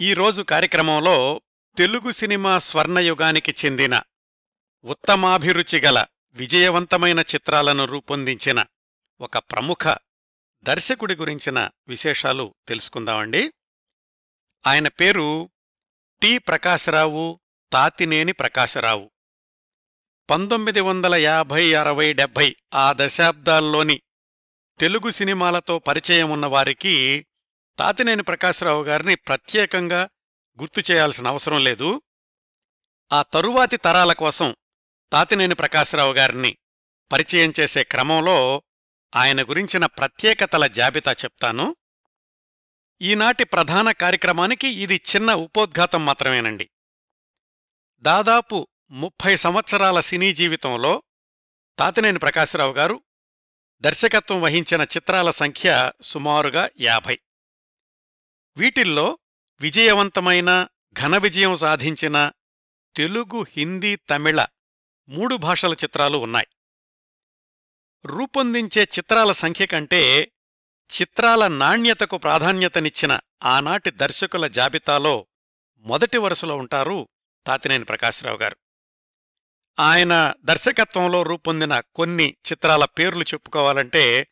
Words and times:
ఈరోజు 0.00 0.42
కార్యక్రమంలో 0.42 1.42
తెలుగు 1.78 2.10
సినిమా 2.10 2.58
స్వర్ణయుగానికి 2.58 3.54
చెందిన 3.64 4.02
ఉత్తమాభిరుచి 4.84 5.80
గల 5.80 6.04
విజయవంతమైన 6.32 7.20
చిత్రాలను 7.20 7.84
రూపొందించిన 7.84 8.64
ఒక 9.20 9.38
ప్రముఖ 9.38 9.96
దర్శకుడి 10.62 11.14
గురించిన 11.14 11.70
విశేషాలు 11.88 12.54
తెలుసుకుందామండి. 12.68 13.52
ఆయన 14.66 14.88
పేరు 14.88 15.50
టి 16.22 16.38
ప్రకాశరావు 16.38 17.40
తాతినేని 17.72 18.32
ప్రకాశరావు. 18.32 19.10
పంతొమ్మిది 20.30 20.80
వందల 20.80 21.14
యాభై 21.14 21.74
అరవై 21.74 22.12
డెబ్భై 22.12 22.56
ఆ 22.74 22.94
దశాబ్దాల్లోని 22.96 24.02
తెలుగు 24.80 25.10
సినిమాలతో 25.10 25.78
పరిచయం 25.78 26.30
ఉన్నవారికి 26.30 27.26
తాతినేని 27.78 28.22
ప్రకాశరావు 28.22 28.84
గారిని 28.84 29.14
ప్రత్యేకంగా 29.14 30.08
గుర్తు 30.60 30.92
చేయాల్సిన 30.92 31.26
అవసరం 31.26 31.64
లేదు. 31.64 32.02
ఆ 33.12 33.22
తరువాతి 33.22 33.76
తరాల 33.76 34.12
కోసం 34.12 34.56
తాతినేని 35.12 35.54
ప్రకాశరావు 35.54 36.12
గారిని 36.12 36.56
పరిచయం 37.12 37.52
చేసే 37.60 37.84
క్రమంలో 37.84 38.62
ఆయన 39.16 39.42
గురించిన 39.42 39.86
ప్రత్యేకతల 39.86 40.66
జాబితా 40.66 41.12
చెప్తాను. 41.12 41.76
ఈనాటి 43.02 43.44
ప్రధాన 43.44 43.92
కార్యక్రమానికి 43.92 44.68
ఇది 44.68 45.02
చిన్న 45.16 45.34
ఉపోద్ఘాతం 45.34 46.04
మాత్రమేనండి. 46.04 46.70
దాదాపు 48.00 48.68
ముప్పై 48.90 49.36
సంవత్సరాల 49.36 50.00
సినీ 50.00 50.32
జీవితంలో 50.32 51.02
తాతినేని 51.78 52.18
ప్రకాశరావు 52.18 52.72
గారు 52.72 53.02
దర్శకత్వం 53.80 54.40
వహించిన 54.40 54.82
చిత్రాల 54.82 55.30
సంఖ్య 55.30 55.92
సుమారుగా 56.02 56.70
యాభై. 56.80 57.18
వీటిల్లో 58.56 59.18
విజయవంతమైన 59.60 60.66
ఘన 60.92 61.16
విజయం 61.16 61.54
సాధించిన 61.54 62.32
తెలుగు 62.96 63.46
హిందీ 63.50 63.96
తమిళ 63.96 64.46
మూడు 65.08 65.36
భాషల 65.36 65.72
చిత్రాలు 65.72 66.18
ఉన్నాయి. 66.18 66.46
రూపొందించే 68.06 68.82
చిత్రాల 68.82 69.32
సంఖ్య 69.32 69.66
కంటే 69.66 70.32
చిత్రాల 70.90 71.48
నాణ్యతకు 71.48 72.18
ప్రాధాన్యతనిచ్చిన 72.18 73.20
ఆనాటి 73.42 73.90
దర్శకుల 73.90 74.46
జాబితాలో 74.46 75.26
మొదటి 75.78 76.18
వరుసలో 76.18 76.56
ఉంటారు 76.56 77.08
తాతినేని 77.46 77.84
ప్రకాశ్రావు 77.84 78.38
గారు. 78.38 78.56
ఆయన 79.80 80.34
దర్శకత్వంలో 80.44 81.22
రూపొందిన 81.22 81.80
కొన్ని 81.80 82.36
చిత్రాల 82.52 82.84
పేర్లు 82.84 83.22
చెప్పుకోవాలంటే 83.22 84.28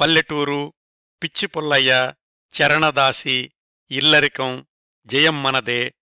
పల్లెటూరు 0.00 0.74
పిచ్చిపుల్లయ్య 1.22 2.12
చరణదాసి 2.52 3.52
ఇల్లరికం 3.90 4.66
జయం 5.06 5.42
మనదే 5.42 5.94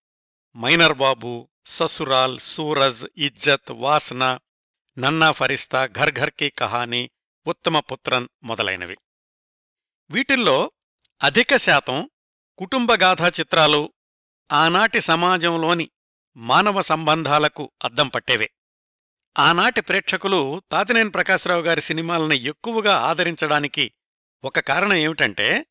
మైనర్ 0.57 0.93
బాబు 0.93 1.49
ససురాల్ 1.65 2.39
సూరజ్ 2.39 3.05
ఇజ్జత్ 3.17 3.71
వాసన 3.71 4.39
నన్నా 4.97 5.31
ఫరిస్తా 5.31 5.85
ఘర్ 5.85 6.11
ఘర్కి 6.11 6.49
కహానీ 6.49 7.09
ఉత్తమపుత్రన్ 7.47 8.27
మొదలైనవి. 8.43 8.97
వీటిల్లో 10.09 10.71
అధిక 11.23 11.55
శాతం 11.55 12.09
కుటుంబగాథా 12.57 13.31
చిత్రాలు 13.39 13.93
ఆనాటి 14.51 15.01
సమాజంలోని 15.01 15.89
మానవ 16.37 16.81
సంబంధాలకు 16.81 17.71
అద్దం 17.83 18.07
పట్టేవే. 18.07 18.49
ఆనాటి 19.39 19.81
ప్రేక్షకులు 19.81 20.61
తాతినేని 20.71 21.09
ప్రకాశ్రావు 21.09 21.61
గారి 21.61 21.81
సినిమాలను 21.81 22.33
ఎక్కువగా 22.33 22.95
ఆదరించడానికి 22.97 23.91
ఒక 24.43 24.59
కారణం 24.59 24.93
ఏమిటంటే 24.93 25.65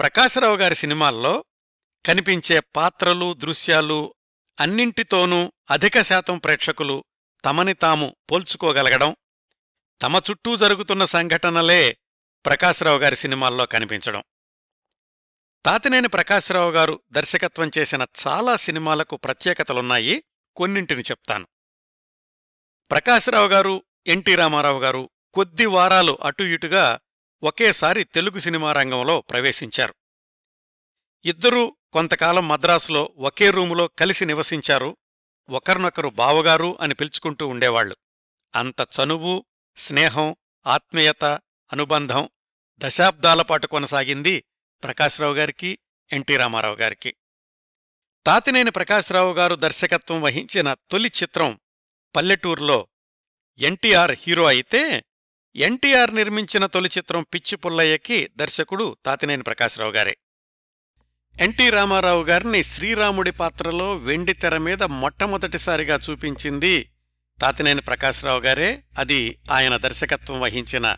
ప్రకాశరావు 0.00 0.56
గారి 0.56 0.74
సినిమాల్లో 0.74 1.44
కనిపించే 2.06 2.60
పాత్రలు 2.60 3.32
దృశ్యాలు 3.32 4.14
అన్నింటితోనూ 4.60 5.52
అధిక 5.70 6.00
శాతం 6.00 6.38
ప్రేక్షకులు 6.38 7.04
తమని 7.44 7.74
తాము 7.74 8.16
పోల్చుకోగలగడం 8.30 9.16
తమ 10.02 10.20
చుట్టూ 10.30 10.56
జరుగుతున్న 10.56 11.04
సంఘటనలే 11.04 11.98
ప్రకాశరావు 12.46 12.98
గారి 12.98 13.16
సినిమాల్లో 13.16 13.66
కనిపించడం. 13.66 14.22
తాతినేని 15.66 16.08
ప్రకాశరావు 16.08 16.70
గారు 16.70 17.00
దర్శకత్వం 17.12 17.70
చేసిన 17.78 18.06
చాలా 18.26 18.56
సినిమాలకు 18.56 19.16
ప్రత్యేకతలున్నాయి. 19.16 20.24
కొన్నింటిని 20.56 21.00
చెప్తాను. 21.00 21.46
ప్రకాశరావు 22.90 23.48
గారు 23.48 23.82
ఎన్టీ 24.06 24.34
రామారావు 24.34 24.80
గారు 24.80 25.10
కొద్ది 25.34 25.66
వారాలు 25.66 26.18
అటు 26.22 26.42
ఇటుగా 26.42 26.98
ఒకేసారి 27.42 28.04
తెలుగు 28.04 28.38
సినిమా 28.38 28.72
రంగంలో 28.72 29.20
ప్రవేశించారు. 29.20 29.94
ఇద్దరూ 31.24 31.76
కొంతకాలం 31.92 32.48
మద్రాసులో 32.48 33.12
ఒకే 33.16 33.50
రూములో 33.50 33.88
కలిసి 33.88 34.26
నివసించారు. 34.26 34.96
ఒకరినొకరు 35.48 36.08
బావగారు 36.08 36.78
అని 36.80 36.94
పిలుచుకుంటూ 36.94 37.46
ఉండేవాళ్ళు 37.48 37.96
అంత 38.54 38.80
చనువు 38.80 39.44
స్నేహం 39.76 40.36
ఆత్మీయత 40.66 41.24
అనుబంధం 41.72 42.28
దశాబ్దాలపాటు 42.78 43.66
కొనసాగింది 43.66 44.44
ప్రకాశ్రావు 44.82 45.34
గారికి 45.34 45.78
ఎన్టీ 46.12 46.36
రామారావు 46.36 46.76
గారికి. 46.76 47.14
తాతినేని 48.26 48.70
ప్రకాశ్రావు 48.70 49.32
గారు 49.34 49.54
దర్శకత్వం 49.54 50.22
వహించిన 50.22 50.74
తొలి 50.74 51.12
చిత్రం 51.22 51.60
పల్లెటూరులో 52.16 52.88
ఎన్టీఆర్ 53.58 54.12
హీరో 54.12 54.44
అయితే 54.44 55.04
ఎన్టీఆర్ 55.56 56.14
నిర్మించిన 56.14 56.66
తొలి 56.66 56.88
చిత్రం 56.98 57.26
పిచ్చి 57.34 57.56
పుల్లయ్యకి 57.56 58.28
దర్శకుడు 58.36 58.96
తాతినేని 59.06 59.42
ప్రకాశ్రావు 59.42 59.92
గారే. 59.92 60.16
ఎన్టీ 61.40 61.70
రామారావు 61.70 62.24
గారిని 62.24 62.62
శ్రీరాముడి 62.62 63.30
పాత్రలో 63.30 63.96
వెండి 63.96 64.32
తెర 64.32 64.58
మీద 64.58 64.82
మొట్టమొదటిసారిగా 64.82 65.98
చూపించింది 66.10 66.90
తాతినేని 67.40 67.80
ప్రకాశ్రావు 67.80 68.40
గారే. 68.40 68.82
అది 68.98 69.38
ఆయన 69.52 69.76
దర్శకత్వం 69.76 70.40
వహించిన 70.40 70.96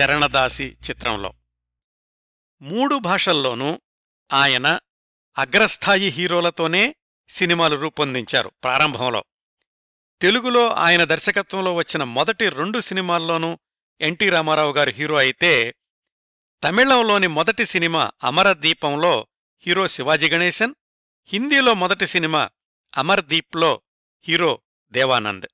చరణదాసి 0.00 0.76
చిత్రంలో. 0.90 1.32
మూడు 2.62 2.96
భాషల్లోనూ 2.96 3.80
ఆయన 4.32 4.78
అగ్రస్థాయి 5.38 6.08
హీరోలతోనే 6.08 6.94
సినిమాలు 7.28 7.76
రూపొందించారు 7.76 8.52
ప్రారంభంలో. 8.62 9.24
తెలుగులో 10.20 10.68
ఆయన 10.68 11.04
దర్శకత్వంలో 11.04 11.74
వచ్చిన 11.74 12.04
మొదటి 12.04 12.48
రెండు 12.48 12.80
సినిమాల్లోనూ 12.80 13.58
ఎన్టీ 14.00 14.30
రామారావు 14.30 14.72
గారు 14.72 14.90
హీరో 14.90 15.14
అయితే 15.14 15.74
తమిళంలోని 16.64 17.26
మొదటి 17.26 17.64
సినిమా 17.64 18.10
అమరదీపంలో 18.24 19.26
హీరో 19.60 19.86
శివాజీ 19.86 20.30
గణేశన్ 20.30 20.74
హిందీలో 21.26 21.74
మొదటి 21.74 22.06
సినిమా 22.06 22.50
అమర్దీప్లో 22.96 23.80
హీరో 24.24 24.60
దేవానంద్. 24.90 25.46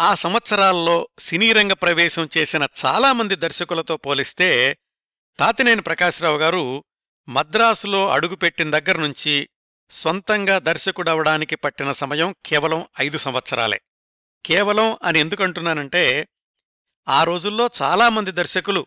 ఆ 0.00 0.14
సంవత్సరాల్లో 0.14 1.08
సినీరంగ 1.18 1.72
ప్రవేశం 1.72 2.28
చేసిన 2.38 2.66
చాలామంది 2.86 3.36
దర్శకులతో 3.36 3.96
పోలిస్తే 3.96 4.78
తాతినేని 5.38 5.82
ప్రకాశ్రావు 5.82 6.38
గారు 6.38 6.84
మద్రాసులో 7.28 8.08
అడుగుపెట్టిన 8.08 8.78
దగ్గర్నుంచి 8.78 9.48
సొంతంగా 9.90 10.58
దర్శకుడవడానికి 10.58 11.56
పట్టిన 11.56 11.92
సమయం 11.92 12.34
కేవలం 12.46 12.86
ఐదు 13.00 13.18
సంవత్సరాలే. 13.18 13.80
కేవలం 14.44 14.98
అని 15.02 15.18
ఎందుకంటున్నానంటే 15.18 16.28
ఆ 17.08 17.24
రోజుల్లో 17.24 17.70
చాలామంది 17.82 18.30
దర్శకులు 18.30 18.86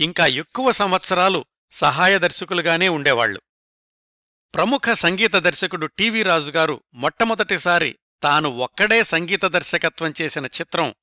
ఇంకా 0.00 0.26
ఎక్కువ 0.26 0.70
సంవత్సరాలు 0.70 1.44
సహాయ 1.70 2.18
దర్శకులుగానే 2.18 2.88
ఉండేవాళ్ళు 2.88 3.42
ప్రముఖ 4.54 4.82
సంగీత 4.92 5.36
దర్శకుడు 5.36 5.86
టీవీ 5.86 6.22
రాజుగారు 6.22 6.84
మొట్టమొదటిసారి 6.94 7.98
తాను 8.22 8.48
ఒక్కడే 8.48 9.02
సంగీత 9.02 9.44
దర్శకత్వం 9.44 10.12
చేసిన 10.22 10.46
చిత్రం 10.46 10.94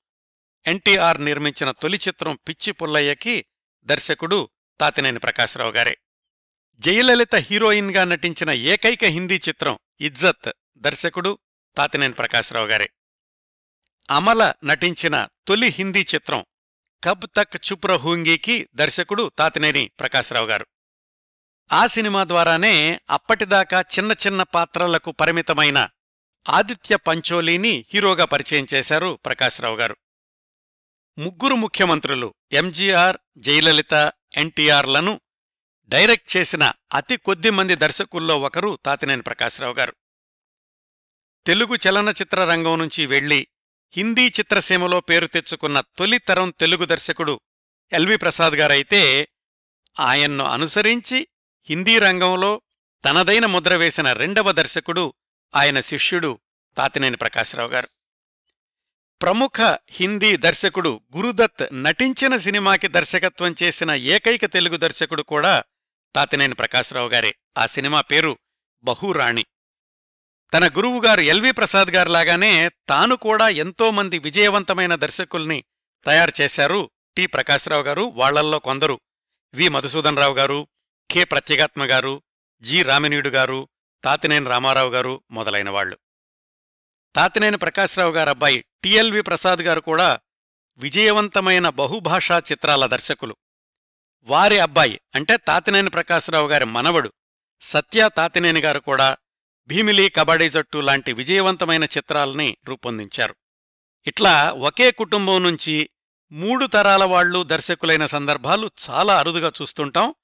ఎన్టీఆర్ 0.66 1.26
నిర్మించిన 1.26 1.72
తొలి 1.72 2.00
చిత్రం 2.08 2.40
పిచ్చి 2.48 2.74
పుల్లయ్యకి 2.74 3.46
దర్శకుడు 3.86 4.50
తాతినేని 4.80 5.20
ప్రకాశ్రావు 5.20 5.72
గారే. 5.72 5.98
జయలలిత 6.76 7.36
హీరోయిన్గా 7.36 8.06
నటించిన 8.06 8.50
ఏకైక 8.50 9.06
హిందీ 9.06 9.40
చిత్రం 9.50 9.80
ఇజ్జత్ 10.02 10.52
దర్శకుడు 10.78 11.40
తాతినేని 11.78 12.14
ప్రకాశ్రావు 12.14 12.68
గారే. 12.68 12.90
అమల 14.10 14.54
నటించిన 14.64 15.28
తొలి 15.48 15.68
హిందీ 15.68 16.06
చిత్రం 16.16 16.46
కబ్ 17.04 17.24
తక్ 17.36 17.72
చుప్ 17.72 17.86
రహూంగీకి 17.86 18.68
దర్శకుడు 18.76 19.32
తాతినేని 19.38 19.92
ప్రకాశ్రావు 20.00 20.46
గారు. 20.46 20.68
ఆ 21.72 21.88
సినిమా 21.88 22.24
ద్వారానే 22.24 23.00
అప్పటిదాకా 23.10 23.82
చిన్న 23.82 24.12
చిన్న 24.12 24.44
పాత్రలకు 24.44 25.12
పరిమితమైన 25.12 25.90
ఆదిత్య 26.50 26.96
పంచోలీని 26.96 27.86
హీరోగా 27.94 28.26
పరిచయం 28.26 28.66
చేశారు 28.74 29.20
ప్రకాశ్రావు 29.26 29.76
గారు. 29.76 29.98
ముగ్గురు 31.18 31.56
ముఖ్యమంత్రులు 31.56 32.34
ఎంజీఆర్ 32.52 33.18
జయలలిత 33.38 34.14
ఎన్టీఆర్లను 34.38 35.22
డైరెక్ట్ 35.88 36.38
చేసిన 36.38 36.72
అతి 36.94 37.18
కొద్ది 37.18 37.50
మంది 37.50 37.76
దర్శకుల్లో 37.76 38.42
ఒకరు 38.42 38.80
తాతినేని 38.86 39.22
ప్రకాశ్రావు 39.22 39.74
గారు. 39.74 39.94
తెలుగు 41.48 41.76
చలనచిత్ర 41.76 42.46
రంగం 42.46 42.80
నుంచి 42.80 43.06
వెళ్ళి 43.06 43.48
హిందీ 43.96 44.28
చిత్రసీమలో 44.28 45.00
పేరు 45.00 45.28
తెచ్చుకున్న 45.28 45.84
తొలి 45.98 46.18
తరం 46.18 46.54
తెలుగు 46.60 46.86
దర్శకుడు 46.86 47.40
ఎల్వి 47.94 48.18
ప్రసాద్ 48.18 48.54
గారైతే 48.54 49.28
ఆయన్ను 50.00 50.44
అనుసరించి 50.44 51.28
హిందీ 51.70 52.00
రంగంలో 52.00 52.62
తనదైన 53.06 53.46
ముద్ర 53.46 53.76
వేసిన 53.76 54.14
రెండవ 54.14 54.52
దర్శకుడు 54.52 55.14
ఆయన 55.56 55.80
శిష్యుడు 55.80 56.40
తాతినేని 56.78 57.18
ప్రకాశ్రావు 57.18 57.70
గారు. 57.70 57.88
ప్రముఖ 59.22 59.78
హిందీ 59.90 60.38
దర్శకుడు 60.38 61.02
గురుదత్ 61.18 61.84
నటించిన 61.84 62.38
సినిమాకి 62.38 62.88
దర్శకత్వం 62.88 63.56
చేసిన 63.64 63.92
ఏకైక 63.92 64.46
తెలుగు 64.46 64.78
దర్శకుడు 64.78 65.24
కూడా 65.24 65.64
తాతినేని 66.16 66.56
ప్రకాశ్రావు 66.56 67.10
గారే. 67.10 67.36
ఆ 67.58 67.66
సినిమా 67.66 68.02
పేరు 68.02 68.38
బహురాణి. 68.84 69.46
తన 70.54 70.68
గురువుగారు 70.68 71.22
ఎల్వి 71.22 71.52
ప్రసాద్ 71.52 71.88
గారిలాగానే 71.88 72.70
తాను 72.90 73.16
కూడా 73.16 73.50
ఎంతోమంది 73.50 74.20
విజయవంతమైన 74.20 74.96
దర్శకుల్ని 74.96 75.64
తయారు 76.06 76.32
చేశారు. 76.42 76.90
టి. 77.18 77.26
ప్రకాశ్రావు 77.26 77.84
గారు 77.84 78.02
వాళ్ళల్లో 78.02 78.60
కొందరు. 78.60 79.00
వి. 79.54 79.70
మధుసూదన్ 79.70 80.18
రావు 80.18 80.34
గారు 80.34 80.68
కె. 81.12 81.24
ప్రత్యేగాత్మ 81.24 81.84
గారు 81.84 82.22
జి. 82.62 82.84
రామినీయుడు 82.84 83.30
గారు 83.30 83.70
తాతినేని 84.04 84.50
రామారావు 84.50 84.90
గారు 84.90 85.24
మొదలైన 85.32 85.70
వాళ్ళు 85.70 85.98
తాతినేని 87.16 87.58
ప్రకాశ్రావు 87.58 88.12
గారు 88.12 88.30
అబ్బాయి 88.30 88.66
టిఎల్వి 88.84 89.22
ప్రసాద్ 89.22 89.60
గారు 89.60 89.82
కూడా 89.82 90.20
విజయవంతమైన 90.78 91.70
బహుభాషా 91.70 92.42
చిత్రాల 92.52 92.86
దర్శకులు. 92.86 93.36
వారి 94.22 94.60
అబ్బాయి 94.60 95.02
అంటే 95.16 95.38
తాతినేని 95.38 95.90
ప్రకాశ్రావు 95.90 96.48
గారి 96.48 96.66
మనవడు 96.66 97.14
సత్య 97.62 98.10
తాతినేని 98.18 98.62
గారు 98.62 98.80
కూడా 98.80 99.18
భీమిలి 99.68 100.10
కబడ్డీ 100.10 100.50
జట్టు 100.50 100.78
లాంటి 100.78 101.14
విజయవంతమైన 101.14 101.84
చిత్రాల్ని 101.84 102.58
రూపొందించారు. 102.66 103.36
ఇట్లా 104.08 104.52
ఒకే 104.52 104.92
కుటుంబం 104.92 105.44
నుంచి 105.44 105.90
మూడు 106.32 106.66
తరాల 106.66 107.04
వాళ్ళు 107.04 107.44
దర్శకులైన 107.44 108.06
సందర్భాలు 108.06 108.72
చాలా 108.90 109.20
అరుదుగా 109.20 109.52
చూస్తుంటాం. 109.62 110.16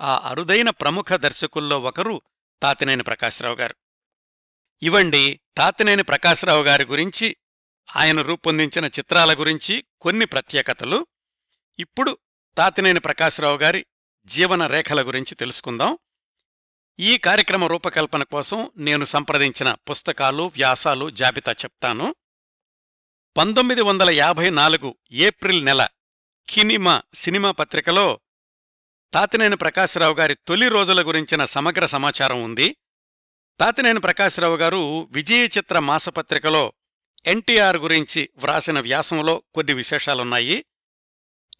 ఆ 0.00 0.20
అరుదైన 0.24 0.70
ప్రముఖ 0.70 1.12
దర్శకుల్లో 1.12 1.80
ఒకరు 1.80 2.22
తాతినేని 2.62 3.02
ప్రకాశ్రావు 3.02 3.56
గారు. 3.56 3.74
ఇవండి 4.82 5.40
తాతినేని 5.56 6.02
ప్రకాశ్రావు 6.02 6.62
గారి 6.62 6.84
గురించి 6.84 7.36
ఆయన 7.96 8.22
రూపొందించిన 8.22 8.84
చిత్రాల 8.84 9.34
గురించి 9.34 9.84
కొన్ని 10.00 10.26
ప్రత్యేకతలు. 10.26 11.06
ఇప్పుడు 11.78 12.18
తాతినేని 12.56 13.00
ప్రకాశ్రావు 13.00 13.56
గారి 13.56 13.86
జీవన 14.24 14.66
రేఖల 14.66 15.06
గురించి 15.06 15.34
తెలుసుకుందాం. 15.34 15.98
ఈ 17.00 17.18
కార్యక్రమ 17.18 17.64
రూపకల్పన 17.64 18.22
కోసం 18.22 18.70
నేను 18.76 19.04
సంప్రదించిన 19.04 19.76
పుస్తకాలు 19.90 20.42
వ్యాసాలు 20.42 21.10
జాబితా 21.10 21.52
చెప్తాను. 21.52 22.14
పంతొమ్మిది 23.36 23.82
వందల 23.82 24.10
యాభై 24.10 24.50
నాలుగు 24.50 24.94
ఏప్రిల్ 25.12 25.64
నెల 25.64 25.88
కినిమా 26.48 27.02
సినిమా 27.14 27.50
పత్రికలో 27.50 28.20
తాతినేని 29.12 29.56
ప్రకాశ్రావు 29.56 30.14
గారి 30.14 30.34
తొలి 30.34 30.68
రోజుల 30.68 31.08
గురించిన 31.08 31.44
సమగ్ర 31.44 31.86
సమాచారం 31.86 32.42
ఉంది. 32.42 32.76
తాతినేని 33.60 34.00
ప్రకాశ్రావు 34.00 34.56
గారు 34.56 35.08
విజయ 35.12 35.44
చిత్ర 35.44 35.78
మాసపత్రికలో 35.78 36.72
ఎన్టీఆర్ 37.26 37.76
గురించి 37.76 38.30
వ్రాసిన 38.36 38.80
వ్యాసంలో 38.80 39.42
కొన్ని 39.54 39.74
విశేషాలున్నాయి. 39.74 40.64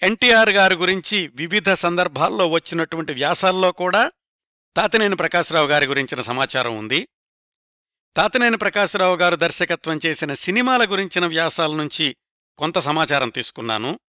ఎన్టీఆర్ 0.03 0.51
గారి 0.51 0.75
గురించి 0.75 1.29
వివిధ 1.29 1.73
సందర్భాల్లో 1.73 2.47
వచ్చినటువంటి 2.47 3.13
వ్యాసాల్లో 3.13 3.73
కూడా 3.73 4.13
తాతినేని 4.77 5.17
ప్రకాశరావు 5.17 5.67
గారి 5.67 5.87
గురించిన 5.87 6.21
సమాచారం 6.21 6.79
ఉంది. 6.79 7.09
తాతినేని 8.17 8.57
ప్రకాశరావు 8.57 9.17
గారు 9.17 9.37
దర్శకత్వం 9.37 10.01
చేసిన 10.07 10.35
సినిమాల 10.35 10.85
గురించిన 10.85 11.27
వ్యాసాల 11.27 11.75
నుంచి 11.75 12.17
కొంత 12.59 12.79
సమాచారం 12.79 13.31
తీసుకున్నాను. 13.31 14.01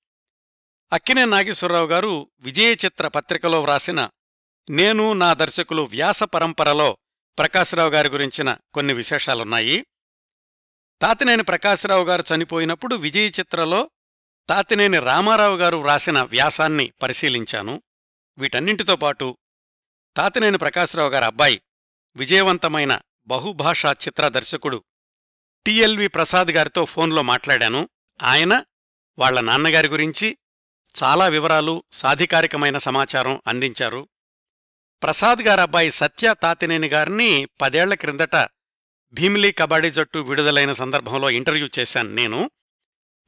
అక్కినే 0.93 1.25
నాగేశ్వరరావు 1.25 1.87
గారు 1.87 2.31
విజయ 2.39 2.73
చిత్ర 2.73 3.07
పత్రికలో 3.07 3.61
వ్రాసిన 3.61 4.09
నేను 4.69 5.13
నా 5.13 5.33
దర్శకులు 5.33 5.81
వ్యాస 5.81 6.23
పరంపరలో 6.23 6.97
ప్రకాశరావు 7.37 7.89
గారి 7.89 8.09
గురించిన 8.09 8.57
కొన్ని 8.73 8.93
విశేషాలున్నాయి. 8.93 9.85
తాతినేని 11.01 11.43
ప్రకాశరావు 11.43 12.03
గారు 12.03 12.23
చనిపోయినప్పుడు 12.35 12.95
విజయ 12.95 13.27
చిత్రలో 13.27 13.89
తాతినేని 14.49 14.99
రామారావు 14.99 15.57
గారు 15.57 15.77
వ్రాసిన 15.77 16.21
వ్యాసాన్ని 16.21 16.93
పరిశీలించాను. 17.01 17.81
వీటన్నింటితో 18.37 18.95
పాటు 18.95 19.37
తాతినేని 20.19 20.57
ప్రకాశ్రావు 20.57 21.09
గారి 21.09 21.25
అబ్బాయి 21.25 21.61
విజయవంతమైన 22.15 22.99
బహుభాషా 23.27 23.91
చిత్ర 23.91 24.27
దర్శకుడు 24.27 24.83
టిఎల్వి 25.65 26.07
ప్రసాద్ 26.07 26.47
గారితో 26.47 26.85
ఫోన్లో 26.85 27.21
మాట్లాడాను. 27.21 27.89
ఆయన 28.21 28.63
వాళ్ళ 29.19 29.39
నాన్నగారి 29.39 29.87
గురించి 29.87 30.37
చాలా 31.03 31.27
వివరాలు 31.27 31.83
సాధికారికమైన 31.91 32.77
సమాచారం 32.77 33.41
అందించారు. 33.47 34.09
ప్రసాద్ 35.03 35.41
గారబ్బాయి 35.41 35.91
సత్య 35.91 36.35
తాతినేని 36.41 36.87
గారిని 36.87 37.45
పదేళ్ళ 37.61 37.93
క్రిందట 37.93 38.35
భీమిలీ 39.13 39.51
కబడ్డీ 39.51 39.91
జట్టు 39.91 40.19
విడుదలైన 40.19 40.71
సందర్భంలో 40.71 41.29
ఇంటర్వ్యూ 41.29 41.69
చేశాను 41.79 42.09
నేను. 42.09 42.51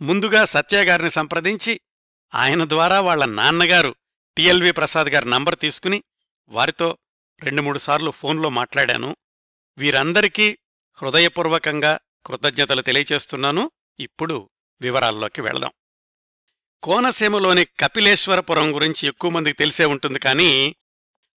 ముందుగా 0.02 0.46
సత్య 0.46 0.84
గారిని 0.84 1.10
సంప్రదించి 1.10 1.82
ఆయన 2.36 2.70
ద్వారా 2.70 3.00
వాళ్ళ 3.00 3.26
నాన్నగారు 3.26 3.96
టిఎల్వి 4.38 4.72
ప్రసాద్ 4.72 5.08
గారి 5.08 5.30
నంబర్ 5.30 5.60
తీసుకుని 5.60 6.04
వారితో 6.52 6.98
రెండు 7.44 7.62
మూడు 7.62 7.78
సార్లు 7.78 8.12
ఫోన్లో 8.12 8.50
మాట్లాడాను. 8.50 9.16
వీరందరికీ 9.78 10.58
హృదయపూర్వకంగా 10.94 12.00
కృతజ్ఞతలు 12.26 12.82
తెలియచేస్తున్నాను. 12.82 13.72
ఇప్పుడు 14.00 14.50
వివరాల్లోకి 14.82 15.42
వెళదాం. 15.42 15.72
కోనసీమలోని 16.84 17.66
కపిలేశ్వరపురం 17.66 18.76
గురించి 18.76 19.08
ఎక్కువ 19.08 19.32
మందికి 19.32 19.58
తెలిసే 19.58 19.86
ఉంటుంది 19.86 20.20
కానీ 20.20 20.76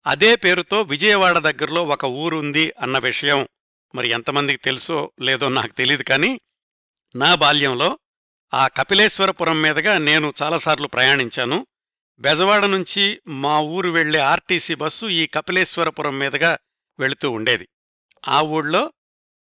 అదే 0.07 0.37
పేరుతో 0.37 0.83
విజయవాడ 0.83 1.39
దగ్గరలో 1.39 1.85
ఒక 1.85 2.05
ఊరుంది 2.05 2.73
అన్న 2.81 2.99
విషయం 2.99 3.49
మరి 3.95 4.09
ఎంతమందికి 4.09 4.63
తెలుసో 4.63 5.13
లేదో 5.21 5.49
నాకు 5.49 5.73
తెలియదు 5.73 6.03
కానీ 6.03 6.41
నా 7.17 7.35
బాల్యంలో 7.35 7.99
ఆ 8.55 8.69
కపిలేశ్వరపురం 8.69 9.63
మీదుగా 9.63 9.99
నేను 9.99 10.33
చాలాసార్లు 10.43 10.89
ప్రయాణించాను. 10.89 11.67
బెజవాడ 12.19 12.65
నుంచి 12.65 13.21
మా 13.27 13.61
ఊరు 13.61 13.91
వెళ్ళే 13.91 14.19
ఆర్టీసీ 14.19 14.75
బస్సు 14.75 15.07
ఈ 15.07 15.27
కపిలేశ్వరపురం 15.27 16.19
మీదుగా 16.19 16.59
వెళుతూ 16.99 17.31
ఉండేది. 17.31 17.69
ఆ 18.29 18.41
ఊళ్ళో 18.41 18.93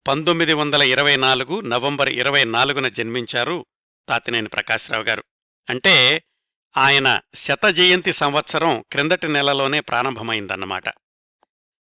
పంతొమ్మిది 0.07 0.53
వందల 0.53 0.81
ఇరవై 0.81 1.15
నాలుగు 1.15 1.59
నవంబర్ 1.59 2.09
ఇరవై 2.09 2.43
నాలుగున 2.43 2.87
జన్మించారు 2.87 3.65
తాతినేని 4.09 4.49
ప్రకాశ్రావు 4.49 5.03
గారు. 5.03 5.23
అంటే 5.69 6.23
ఆయన 6.77 7.19
శత 7.35 7.65
జయంతి 7.65 8.13
సంవత్సరం 8.13 8.85
క్రిందటి 8.91 9.27
నెలలోనే 9.27 9.79
ప్రారంభమైందన్నమాట. 9.79 10.89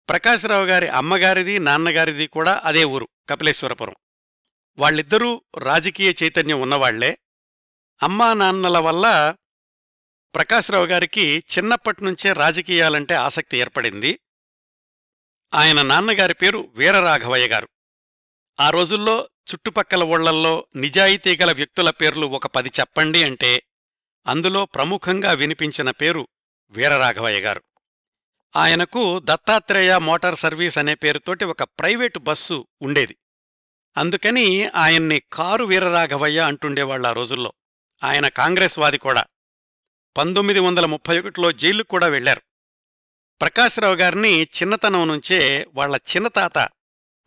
ప్రకాశ్రావు 0.10 0.66
గారి 0.66 0.88
అమ్మగారిది 0.88 1.60
నాన్నగారిది 1.60 2.28
కూడా 2.28 2.62
అదే 2.66 2.84
ఊరు 2.84 3.08
కపిలేశ్వరపురం. 3.30 3.96
వాళ్ళిద్దరూ 4.78 5.42
రాజకీయ 5.58 6.14
చైతన్యం 6.24 6.62
ఉన్నవాళ్ళే. 6.62 7.18
అమ్మా 8.04 8.34
నాన్నల 8.34 8.78
వల్ల 8.78 9.36
ప్రకాశ్రావు 10.36 10.86
గారికి 10.86 11.44
చిన్నప్పటినుంచే 11.58 12.34
రాజకీయాలంటే 12.34 13.14
ఆసక్తి 13.14 13.58
ఏర్పడింది. 13.58 14.20
ఆయన 15.54 15.82
నాన్నగారి 15.82 16.34
పేరు 16.34 16.72
వీరరాఘవయ్య 16.76 17.48
గారు. 17.48 17.70
ఆ 18.60 18.70
రోజుల్లో 18.70 19.30
చుట్టుపక్కల 19.52 20.04
ఊళ్ళల్లో 20.04 20.68
నిజాయితీ 20.76 21.38
గల 21.38 21.52
వ్యక్తుల 21.52 21.90
పేర్లు 21.90 22.28
ఒక 22.28 22.48
పది 22.48 22.72
చెప్పండి 22.80 23.24
అంటే 23.24 23.64
అందులో 24.28 24.66
ప్రముఖంగా 24.66 25.32
వినిపించిన 25.32 25.92
పేరు 25.92 26.28
వీరరాఘవయ్య 26.70 27.40
గారు. 27.40 27.64
ఆయనకు 28.56 29.22
దత్తాత్రేయ 29.24 29.98
మోటార్ 29.98 30.36
సర్వీస్ 30.36 30.78
అనే 30.78 30.96
పేరుతోటి 30.96 31.46
ఒక 31.46 31.64
ప్రైవేటు 31.64 32.20
బస్సు 32.20 32.68
ఉండేది. 32.82 33.18
అందుకని 33.98 34.68
ఆయన్ని 34.68 35.22
కారు 35.34 35.66
వీరరాఘవయ్య 35.66 36.40
అంటుండేవాళ్ళ 36.40 37.08
ఆ 37.08 37.12
రోజుల్లో. 37.12 37.54
ఆయన 38.04 38.28
కాంగ్రెస్ 38.28 38.80
వాది 38.80 38.98
కూడా. 38.98 39.26
పంతొమ్మిది 40.18 40.60
వందల 40.60 40.86
ముప్పై 40.86 41.20
ఒకటిలో 41.20 41.52
జైలుకు 41.52 41.88
కూడా 41.88 42.08
వెళ్ళారు 42.08 42.42
ప్రకాశ్రావు 43.42 43.96
గారిని 43.96 44.44
చిన్నతనం 44.44 45.08
నుంచే 45.08 45.68
వాళ్ళ 45.74 45.96
చిన్నతాత 45.96 46.70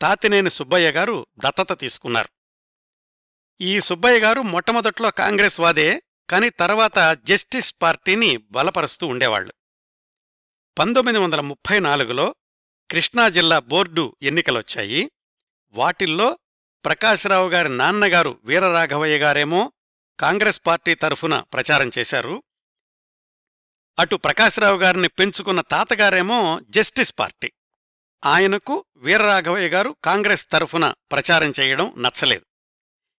తాతినేని 0.02 0.50
సుబ్బయ్య 0.50 0.90
గారు 0.90 1.26
దత్తత 1.38 1.80
తీసుకున్నారు. 1.80 2.28
ఈ 3.60 3.80
సుబ్బయ్య 3.80 4.20
గారు 4.20 4.40
మొట్టమొదట్లో 4.40 5.10
కాంగ్రెస్ 5.10 5.60
వాదే 5.60 6.02
కాని 6.30 6.50
తర్వాత 6.50 7.18
జస్టిస్ 7.24 7.74
పార్టీని 7.82 8.36
బలపరుస్తూ 8.36 9.06
ఉండేవాళ్ళు 9.06 9.52
పంతొమ్మిది 10.78 11.18
వందల 11.18 11.40
ముప్పై 11.40 11.78
నాలుగులో 11.78 12.34
కృష్ణా 12.90 13.28
జిల్లా 13.28 13.58
బోర్డు 13.58 14.16
ఎన్నికలొచ్చాయి. 14.22 15.10
వాటిల్లో 15.70 16.38
ప్రకాశ్రావు 16.84 17.48
గారి 17.48 17.76
నాన్నగారు 17.76 18.40
వీరరాఘవయ్య 18.44 19.18
గారేమో 19.18 19.72
కాంగ్రెస్ 20.20 20.60
పార్టీ 20.66 20.94
తరఫున 20.94 21.40
ప్రచారం 21.40 21.90
చేశారు. 21.98 22.42
అటు 23.98 24.16
ప్రకాశ్రావు 24.16 24.78
గారిని 24.78 25.08
పెంచుకున్న 25.08 25.60
తాతగారేమో 25.60 26.60
జస్టిస్ 26.68 27.12
పార్టీ. 27.18 27.52
ఆయనకు 28.24 28.84
వీరరాఘవయ్య 28.96 29.68
గారు 29.68 29.96
కాంగ్రెస్ 30.04 30.46
తరఫున 30.50 30.94
ప్రచారం 31.12 31.52
చేయడం 31.60 31.94
నచ్చలేదు. 31.98 32.46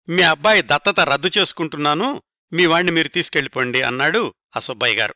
మీ 0.10 0.22
అబ్బాయి 0.22 0.62
దత్తత 0.62 1.00
రద్దు 1.00 1.32
చేసుకుంటున్నాను 1.38 2.24
మీ 2.54 2.66
వాణ్ణి 2.66 2.92
మీరు 2.92 3.08
తీసుకెళ్ళిపోండి 3.08 3.82
అన్నాడు 3.82 4.34
ఆ 4.58 4.60
సుబ్బయ్య 4.60 4.96
గారు. 4.96 5.16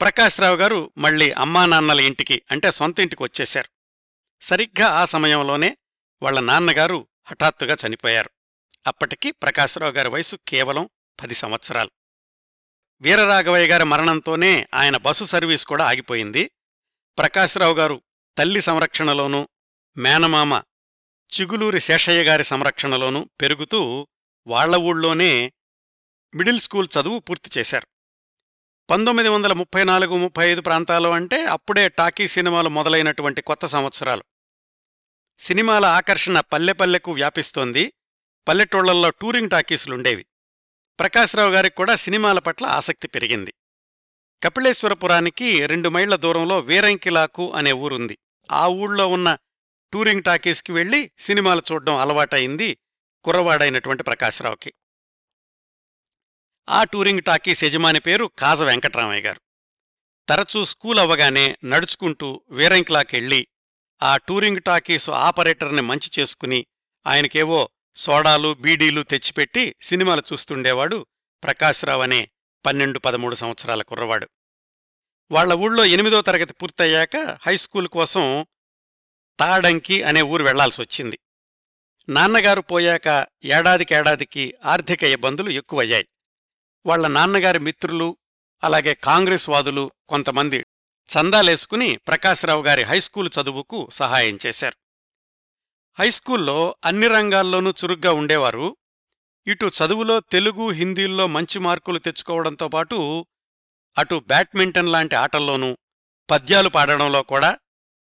ప్రకాశ్రావు 0.00 0.56
గారు 0.56 0.92
మళ్ళీ 0.98 1.30
అమ్మా 1.30 1.66
నాన్నల 1.66 2.00
ఇంటికి 2.00 2.42
అంటే 2.50 2.70
సొంత 2.70 3.00
ఇంటికి 3.00 3.22
వచ్చేశారు. 3.22 3.68
సరిగ్గా 4.42 4.88
ఆ 4.88 5.04
సమయంలోనే 5.04 5.76
వాళ్ళ 6.22 6.40
నాన్నగారు 6.40 7.08
హఠాత్తుగా 7.24 7.76
చనిపోయారు. 7.86 8.30
అప్పటికి 8.86 9.30
ప్రకాశ్రావు 9.32 9.92
గారి 9.92 10.08
వయసు 10.08 10.36
కేవలం 10.48 10.88
పది 11.22 11.34
సంవత్సరాలు. 11.34 11.90
వీరరాఘవయ్య 13.04 13.68
గారి 13.68 13.84
మరణంతోనే 13.84 14.66
ఆయన 14.74 14.96
బస్సు 14.96 15.24
సర్వీస్ 15.24 15.66
కూడా 15.66 15.88
ఆగిపోయింది. 15.88 16.50
ప్రకాశ్రావు 17.18 17.74
గారు 17.74 18.02
తల్లి 18.38 18.60
సంరక్షణలోనూ 18.60 19.48
మేనమామ 19.96 20.62
చిగులూరి 21.32 21.80
శేషయ్య 21.80 22.24
గారి 22.24 22.44
సంరక్షణలోనూ 22.44 23.28
పెరుగుతూ 23.40 24.08
వాళ్ళ 24.46 24.76
ఊళ్ళోనే 24.76 25.52
మిడిల్ 26.34 26.60
స్కూల్ 26.60 26.88
చదువు 27.00 27.18
పూర్తి 27.18 27.60
చేశారు. 27.60 27.86
పంతొమ్మిది 28.90 29.28
వందల 29.28 29.52
ముప్పై 29.52 29.84
నాలుగు 29.84 30.16
ముప్పై 30.16 30.50
ఐదు 30.50 30.60
ప్రాంతాలు 30.60 31.08
అంటే 31.08 31.44
అప్పుడే 31.44 31.88
టాకీ 31.88 32.28
సినిమాలు 32.28 32.68
మొదలైనటువంటి 32.68 33.42
కొత్త 33.42 33.66
సంవత్సరాలు. 33.66 34.24
సినిమాల 35.38 35.84
ఆకర్షణ 35.84 36.40
పల్లెపల్లెకు 36.40 37.12
వ్యాపిస్తోంది. 37.12 37.92
పల్లెటూళ్ళల్లో 38.48 39.10
టూరింగ్ 39.10 39.50
టాకీసులుండేవి. 39.50 40.26
ప్రకాశ్రావు 40.98 41.50
గారికి 41.50 41.76
కూడా 41.76 41.96
సినిమాల 41.96 42.38
పట్ల 42.38 42.66
ఆసక్తి 42.66 43.08
పెరిగింది. 43.08 43.54
కపిళేశ్వరపురానికి 44.42 45.66
రెండు 45.66 45.88
మైళ్ళ 45.88 46.14
దూరంలో 46.16 46.58
వీరంకిలాకు 46.58 47.52
అనే 47.52 47.72
ఊరుంది. 47.72 48.18
ఆ 48.50 48.68
ఊళ్ళో 48.68 49.08
ఉన్న 49.08 49.38
టూరింగ్ 49.92 50.22
టాకీస్కి 50.22 50.72
వెళ్ళి 50.72 51.10
సినిమాలు 51.18 51.62
చూడడం 51.72 51.96
అలవాటైంది 51.96 52.78
కుర్రవాడైనటువంటి 53.24 54.02
ప్రకాశ్రావుకి. 54.02 54.72
ఆ 56.68 56.84
టూరింగ్ 56.84 57.22
టాకీస్ 57.22 57.64
యజమాని 57.64 58.00
పేరు 58.00 58.30
కాజ 58.38 58.62
వెంకట్రామయ్య 58.62 59.22
గారు. 59.22 59.40
తరచూ 60.28 60.64
స్కూల్ 60.64 60.98
అవ్వగానే 60.98 61.56
నడుచుకుంటూ 61.64 62.42
వీరంకిలాకెళ్ళి 62.50 63.46
ఆ 64.02 64.16
టూరింగ్ 64.16 64.60
టాకీసు 64.60 65.10
ఆపరేటర్ని 65.10 65.82
మంచి 65.82 66.10
చేసుకుని 66.18 66.66
ఆయనకేవో 67.06 67.70
సోడాలు 67.96 68.54
బీడీలు 68.54 69.02
తెచ్చిపెట్టి 69.02 69.74
సినిమాలు 69.80 70.22
చూస్తుండేవాడు 70.32 71.06
ప్రకాశ్రావు 71.42 72.02
అనే 72.02 72.28
పన్నెండు 72.66 72.98
పదమూడు 72.98 73.34
సంవత్సరాల 73.34 73.82
కుర్రవాడు. 73.82 74.28
వాళ్ళ 75.30 75.52
ఊళ్ళో 75.52 75.84
ఎనిమిదో 75.84 76.22
తరగతి 76.22 76.52
పూర్తయ్యాక 76.52 77.38
హైస్కూల్ 77.42 77.88
కోసం 77.88 78.46
తాడంకి 79.40 80.02
అనే 80.02 80.22
ఊరు 80.22 80.44
వెళ్ళాల్సి 80.44 80.80
వచ్చింది 80.82 81.18
నాన్నగారు 82.08 82.60
పోయాక 82.60 83.26
ఏడాదికేడాదికి 83.44 84.54
ఆర్థిక 84.64 85.02
ఇబ్బందులు 85.02 85.50
ఎక్కువయ్యాయి. 85.50 86.08
వాళ్ళ 86.86 87.06
నాన్నగారి 87.06 87.58
మిత్రులు 87.58 88.16
అలాగే 88.64 88.94
కాంగ్రెస్ 88.94 89.48
వాదులు 89.48 89.92
కొంతమంది 90.08 90.66
చందాలేసుకుని 91.08 91.96
ప్రకాశ్రావు 91.96 92.62
గారి 92.62 92.82
హైస్కూలు 92.82 93.30
చదువుకు 93.40 93.88
సహాయం 93.92 94.38
చేశారు. 94.46 94.83
హైస్కూల్లో 95.98 96.76
అన్ని 96.84 97.08
రంగాల్లోనూ 97.08 97.70
చురుగ్గా 97.70 98.12
ఉండేవారు. 98.12 98.76
ఇటు 99.46 99.66
చదువులో 99.66 100.20
తెలుగు 100.20 100.70
హిందీల్లో 100.70 101.26
మంచి 101.26 101.58
మార్కులు 101.58 101.98
తెచ్చుకోవడంతో 101.98 102.68
పాటు 102.68 103.26
అటు 103.98 104.22
బ్యాడ్మింటన్ 104.26 104.92
లాంటి 104.92 105.14
ఆటల్లోనూ 105.16 105.78
పద్యాలు 106.30 106.68
పాడడంలో 106.68 107.22
కూడా 107.22 107.58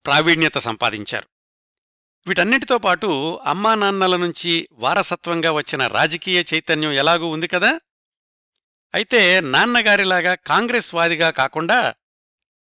ప్రావీణ్యత 0.06 0.58
సంపాదించారు. 0.58 1.28
వీటన్నిటితో 2.26 2.78
పాటు 2.78 3.40
అమ్మా 3.44 3.74
నాన్నల 3.74 4.16
నుంచి 4.16 4.68
వారసత్వంగా 4.72 5.52
వచ్చిన 5.52 5.86
రాజకీయ 5.86 6.44
చైతన్యం 6.54 6.92
ఎలాగూ 6.92 7.26
ఉంది 7.28 7.46
కదా? 7.46 7.80
అయితే 8.94 9.40
నాన్నగారిలాగా 9.40 10.34
కాంగ్రెస్ 10.34 10.94
వాదిగా 10.94 11.30
కాకుండా 11.30 11.94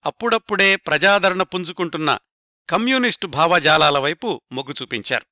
అప్పుడప్పుడే 0.05 0.75
ప్రజాదరణ 0.75 1.41
పుంజుకుంటున్న 1.43 2.17
కమ్యూనిస్టు 2.69 3.27
భావజాలాల 3.27 3.97
వైపు 3.97 4.41
మొగ్గు 4.51 4.73
చూపించారు. 4.81 5.25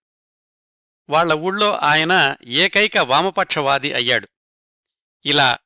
వాళ్ళ 1.09 1.33
ఊళ్ళో 1.33 1.77
ఆయన 1.77 2.35
ఏకైక 2.43 2.97
వామపక్షవాది 2.97 3.93
అయ్యాడు. 3.93 4.27
ఇలా 5.25 5.57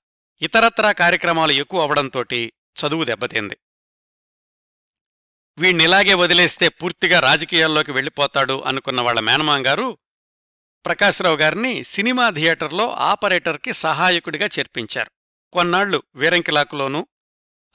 ఇతరత్రా 0.42 0.92
కార్యక్రమాలు 0.92 1.52
ఎక్కువ 1.52 1.82
అవడంతోటి 1.82 2.54
చదువు 2.80 3.04
దెబ్బతింది. 3.04 3.58
వీణ్ణిలాగే 5.58 6.14
వదిలేస్తే 6.14 6.68
పూర్తిగా 6.68 7.20
రాజకీయాల్లోకి 7.20 7.92
వెళ్ళిపోతాడు 7.92 8.62
అనుకున్న 8.62 9.02
వాళ్ళ 9.02 9.20
మేనమాంగారు 9.20 9.98
ప్రకాశ్రావు 10.86 11.36
గారిని 11.36 11.84
సినిమా 11.84 12.30
థియేటర్లో 12.30 12.92
ఆపరేటర్కి 12.92 13.74
సహాయకుడిగా 13.74 14.50
చేర్పించారు. 14.60 15.12
కొన్నాళ్ళు 15.54 16.04
వీరంకిలాకులోనూ 16.16 17.08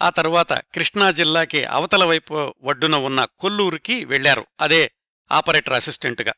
ఆ 0.02 0.10
తరువాత 0.10 0.52
కృష్ణా 0.52 1.10
జిల్లాకి 1.10 1.64
అవతల 1.64 2.04
వైపు 2.04 2.54
ఒడ్డున 2.62 2.96
ఉన్న 2.96 3.24
కొల్లూరుకి 3.24 4.04
వెళ్ళారు 4.04 4.46
అదే 4.60 4.92
ఆపరేటర్ 5.32 5.74
అసిస్టెంటుగా. 5.74 6.32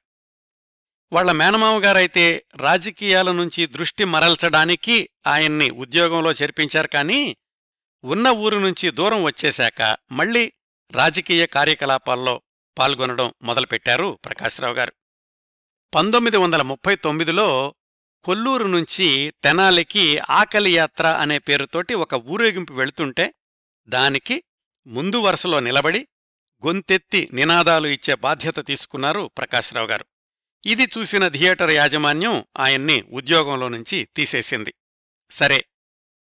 వాళ్ళ 1.13 1.33
మేనమామగారైతే 1.33 2.47
రాజకీయాల 2.57 3.33
నుంచి 3.33 3.67
దృష్టి 3.67 4.05
మరల్చడానికి 4.05 5.09
ఆయన్ని 5.27 5.71
ఉద్యోగంలో 5.71 6.33
చేర్పించారు 6.33 6.89
కానీ 6.89 7.37
ఉన్న 8.05 8.29
ఊరు 8.29 8.59
నుంచి 8.59 8.91
దూరం 8.91 9.23
వచ్చేశాక 9.23 9.97
మళ్ళీ 10.13 10.53
రాజకీయ 10.91 11.47
కార్యకలాపాల్లో 11.47 12.43
పాల్గొనడం 12.79 13.35
మొదలుపెట్టారు 13.43 14.19
ప్రకాశ్రావు 14.25 14.75
గారు. 14.75 14.93
పంతొమ్మిది 15.95 16.37
వందల 16.37 16.63
ముప్పై 16.63 16.97
తొమ్మిదిలో 16.97 17.75
కొల్లూరు 18.25 18.65
నుంచి 18.65 19.35
తెనాలికి 19.43 20.19
ఆకలి 20.19 20.75
యాత్ర 20.75 21.07
అనే 21.07 21.39
పేరుతోటి 21.39 21.95
ఒక 21.95 22.15
ఊరేగింపు 22.15 22.73
వెళుతుంటే 22.73 23.35
దానికి 23.89 24.45
ముందు 24.87 25.17
వరుసలో 25.17 25.61
నిలబడి 25.61 26.09
గొంతెత్తి 26.67 27.29
నినాదాలు 27.33 27.87
ఇచ్చే 27.87 28.15
బాధ్యత 28.15 28.67
తీసుకున్నారు 28.67 29.31
ప్రకాశ్రావు 29.39 29.87
గారు. 29.87 30.07
ఇది 30.67 30.85
చూసిన 30.85 31.29
థియేటర్ 31.29 31.71
యాజమాన్యం 31.71 32.45
ఆయన్ని 32.59 33.03
ఉద్యోగంలో 33.03 33.69
నుంచి 33.69 34.09
తీసేసింది. 34.17 34.75
సరే 35.31 35.65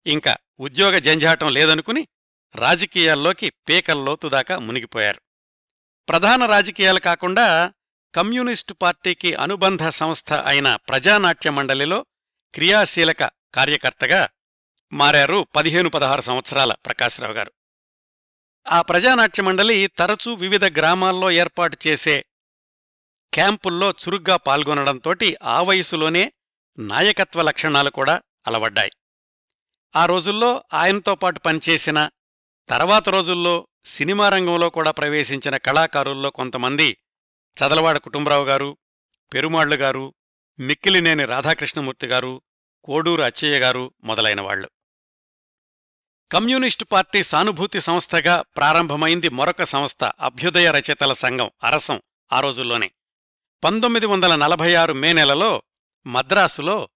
ఇంకా 0.07 0.37
ఉద్యోగ 0.61 0.99
జంజాటం 0.99 1.53
లేదనుకుని 1.53 2.09
రాజకీయాల్లోకి 2.55 3.51
పేకల్లోతుదాకా 3.51 4.59
మునిగిపోయారు. 4.59 5.21
ప్రధాన 6.09 6.47
రాజకీయాలు 6.47 7.01
కాకుండా 7.01 7.73
కమ్యూనిస్టు 8.15 8.75
పార్టీకి 8.75 9.35
అనుబంధ 9.35 9.89
సంస్థ 9.89 10.33
అయిన 10.33 10.77
ప్రజానాట్య 10.77 11.51
మండలిలో 11.51 12.07
క్రియాశీలక 12.55 13.23
కార్యకర్తగా 13.55 14.29
మారారు 14.93 15.47
పదిహేను 15.57 15.89
పదహారు 15.89 16.21
సంవత్సరాల 16.21 16.75
ప్రకాశ్రావు 16.87 17.35
గారు. 17.35 17.53
ఆ 18.67 18.83
ప్రజానాట్య 18.83 19.43
మండలి 19.43 19.87
తరచూ 19.87 20.35
వివిధ 20.35 20.65
గ్రామాల్లో 20.65 21.31
ఏర్పాటు 21.31 21.77
చేసే 21.87 22.27
క్యాంపుల్లో 23.33 23.91
చురుగ్గా 23.91 24.37
పాల్గొనడంతోటి 24.37 25.37
ఆ 25.43 25.63
వయసులోనే 25.63 26.33
నాయకత్వ 26.79 27.43
లక్షణాలు 27.43 27.91
కూడా 27.91 28.23
అలవడ్డాయి. 28.47 28.93
ఆ 29.97 30.07
రోజుల్లో 30.07 30.65
ఆయనతో 30.73 31.15
పాటు 31.15 31.39
పనిచేసిన 31.39 32.11
తర్వాత 32.69 33.09
రోజుల్లో 33.09 33.69
సినిమా 33.85 34.29
రంగంలో 34.29 34.71
కూడా 34.71 34.91
ప్రవేశించిన 34.91 35.57
కళాకారుల్లో 35.57 36.31
కొంతమంది 36.31 36.99
చదలవాడ 37.57 37.99
కుటుంబరావు 37.99 38.45
గారు 38.45 38.79
పెరుమాళ్ళు 39.35 39.77
గారు 39.77 40.15
మిక్కిలినేని 40.59 41.25
రాధాకృష్ణమూర్తి 41.25 42.07
గారు 42.07 42.43
కోడూరు 42.85 43.23
అచ్చయ్య 43.23 43.59
గారు 43.59 43.95
మొదలైనవాళ్ళు 44.05 44.71
కమ్యూనిస్టు 46.33 46.85
పార్టీ 46.85 47.23
సానుభూతి 47.23 47.81
సంస్థగా 47.81 48.43
ప్రారంభమైంది 48.43 49.29
మరొక 49.29 49.63
సంస్థ 49.63 50.05
అభ్యుదయ 50.05 50.71
రచయితల 50.71 51.13
సంఘం 51.13 51.51
అరసం 51.65 52.03
ఆ 52.33 52.41
రోజుల్లోనే. 52.41 52.91
పంతొమ్మిది 53.65 54.07
వందల 54.07 54.35
నలభై 54.35 54.75
ఆరు 54.75 54.93
మే 54.93 55.13
నెలలో 55.13 55.63
మద్రాసులో 56.07 56.89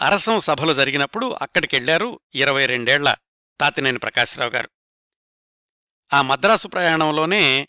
అరసం 0.00 0.40
సభలు 0.40 0.74
జరిగినప్పుడు 0.74 1.36
అక్కడికెళ్ళారు 1.42 2.20
ఇరవై 2.34 2.66
రెండేళ్ళ 2.66 3.14
తాతినేని 3.60 3.98
ప్రకాశ్రావు 3.98 4.50
గారు. 4.50 4.70
ఆ 6.12 6.22
మద్రాసు 6.22 6.68
ప్రయాణంలోనే 6.68 7.68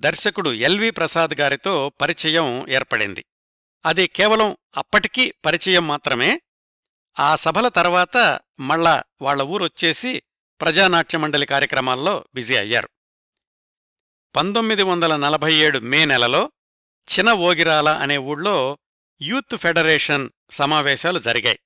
దర్శకుడు 0.00 0.50
ఎల్వి 0.50 0.90
ప్రసాద్ 0.90 1.40
గారితో 1.40 1.92
పరిచయం 2.00 2.70
ఏర్పడింది. 2.70 3.24
అది 3.86 4.06
కేవలం 4.06 4.56
అప్పటికీ 4.76 5.34
పరిచయం 5.44 5.88
మాత్రమే. 5.88 6.40
ఆ 7.20 7.36
సభల 7.36 7.68
తర్వాత 7.68 8.40
మళ్ళా 8.60 9.02
వాళ్ళ 9.22 9.42
ఊరొచ్చేసి 9.42 10.22
ప్రజానాట్య 10.60 11.18
మండలి 11.18 11.46
కార్యక్రమాల్లో 11.46 12.24
బిజీ 12.34 12.56
అయ్యారు. 12.56 12.88
పంతొమ్మిది 14.36 14.82
వందల 14.82 15.16
నలభై 15.16 15.54
ఏడు 15.54 15.78
మే 15.78 16.04
నెలలో 16.04 16.52
చిన 17.08 17.32
ఓగిరాల 17.32 17.88
అనే 17.88 18.16
ఊళ్ళో 18.16 18.78
యూత్ 19.22 19.56
ఫెడరేషన్ 19.56 20.30
సమావేశాలు 20.50 21.18
జరిగాయి. 21.18 21.58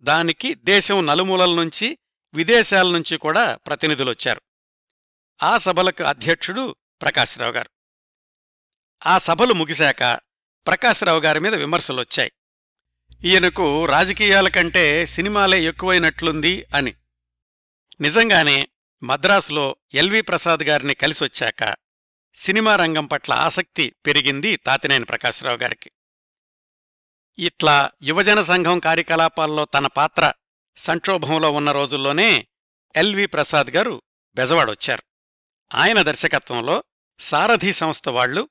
దానికి 0.00 0.54
దేశం 0.54 1.06
నలుమూలల 1.06 1.54
నుంచి 1.54 1.98
విదేశాల 2.34 2.90
నుంచి 2.90 3.16
కూడా 3.16 3.56
ప్రతినిధులొచ్చారు. 3.56 4.42
ఆ 5.42 5.56
సభలకు 5.56 6.02
అధ్యక్షుడు 6.02 6.76
ప్రకాశ్రావు 7.02 7.52
గారు. 7.52 7.70
ఆ 9.06 9.18
సభలు 9.18 9.52
ముగిశాక 9.52 10.20
ప్రకాశ్రావు 10.66 11.20
గారి 11.20 11.40
మీద 11.40 11.54
విమర్శలొచ్చాయి. 11.54 12.32
ఈయనకు 13.24 13.86
రాజకీయాల 13.86 14.48
కంటే 14.48 15.06
సినిమాలే 15.06 15.62
ఎక్కువైనట్లుంది 15.62 16.66
అని 16.74 16.94
నిజంగానే 18.00 18.68
మద్రాసులో 19.02 19.76
ఎల్వి 19.94 20.20
ప్రసాద్ 20.20 20.62
గారిని 20.62 20.94
కలిసొచ్చాక 20.94 21.76
సినిమా 22.34 22.76
రంగం 22.76 23.06
పట్ల 23.06 23.32
ఆసక్తి 23.32 23.94
పెరిగింది 24.06 24.56
తాతినేని 24.56 25.04
ప్రకాశ్రావు 25.04 25.56
గారికి. 25.56 25.90
ఇట్లా 27.38 27.90
యువజన 28.02 28.40
సంఘం 28.40 28.78
కార్యకలాపాల్లో 28.78 29.64
తన 29.64 29.86
పాత్ర 29.86 30.32
సంక్షోభంలో 30.76 31.50
ఉన్న 31.50 31.72
రోజుల్లోనే 31.72 32.46
ఎల్వి 32.96 33.26
ప్రసాద్ 33.26 33.66
గారు 33.66 34.02
బెజవాడొచ్చారు. 34.34 35.02
ఆయన 35.74 36.02
దర్శకత్వంలో 36.02 36.84
సారథి 37.18 37.72
సంస్థ 37.72 38.08
వాళ్ళు 38.08 38.48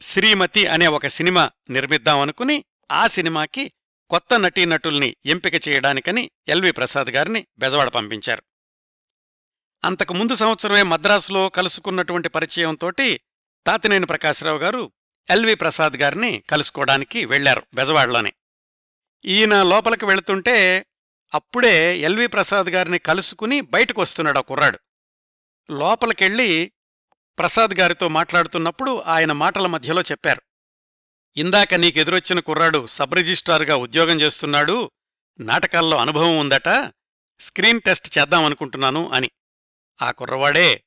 శ్రీమతి 0.00 0.66
అనే 0.66 0.86
ఒక 0.86 1.06
సినిమా 1.06 1.50
నిర్మిద్దామనుకుని 1.70 2.64
ఆ 2.90 3.06
సినిమాకి 3.06 3.72
కొత్త 4.10 4.40
నటీనటుల్ని 4.40 5.16
ఎంపిక 5.26 5.68
చేయడానికని 5.68 6.30
ఎల్వి 6.48 6.72
ప్రసాద్ 6.72 7.06
గారిని 7.06 7.46
బెజవాడ 7.58 7.88
పంపించారు. 7.88 8.42
అంతకు 9.84 10.14
ముందు 10.14 10.34
సంవత్సరమే 10.34 10.82
మద్రాసులో 10.82 11.48
కలుసుకున్నటువంటి 11.48 12.28
పరిచయంతోటి 12.28 13.20
తాతినేని 13.66 14.06
ప్రకాశ్రావు 14.06 14.58
గారు 14.58 14.92
ఎల్వి 15.30 15.54
ప్రసాద్ 15.54 15.92
గారిని 15.92 16.42
కలుసుకోవడానికి 16.50 17.24
వెళ్ళారు 17.24 17.62
బెజవాడలోనే. 17.74 18.32
ఈయన 19.24 19.62
లోపలికి 19.62 20.04
వెళుతుంటే 20.04 20.86
అప్పుడే 21.34 21.98
ఎల్వి 21.98 22.26
ప్రసాద్ 22.26 22.66
గారిని 22.66 22.98
కలుసుకుని 22.98 23.60
బయటకు 23.60 24.00
వస్తున్నాడు 24.00 24.38
ఆ 24.38 24.42
కుర్రాడు. 24.42 24.78
లోపలికెళ్ళి 25.70 26.72
ప్రసాద్ 27.38 27.80
గారితో 27.80 28.08
మాట్లాడుతున్నప్పుడు 28.08 29.02
ఆయన 29.06 29.32
మాటల 29.32 29.66
మధ్యలో 29.66 30.02
చెప్పారు 30.02 30.42
ఇందాక 31.36 31.74
నీకెదురొచ్చిన 31.74 32.40
కుర్రాడు 32.40 32.86
సబ్ 32.86 33.14
రిజిస్ట్రార్గా 33.14 33.76
ఉద్యోగం 33.76 34.20
చేస్తున్నాడు 34.20 34.90
నాటకాల్లో 35.40 35.96
అనుభవం 35.96 36.38
ఉందట 36.38 36.92
స్క్రీన్ 37.40 37.80
టెస్ట్ 37.80 38.18
చేద్దామనుకుంటున్నాను 38.18 39.10
అని. 39.10 39.30
ఆ 40.02 40.10
కుర్రవాడే 40.10 40.84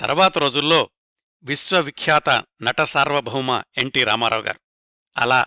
తర్వాత 0.00 0.38
రోజుల్లో 0.38 0.90
విశ్వవిఖ్యాత 1.42 2.30
నట 2.62 2.80
సార్వభౌమ 2.80 3.62
ఎన్టీ 3.78 4.04
రామారావు 4.04 4.42
గారు. 4.42 4.60
అలా 5.16 5.46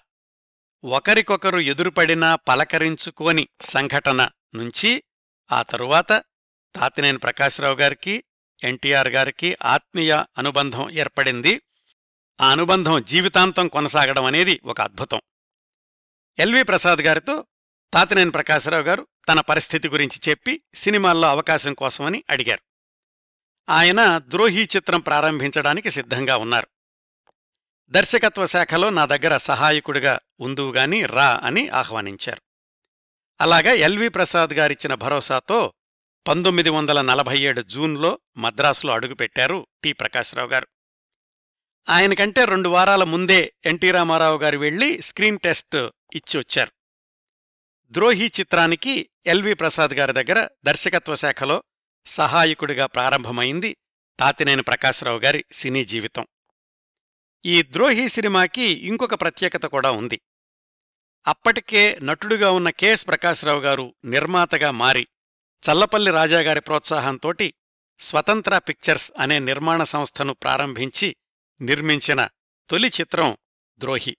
ఒకరికొకరు 0.84 1.60
ఎదురుపడినా 1.60 2.36
పలకరించుకోని 2.36 3.48
సంఘటన 3.62 4.30
నుంచి 4.56 5.04
ఆ 5.52 5.62
తరువాత 5.62 6.10
తాతినేని 6.76 7.18
ప్రకాశ్రావు 7.18 7.76
గారికి 7.76 8.24
ఎన్టీఆర్ 8.64 9.10
గారికి 9.10 9.58
ఆత్మీయ 9.64 10.24
అనుబంధం 10.38 10.92
ఏర్పడింది. 10.92 11.62
ఆ 12.42 12.52
అనుబంధం 12.52 13.04
జీవితాంతం 13.04 13.68
కొనసాగడం 13.68 14.26
అనేది 14.26 14.62
ఒక 14.64 14.82
అద్భుతం. 14.82 15.22
ఎల్వి 16.40 16.64
ప్రసాద్ 16.64 17.00
గారితో 17.00 17.46
తాతినేని 17.94 18.32
ప్రకాశ్రావు 18.32 18.84
గారు 18.84 19.08
తన 19.28 19.40
పరిస్థితి 19.40 19.90
గురించి 19.90 20.30
చెప్పి 20.30 20.64
సినిమాల్లో 20.76 21.28
అవకాశం 21.28 21.74
కోసమని 21.74 22.24
అడిగారు. 22.30 22.71
ఆయన 23.70 24.18
ద్రోహి 24.18 24.68
చిత్రం 24.76 25.00
ప్రారంభించడానికి 25.00 25.92
సిద్ధంగా 25.92 26.38
ఉన్నారు. 26.38 26.68
దర్శకత్వ 27.90 28.46
శాఖలో 28.46 28.90
నా 28.90 29.06
దగ్గర 29.06 29.38
సహాయకుడిగా 29.38 30.20
ఉందువుగాని 30.40 31.06
రా 31.06 31.42
అని 31.44 31.70
ఆహ్వానించారు. 31.70 32.42
అలాగా 33.42 33.72
ఎల్వి 33.72 34.10
ప్రసాద్ 34.10 34.54
గారిచ్చిన 34.54 34.94
భరోసాతో 34.94 35.74
పంతొమ్మిది 36.28 36.70
వందల 36.70 37.02
నలభై 37.02 37.40
ఏడు 37.40 37.62
జూన్లో 37.62 38.20
మద్రాసులో 38.38 38.94
అడుగుపెట్టారు 38.94 39.68
టి 39.84 39.94
ప్రకాశ్రావు 39.94 40.50
గారు. 40.50 40.68
ఆయనకంటే 41.90 42.46
రెండు 42.46 42.70
వారాల 42.70 43.04
ముందే 43.04 43.54
ఎన్టీ 43.66 43.92
రామారావు 43.92 44.38
గారు 44.38 44.58
వెళ్ళి 44.58 45.02
స్క్రీన్ 45.02 45.40
టెస్ట్ 45.40 45.76
ఇచ్చి 46.14 46.40
వచ్చారు. 46.40 46.72
ద్రోహి 47.86 48.32
చిత్రానికి 48.40 49.10
ఎల్వి 49.26 49.54
ప్రసాద్ 49.54 49.92
గారి 49.92 50.14
దగ్గర 50.14 50.48
దర్శకత్వ 50.66 51.16
శాఖలో 51.16 51.64
సహాయకుడిగా 52.06 52.86
ప్రారంభమైంది 52.86 53.78
తాతినేని 54.20 54.64
ప్రకాశ్రావు 54.64 55.20
గారి 55.20 55.46
సినీ 55.52 55.84
జీవితం. 55.84 56.28
ఈ 57.46 57.64
ద్రోహి 57.64 58.10
సినిమాకి 58.10 58.64
ఇంకొక 58.64 59.22
ప్రత్యేకత 59.22 59.66
కూడా 59.66 59.92
ఉంది. 59.92 60.22
అప్పటికే 61.28 62.00
నటుడుగా 62.04 62.52
ఉన్న 62.52 62.70
కెఎస్ 62.70 63.08
ప్రకాశ్రావు 63.08 63.60
గారు 63.60 63.96
నిర్మాతగా 64.06 64.72
మారి 64.72 65.08
చల్లపల్లి 65.64 66.12
రాజాగారి 66.12 66.62
ప్రోత్సాహంతోటి 66.62 67.54
స్వతంత్ర 68.00 68.58
పిక్చర్స్ 68.58 69.12
అనే 69.20 69.40
నిర్మాణ 69.40 69.84
సంస్థను 69.84 70.34
ప్రారంభించి 70.34 71.16
నిర్మించిన 71.62 72.30
తొలి 72.70 72.88
చిత్రం 72.88 73.38
ద్రోహి. 73.80 74.18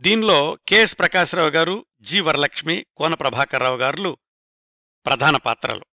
దీనిలో 0.00 0.58
కెఎస్ 0.68 0.98
ప్రకాశ్రావు 0.98 1.48
గారు 1.48 1.86
జి 2.00 2.20
వరలక్ష్మి 2.20 2.86
కోన 2.96 3.14
ప్రభాకర్రావు 3.14 3.76
గారులు 3.76 4.18
ప్రధాన 5.06 5.36
పాత్రలు. 5.36 5.84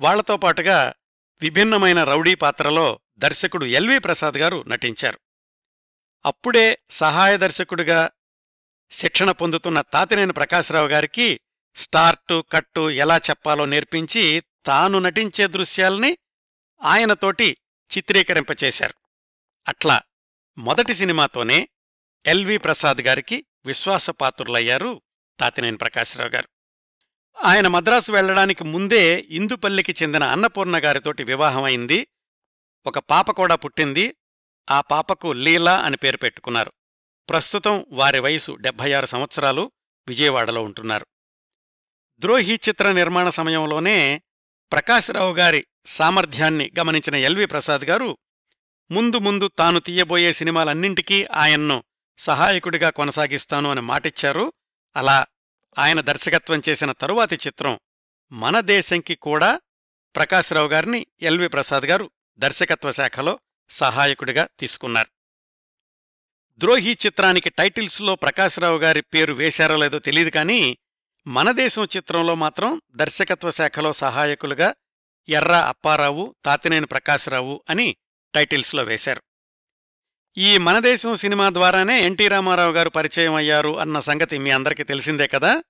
వాళ్ళతో 0.00 0.36
పాటుగా 0.36 0.94
విభిన్నమైన 1.40 2.04
రౌడీ 2.04 2.34
పాత్రలో 2.34 3.00
దర్శకుడు 3.18 3.64
ఎల్వి 3.64 3.98
ప్రసాద్ 3.98 4.34
గారు 4.34 4.64
నటించారు. 4.68 5.20
అప్పుడే 6.26 6.78
సహాయ 6.90 7.36
దర్శకుడిగా 7.36 8.10
శిక్షణ 8.90 9.30
పొందుతున్న 9.30 9.80
తాతినేని 9.80 10.32
ప్రకాశ్రావు 10.32 10.88
గారికి 10.88 11.40
స్టార్టు 11.74 12.44
కట్టు 12.52 12.90
ఎలా 12.90 13.16
చెప్పాలో 13.16 13.64
నేర్పించి 13.64 14.42
తాను 14.66 14.98
నటించే 14.98 15.46
దృశ్యాల్ని 15.46 16.18
ఆయనతోటి 16.82 17.56
చిత్రీకరింపచేశారు. 17.96 18.94
అట్లా 19.68 20.02
మొదటి 20.58 20.94
సినిమాతోనే 20.94 21.68
ఎల్వి 22.26 22.58
ప్రసాద్ 22.58 23.00
గారికి 23.00 23.44
విశ్వాసపాత్రులయ్యారు 23.66 25.02
తాతినేని 25.40 25.76
ప్రకాశ్రావు 25.76 26.30
గారు. 26.30 26.48
ఆయన 27.44 27.68
మద్రాసు 27.68 28.12
వెళ్ళడానికి 28.12 28.64
ముందే 28.64 29.26
ఇందుపల్లికి 29.28 29.94
చెందిన 30.02 30.22
అన్నపూర్ణ 30.22 30.78
గారితోటి 30.78 31.24
వివాహమైంది 31.24 32.06
ఒక 32.86 32.98
పాప 32.98 33.30
కూడా 33.30 33.54
పుట్టింది. 33.54 34.16
ఆ 34.70 34.80
పాపకు 34.80 35.32
లీలా 35.32 35.78
అని 35.78 35.96
పేరు 35.96 36.16
పెట్టుకున్నారు. 36.16 36.72
ప్రస్తుతం 37.30 37.86
వారి 37.92 38.20
వయసు 38.20 38.52
డెబ్భై 38.52 38.92
ఆరు 38.92 39.06
సంవత్సరాలు. 39.06 39.72
విజయవాడలో 40.08 40.62
ఉంటున్నారు. 40.62 41.06
ద్రోహి 42.18 42.60
చిత్ర 42.68 42.92
నిర్మాణ 42.92 43.28
సమయంలోనే 43.28 44.22
ప్రకాశ్రావు 44.72 45.34
గారి 45.34 45.66
సామర్థ్యాన్ని 45.86 46.72
గమనించిన 46.78 47.14
ఎల్వి 47.14 47.46
ప్రసాద్ 47.46 47.82
గారు 47.82 48.18
ముందు 48.90 49.18
ముందు 49.18 49.48
తాను 49.48 49.80
తీయబోయే 49.80 50.32
సినిమాలన్నింటికీ 50.32 51.24
ఆయన్ను 51.24 51.84
సహాయకుడిగా 52.18 52.90
కొనసాగిస్తాను 52.90 53.70
అని 53.70 53.80
మాటిచ్చారు. 53.80 54.52
అలా 54.96 55.26
ఆయన 55.78 56.00
దర్శకత్వం 56.00 56.62
చేసిన 56.68 56.92
తరువాతి 56.92 57.38
చిత్రం 57.46 57.80
మన 58.32 58.60
దేశంకి 58.60 59.14
కూడా 59.14 59.60
ప్రకాశ్రావు 60.16 60.68
గారిని 60.68 61.06
ఎల్వి 61.22 61.48
ప్రసాద్ 61.48 61.84
గారు 61.84 62.10
దర్శకత్వ 62.38 62.90
శాఖలో 62.90 63.40
సహాయకుడిగా 63.70 64.48
తీసుకున్నారు. 64.60 65.08
ద్రోహి 66.58 66.96
చిత్రానికి 67.06 67.50
టైటిల్స్లో 67.50 68.14
ప్రకాశ్రావు 68.14 68.78
గారి 68.78 69.00
పేరు 69.00 69.34
వేశారో 69.34 69.76
లేదో 69.76 69.98
తెలియదు 69.98 70.30
కానీ 70.30 70.78
మనదేశం 71.26 71.84
చిత్రంలో 71.84 72.34
మాత్రం 72.34 72.82
దర్శకత్వ 72.94 73.50
శాఖలో 73.50 73.92
సహాయకులుగా 73.92 74.74
ఎర్ర 75.28 75.52
అప్పారావు 75.52 76.36
తాతినేని 76.44 76.86
ప్రకాశ్రావు 76.86 77.64
అని 77.70 77.96
టైటిల్స్లో 78.34 78.82
వేశారు. 78.82 79.22
ఈ 80.38 80.58
మనదేశం 80.58 81.14
సినిమా 81.14 81.50
ద్వారానే 81.50 82.00
ఎన్టీ 82.00 82.28
రామారావు 82.28 82.72
గారు 82.72 82.90
పరిచయం 82.90 83.34
అయ్యారు 83.34 83.80
అన్న 83.80 84.00
సంగతి 84.00 84.38
మీ 84.38 84.50
అందరికీ 84.50 84.82
తెలిసిందే 84.82 85.26
కదా? 85.26 85.62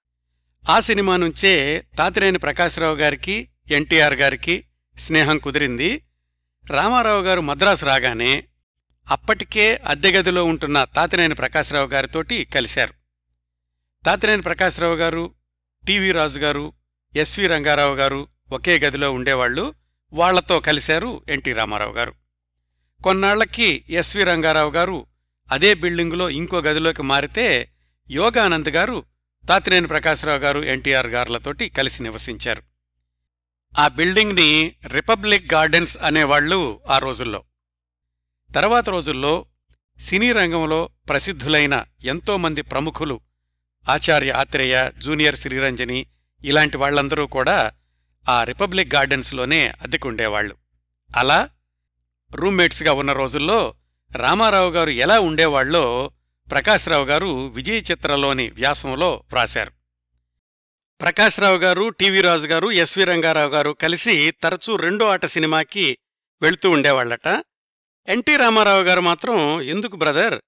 ఆ 0.70 0.80
సినిమా 0.80 1.16
నుంచే 1.16 1.84
తాతినేని 1.98 2.38
ప్రకాశ్రావు 2.38 2.96
గారికి 2.96 3.48
ఎన్టీఆర్ 3.70 4.14
గారికి 4.14 4.64
స్నేహం 4.98 5.38
కుదిరింది. 5.38 6.04
రామారావు 6.70 7.22
గారు 7.22 7.40
మద్రాసు 7.40 7.86
రాగానే 7.86 8.44
అప్పటికే 9.10 9.80
అద్దెగదిలో 9.86 10.44
ఉంటున్న 10.44 10.84
తాతినేని 10.84 11.34
ప్రకాశ్రావు 11.34 11.86
గారితోటి 11.86 12.44
కలిశారు. 12.44 12.94
తాతినేని 14.06 14.42
ప్రకాశ్రావు 14.42 14.94
గారు 14.94 15.34
టీవీ 15.86 16.12
రాజు 16.12 16.40
గారు 16.40 16.72
ఎస్వి 17.16 17.46
రంగారావు 17.46 17.94
గారు 17.94 18.28
ఒకే 18.52 18.78
గదిలో 18.78 19.12
ఉండేవాళ్ళు 19.12 19.74
వాళ్ళతో 20.12 20.60
కలిశారు 20.60 21.22
ఎన్టీ 21.28 21.52
రామారావు 21.52 21.92
గారు. 21.92 22.19
కొన్నాళ్ళకి 23.04 23.84
ఎస్వి 23.90 24.24
రంగారావు 24.24 24.70
గారు 24.70 25.06
అదే 25.48 25.74
బిల్డింగులో 25.74 26.30
ఇంకో 26.30 26.58
గదిలోకి 26.58 27.02
మారితే 27.02 27.70
యోగానంద్ 28.10 28.68
గారు 28.68 29.04
తాతినేని 29.48 29.86
ప్రకాశ్రావు 29.86 30.38
గారు 30.38 30.60
ఎన్టీఆర్ 30.60 31.06
గారులతోటి 31.06 31.68
కలిసి 31.68 32.02
నివసించారు. 32.02 32.62
ఆ 33.78 33.88
బిల్డింగ్ని 33.88 34.76
రిపబ్లిక్ 34.86 35.54
గార్డెన్స్ 35.54 35.98
అనేవాళ్ళు 36.02 36.80
ఆ 36.88 36.98
రోజుల్లో. 36.98 37.44
తర్వాత 38.54 38.88
రోజుల్లో 38.88 39.46
సినీ 39.98 40.32
రంగంలో 40.32 40.88
ప్రసిద్ధులైన 41.08 41.84
ఎంతోమంది 42.04 42.62
ప్రముఖులు 42.62 43.20
ఆచార్య 43.88 44.30
ఆత్రేయ 44.30 44.90
జూనియర్ 44.98 45.36
శ్రీరంజని 45.36 46.06
ఇలాంటి 46.44 46.76
వాళ్ళందరూ 46.76 47.26
కూడా 47.26 47.72
ఆ 48.28 48.44
రిపబ్లిక్ 48.44 48.94
గార్డెన్స్లోనే 48.94 49.68
అద్దెకుండేవాళ్ళు 49.68 50.54
అలా 51.10 51.48
రూమ్మేట్స్గా 52.34 52.92
ఉన్న 52.92 53.12
రోజుల్లో 53.12 53.74
రామారావు 54.16 54.70
గారు 54.70 54.90
ఎలా 54.90 55.20
ఉండేవాళ్ళో 55.20 56.10
ప్రకాశ్రావు 56.50 57.04
గారు 57.04 57.46
విజయ 57.46 57.78
చిత్రలోని 57.78 58.50
వ్యాసంలో 58.50 59.14
వ్రాశారు. 59.14 59.72
ప్రకాశ్రావు 61.00 61.56
గారు 61.56 61.88
టీవీ 61.88 62.20
రాజు 62.20 62.46
గారు 62.46 62.70
ఎస్వి 62.70 63.04
రంగారావు 63.04 63.50
గారు 63.50 63.70
కలిసి 63.70 64.30
తరచూ 64.30 64.76
రెండో 64.76 65.06
ఆట 65.06 65.26
సినిమాకి 65.26 65.98
వెళ్తూ 66.42 66.70
ఉండేవాళ్ళట 66.70 67.44
ఎన్టీ 68.08 68.36
రామారావు 68.36 68.82
గారు 68.82 69.00
మాత్రం 69.00 69.60
ఎందుకు 69.60 69.96
బ్రదర్? 69.96 70.40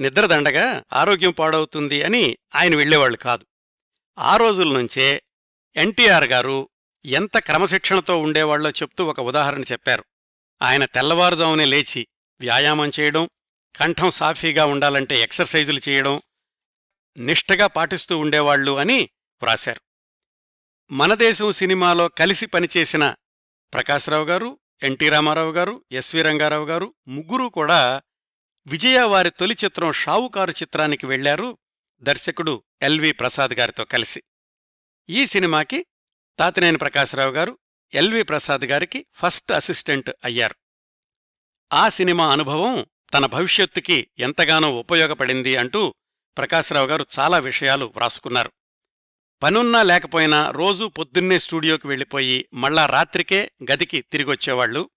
నిద్రదండగా 0.00 0.82
ఆరోగ్యం 0.92 1.30
పాడవుతుంది 1.30 2.02
అని 2.02 2.36
ఆయన 2.54 2.76
వెళ్ళేవాళ్ళు 2.76 3.16
కాదు. 3.16 3.46
ఆ 4.18 4.36
రోజుల 4.36 4.72
నుంచే 4.72 5.22
ఎన్టీఆర్ 5.76 6.24
గారు 6.24 6.68
ఎంత 7.04 7.38
క్రమశిక్షణతో 7.38 8.18
ఉండేవాళ్ళో 8.20 8.70
చెప్తూ 8.70 9.04
ఒక 9.04 9.20
ఉదాహరణ 9.20 9.60
చెప్పారు. 9.60 10.04
ఆయన 10.62 10.84
తెల్లవారుజామునే 10.84 11.64
లేచి 11.64 12.08
వ్యాయామం 12.40 12.90
చేయడం 13.00 13.30
కంఠం 13.76 14.10
సాఫీగా 14.10 14.64
ఉండాలంటే 14.64 15.20
ఎక్సర్సైజులు 15.20 15.80
చేయడం 15.88 16.22
నిష్ఠగా 17.18 17.66
పాటిస్తూ 17.66 18.18
ఉండేవాళ్ళు 18.18 18.72
అని 18.76 19.10
వ్రాశారు. 19.42 19.80
మన 20.92 21.14
దేశం 21.14 21.52
సినిమాలో 21.52 22.08
కలిసి 22.08 22.46
పనిచేసిన 22.46 23.14
ప్రకాశ్రావు 23.72 24.24
గారు 24.24 24.58
ఎన్టీ 24.82 25.08
రామారావు 25.08 25.52
గారు 25.52 25.84
ఎస్వి 25.92 26.22
రంగారావు 26.22 26.66
గారు 26.66 26.94
ముగ్గురూ 27.08 27.48
కూడా 27.48 28.02
విజయ 28.66 29.00
వారి 29.00 29.30
తొలి 29.30 29.56
చిత్రం 29.64 29.92
షావుకారు 29.92 30.50
చిత్రానికి 30.50 31.06
వెళ్ళారు 31.06 31.58
దర్శకుడు 32.00 32.64
ఎల్వి 32.82 33.12
ప్రసాద్ 33.12 33.50
గారితో 33.50 33.84
కలిసి. 33.84 34.22
ఈ 35.08 35.26
సినిమాకి 35.26 35.86
తాతినేని 36.38 36.78
ప్రకాశ్రావు 36.78 37.32
గారు 37.32 37.58
ఎల్వి 37.94 38.22
ప్రసాద్ 38.22 38.64
గారికి 38.64 39.06
ఫస్ట్ 39.14 39.52
అసిస్టెంట్ 39.52 40.10
అయ్యారు. 40.24 40.54
ఆ 41.72 41.88
సినిమా 41.88 42.32
అనుభవం 42.32 42.86
తన 43.14 43.26
భవిష్యత్తుకి 43.26 44.10
ఎంతగానో 44.18 44.70
ఉపయోగపడింది 44.78 45.56
అంటూ 45.56 45.94
ప్రకాశ్రావు 46.38 46.86
గారు 46.86 47.06
చాలా 47.18 47.38
విషయాలు 47.38 47.92
వ్రాసుకున్నారు. 47.96 48.52
పనున్నా 49.42 49.82
లేకపోయినా 49.82 50.50
రోజూ 50.50 50.88
పొద్దున్నే 50.88 51.38
స్టూడియోకి 51.38 51.88
వెళ్ళిపోయి 51.88 52.48
మళ్ళా 52.54 52.86
రాత్రికే 52.86 53.50
గదికి 53.72 54.00
తిరిగొచ్చేవాళ్ళు 54.00 54.90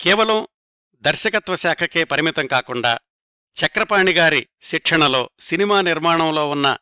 కేవలం 0.00 0.46
దర్శకత్వ 1.00 1.54
శాఖకే 1.54 2.04
పరిమితం 2.04 2.46
కాకుండా 2.46 2.98
చక్రపాణిగారి 3.56 4.46
శిక్షణలో 4.62 5.30
సినిమా 5.40 5.80
నిర్మాణంలో 5.80 6.50
ఉన్న 6.50 6.76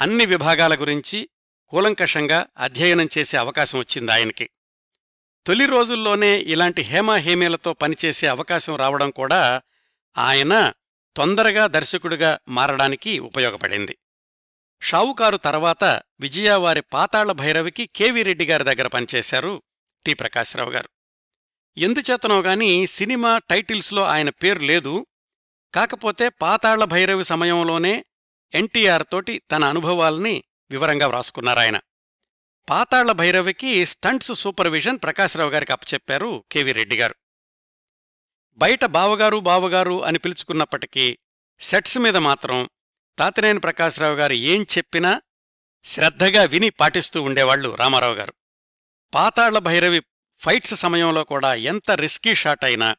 అన్ని 0.00 0.26
విభాగాల 0.26 0.80
గురించి 0.80 1.28
కూలంకషంగా 1.68 2.46
అధ్యయనం 2.58 3.08
చేసే 3.18 3.36
అవకాశం 3.36 3.78
వచ్చింది 3.78 4.12
ఆయనకి. 4.12 4.50
తొలి 5.46 5.66
రోజుల్లోనే 5.66 6.38
ఇలాంటి 6.38 6.82
హేమాహేమీలతో 6.82 7.72
పనిచేసే 7.72 8.26
అవకాశం 8.26 8.76
రావడం 8.76 9.10
కూడా 9.10 9.62
ఆయన 10.18 10.72
తొందరగా 11.16 11.66
దర్శకుడిగా 11.66 12.38
మారడానికి 12.48 13.18
ఉపయోగపడింది. 13.18 13.98
షావుకారు 14.82 15.36
తర్వాత 15.36 16.02
విజయవారి 16.20 16.80
పాతాళ 16.80 17.32
భైరవికి 17.32 17.86
కేవీ 17.86 18.22
రెడ్డి 18.22 18.44
గారి 18.44 18.64
దగ్గర 18.64 18.86
పనిచేశారు 18.86 19.62
టి. 20.06 20.14
ప్రకాశ్రావు 20.14 20.70
గారు. 20.70 20.88
ఎందుచేతనో 21.78 22.40
గాని 22.40 22.86
సినిమా 22.86 23.38
టైటిల్స్లో 23.38 24.04
ఆయన 24.04 24.30
పేరు 24.30 24.58
లేదు. 24.58 25.06
కాకపోతే 25.74 26.28
పాతాళ 26.28 26.84
భైరవి 26.84 27.24
సమయంలోనే 27.24 28.04
ఎన్టీఆర్ 28.54 29.02
తోటి 29.12 29.42
తన 29.50 29.64
అనుభవాల్ని 29.64 30.44
వివరంగా 30.70 31.06
వ్రాసుకున్నారాయన 31.06 31.80
పాతాళ్ళ 32.68 33.12
భైరవికి 33.12 33.86
స్టంట్స్ 33.86 34.34
సూపర్విజన్ 34.34 34.98
ప్రకాశ్రావు 35.02 35.50
గారికి 35.50 35.72
అప్పచెప్పారు 35.72 36.44
కెవి 36.52 36.72
రెడ్డి 36.72 36.96
గారు. 36.96 37.14
బయట 38.56 38.84
బావగారు 38.84 39.38
బావగారు 39.38 40.04
అని 40.04 40.18
పిలుచుకున్నప్పటికీ 40.18 41.18
సెట్స్ 41.60 41.98
మీద 41.98 42.16
మాత్రం 42.16 42.68
తాతినేని 43.18 43.60
ప్రకాశ్రావు 43.60 44.14
గారు 44.16 44.32
ఏం 44.32 44.62
చెప్పినా 44.62 45.22
శ్రద్ధగా 45.84 46.44
విని 46.44 46.70
పాటిస్తూ 46.70 47.22
ఉండేవాళ్ళు 47.22 47.74
రామారావు 47.74 48.14
గారు. 48.14 48.34
పాతాళ్ళ 49.14 49.58
భైరవి 49.58 50.02
ఫైట్స్ 50.38 50.74
సమయంలో 50.74 51.24
కూడా 51.24 51.54
ఎంత 51.54 51.90
రిస్కీ 51.90 52.34
షాట్ 52.34 52.64
అయినా 52.64 52.96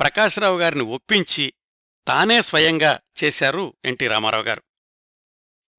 ప్రకాశ్రావు 0.00 0.58
గారిని 0.58 0.82
ఒప్పించి 0.82 1.52
తానే 2.06 2.42
స్వయంగా 2.42 3.00
చేశారు 3.24 3.76
ఎన్టీ 3.84 4.06
రామారావు 4.06 4.44
గారు. 4.44 4.62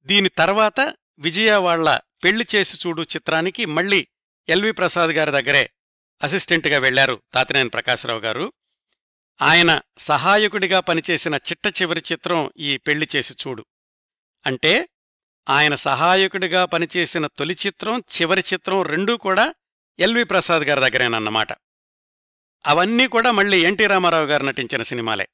దీని 0.06 0.28
తర్వాత 0.28 0.94
విజయవాళ్ళ 1.18 2.00
పెళ్ళి 2.24 2.46
చేసి 2.54 2.78
చూడు 2.86 3.02
చిత్రానికి 3.02 3.64
మళ్ళీ 3.64 4.06
ఎల్వి 4.48 4.72
ప్రసాద్ 4.72 5.10
గారి 5.10 5.30
దగ్గరే 5.30 5.70
అసిస్టెంట్గా 6.22 6.78
వెళ్ళారు 6.78 7.22
తాతినేని 7.34 7.68
ప్రకాశ్రావు 7.68 8.20
గారు. 8.20 8.52
ఆయన 9.42 9.80
సహాయకుడిగా 9.98 10.80
పనిచేసిన 10.80 11.34
చిట్ట 11.34 11.82
చివరి 11.82 12.02
చిత్రం 12.12 12.50
ఈ 12.58 12.76
పెళ్ళి 12.76 13.08
చేసి 13.16 13.34
చూడు. 13.34 13.66
అంటే 14.46 14.88
ఆయన 15.48 15.74
సహాయకుడిగా 15.74 16.64
పనిచేసిన 16.64 17.26
తొలి 17.26 17.56
చిత్రం 17.66 17.98
చివరి 17.98 18.44
చిత్రం 18.52 18.82
రెండూ 18.82 19.16
కూడా 19.16 19.54
ఎల్వి 19.98 20.24
ప్రసాద్ 20.24 20.62
గారి 20.62 20.80
దగ్గరేనన్నమాట. 20.80 21.52
అవన్నీ 22.66 23.06
కూడా 23.06 23.30
మళ్ళీ 23.30 23.64
ఎన్టీ 23.64 23.86
రామారావు 23.86 24.26
గారు 24.26 24.44
నటించిన 24.44 24.82
సినిమాలే. 24.82 25.28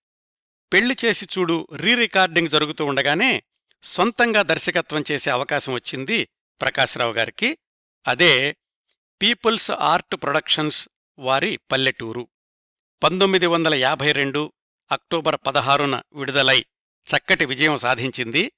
పెళ్ళి 0.72 0.96
చేసి 1.04 1.28
చూడు 1.38 1.68
రీ 1.76 1.94
రికార్డింగ్ 1.94 2.48
జరుగుతూ 2.48 2.84
ఉండగానే 2.84 3.42
సొంతంగా 3.82 4.42
దర్శకత్వం 4.42 5.04
చేసే 5.10 5.30
అవకాశం 5.30 5.72
వచ్చింది 5.72 6.28
ప్రకాశ్రావు 6.60 7.12
గారికి 7.12 7.58
అదే 8.06 8.56
పీపుల్స్ 9.22 9.70
ఆర్ట్ 9.70 10.16
ప్రొడక్షన్స్ 10.22 10.88
వారి 11.18 11.56
పల్లెటూరు. 11.56 12.28
పంతొమ్మిది 13.02 13.46
వందల 13.46 13.74
యాభై 13.74 14.12
రెండు 14.12 14.52
అక్టోబర్ 14.92 15.36
పదహారున 15.46 16.02
విడుదలై 16.12 16.60
చక్కటి 17.06 17.44
విజయం 17.44 17.76
సాధించింది. 17.76 18.52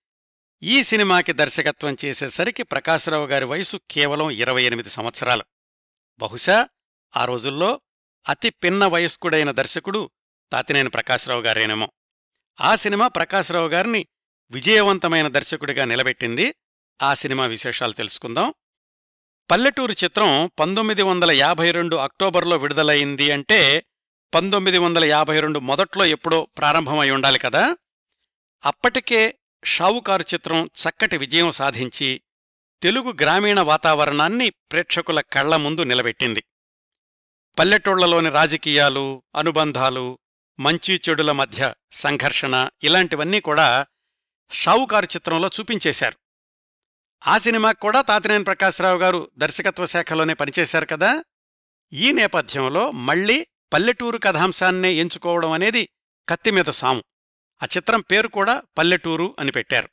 ఈ 0.62 0.82
సినిమాకి 0.82 1.32
దర్శకత్వం 1.32 1.96
చేసేసరికి 2.04 2.62
ప్రకాశ్రావు 2.62 3.26
గారి 3.26 3.44
వయసు 3.44 3.80
కేవలం 3.90 4.30
ఇరవై 4.30 4.62
ఎనిమిది 4.62 4.90
సంవత్సరాలు. 4.90 5.44
బహుశా 6.18 6.68
ఆ 7.16 7.24
రోజుల్లో 7.24 7.80
అతి 8.28 8.50
పిన్న 8.50 8.86
వయస్కుడైన 8.86 9.50
దర్శకుడు 9.50 10.10
తాతినేని 10.52 10.90
ప్రకాశ్రావు 10.90 11.42
గారేనేమో. 11.42 11.92
ఆ 12.60 12.76
సినిమా 12.76 13.08
ప్రకాశ్రావు 13.08 13.68
గారిని 13.68 14.06
విజయవంతమైన 14.50 15.28
దర్శకుడిగా 15.28 15.84
నిలబెట్టింది. 15.84 16.54
ఆ 17.02 17.14
సినిమా 17.14 17.46
విశేషాలు 17.46 17.92
తెలుసుకుందాం. 17.92 18.54
పల్లెటూరు 19.50 19.92
చిత్రం 19.92 20.50
పంతొమ్మిది 20.60 21.02
వందల 21.02 21.30
యాభై 21.30 21.70
రెండు 21.70 21.96
అక్టోబర్లో 21.96 22.56
విడుదలయింది 22.56 23.32
అంటే 23.32 23.86
పంతొమ్మిది 24.34 24.78
వందల 24.78 25.04
యాభై 25.04 25.40
రెండు 25.40 25.58
మొదట్లో 25.58 26.06
ఎప్పుడో 26.06 26.48
ప్రారంభమై 26.58 27.10
ఉండాలి 27.10 27.38
కదా. 27.38 27.76
అప్పటికే 28.64 29.38
షావుకారు 29.64 30.22
చిత్రం 30.22 30.66
చక్కటి 30.66 31.16
విజయం 31.16 31.50
సాధించి 31.50 32.22
తెలుగు 32.82 33.12
గ్రామీణ 33.12 33.60
వాతావరణాన్ని 33.60 34.50
ప్రేక్షకుల 34.50 35.20
కళ్ళ 35.20 35.56
ముందు 35.56 35.82
నిలబెట్టింది. 35.82 36.44
పల్లెటూళ్ళలోని 37.58 38.30
రాజకీయాలు 38.30 39.22
అనుబంధాలు 39.36 40.18
మంచి 40.60 41.00
చెడుల 41.08 41.32
మధ్య 41.32 41.74
సంఘర్షణ 41.92 42.68
ఇలాంటివన్నీ 42.82 43.40
కూడా 43.40 43.86
షావుకారు 44.50 45.04
చిత్రంలో 45.06 45.50
చూపించేశారు. 45.60 46.21
ఆ 47.26 47.38
సినిమాకు 47.38 47.80
కూడా 47.80 48.00
తాతినేని 48.00 48.44
ప్రకాశ్రావు 48.44 48.98
గారు 48.98 49.30
దర్శకత్వ 49.38 49.86
శాఖలోనే 49.86 50.34
పనిచేశారు 50.34 50.86
కదా? 50.86 51.24
ఈ 51.92 52.12
నేపథ్యంలో 52.12 52.90
మళ్ళీ 52.90 53.46
పల్లెటూరు 53.72 54.18
కథాంశాన్నే 54.18 54.92
ఎంచుకోవడం 54.92 55.52
అనేది 55.52 55.88
కత్తిమీద 56.28 56.64
సాము. 56.64 57.04
ఆ 57.62 57.66
చిత్రం 57.76 58.00
పేరు 58.00 58.28
కూడా 58.28 58.62
పల్లెటూరు 58.78 59.36
అని 59.38 59.52
పెట్టారు. 59.52 59.88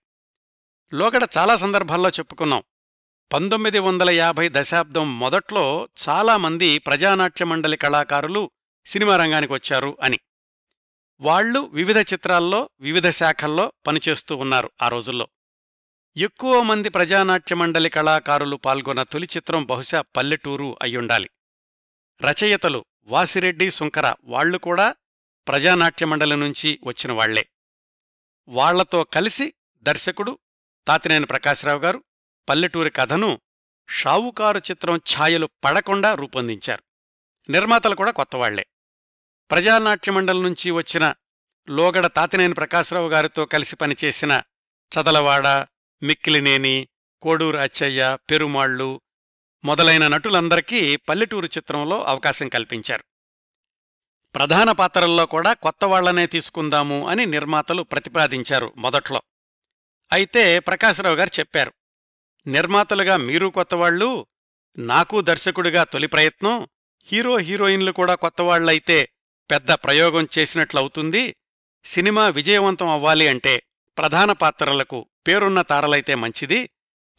లోగడ 0.93 1.27
చాలా 1.37 1.55
సందర్భాల్లో 1.55 2.09
చెప్పుకున్నాం. 2.09 2.63
పంతొమ్మిది 3.33 3.79
వందల 3.79 4.09
యాభై 4.09 4.49
దశాబ్దం 4.53 5.19
మొదట్లో 5.19 5.89
చాలామంది 6.09 6.77
ప్రజానాట్య 6.77 7.45
మండలి 7.45 7.77
కళాకారులు 7.77 8.51
సినిమా 8.85 9.17
రంగానికి 9.17 9.53
వచ్చారు 9.53 9.97
అని. 10.01 10.19
వాళ్ళు 11.19 11.59
వివిధ 11.59 11.97
చిత్రాల్లో 11.97 12.69
వివిధ 12.79 13.09
శాఖల్లో 13.09 13.73
పనిచేస్తూ 13.87 14.35
ఉన్నారు 14.35 14.71
ఆ 14.81 14.87
రోజుల్లో. 14.87 15.27
ఎక్కువ 16.19 16.61
మంది 16.61 16.89
ప్రజానాట్య 16.89 17.55
మండలి 17.55 17.89
కళాకారులు 17.89 18.55
పాల్గొన్న 18.55 19.03
తొలి 19.03 19.27
చిత్రం 19.37 19.65
బహుశా 19.65 20.01
పల్లెటూరు 20.01 20.77
అయ్యుండాలి. 20.81 21.29
రచయితలు 22.21 22.85
వాసిరెడ్డి 23.03 23.71
సుంకర 23.71 24.15
వాళ్ళు 24.23 24.57
కూడా 24.57 24.95
ప్రజానాట్య 25.47 26.05
మండలి 26.05 26.35
నుంచి 26.35 26.79
వచ్చిన 26.83 27.11
వాళ్ళే. 27.11 27.49
వాళ్ళతో 28.47 29.03
కలిసి 29.03 29.53
దర్శకుడు 29.81 30.39
తాతినేని 30.87 31.25
ప్రకాశ్రావు 31.25 31.79
గారు 31.79 32.03
పల్లెటూరి 32.49 32.89
కథను 32.89 33.41
షావుకారు 33.89 34.57
చిత్రం 34.57 34.95
ఛాయలు 34.95 35.49
పడకుండా 35.63 36.15
రూపొందించారు. 36.15 36.83
నిర్మాతలు 37.51 37.95
కూడా 37.95 38.11
కొత్తవాళ్ళే 38.11 38.65
ప్రజానాట్య 39.51 40.11
మండలి 40.11 40.41
నుంచి 40.41 40.71
వచ్చిన 40.71 41.13
లోగడ 41.69 42.07
తాతినేని 42.07 42.53
ప్రకాశ్రావు 42.53 43.09
గారితో 43.09 43.45
కలిసి 43.45 43.75
పనిచేసిన 43.75 44.41
చదలవాడ 44.91 45.67
మిక్కిలినేని 46.01 46.87
కోడూరు 47.21 47.57
అచ్చయ్య 47.57 48.17
పెరుమాళ్ళు 48.29 49.01
మొదలైన 49.63 50.07
నటులందరికీ 50.07 50.97
పల్లెటూరు 51.09 51.47
చిత్రంలో 51.47 51.97
అవకాశం 52.03 52.47
కల్పించారు. 52.49 53.03
ప్రధాన 54.35 54.71
పాత్రల్లో 54.71 55.25
కూడా 55.25 55.53
కొత్తవాళ్ళనే 55.53 56.25
తీసుకుందాము 56.25 57.07
అని 57.07 57.25
నిర్మాతలు 57.25 57.83
ప్రతిపాదించారు 57.83 58.73
మొదట్లో. 58.77 59.21
అయితే 60.11 60.59
ప్రకాశరావు 60.59 61.15
గారు 61.15 61.31
చెప్పారు 61.39 61.71
నిర్మాతలుగా 62.47 63.17
మీరు 63.17 63.47
కొత్తవాళ్ళు 63.47 64.27
నాకు 64.77 65.21
దర్శకుడిగా 65.21 65.83
తొలి 65.83 66.07
ప్రయత్నం 66.07 66.67
హీరో 67.07 67.37
హీరోయిన్లు 67.37 67.91
కూడా 67.91 68.15
కొత్తవాళ్ళైతే 68.15 69.09
పెద్ద 69.51 69.71
ప్రయోగం 69.71 70.27
చేసినట్లవుతుంది 70.37 71.35
సినిమా 71.83 72.29
విజయవంతం 72.29 72.87
అవ్వాలి 72.87 73.27
అంటే 73.27 73.63
ప్రధాన 73.99 74.31
పాత్రలకు 74.31 75.09
పేరున్న 75.27 75.61
తారలైతే 75.61 76.15
మంచిది. 76.15 76.69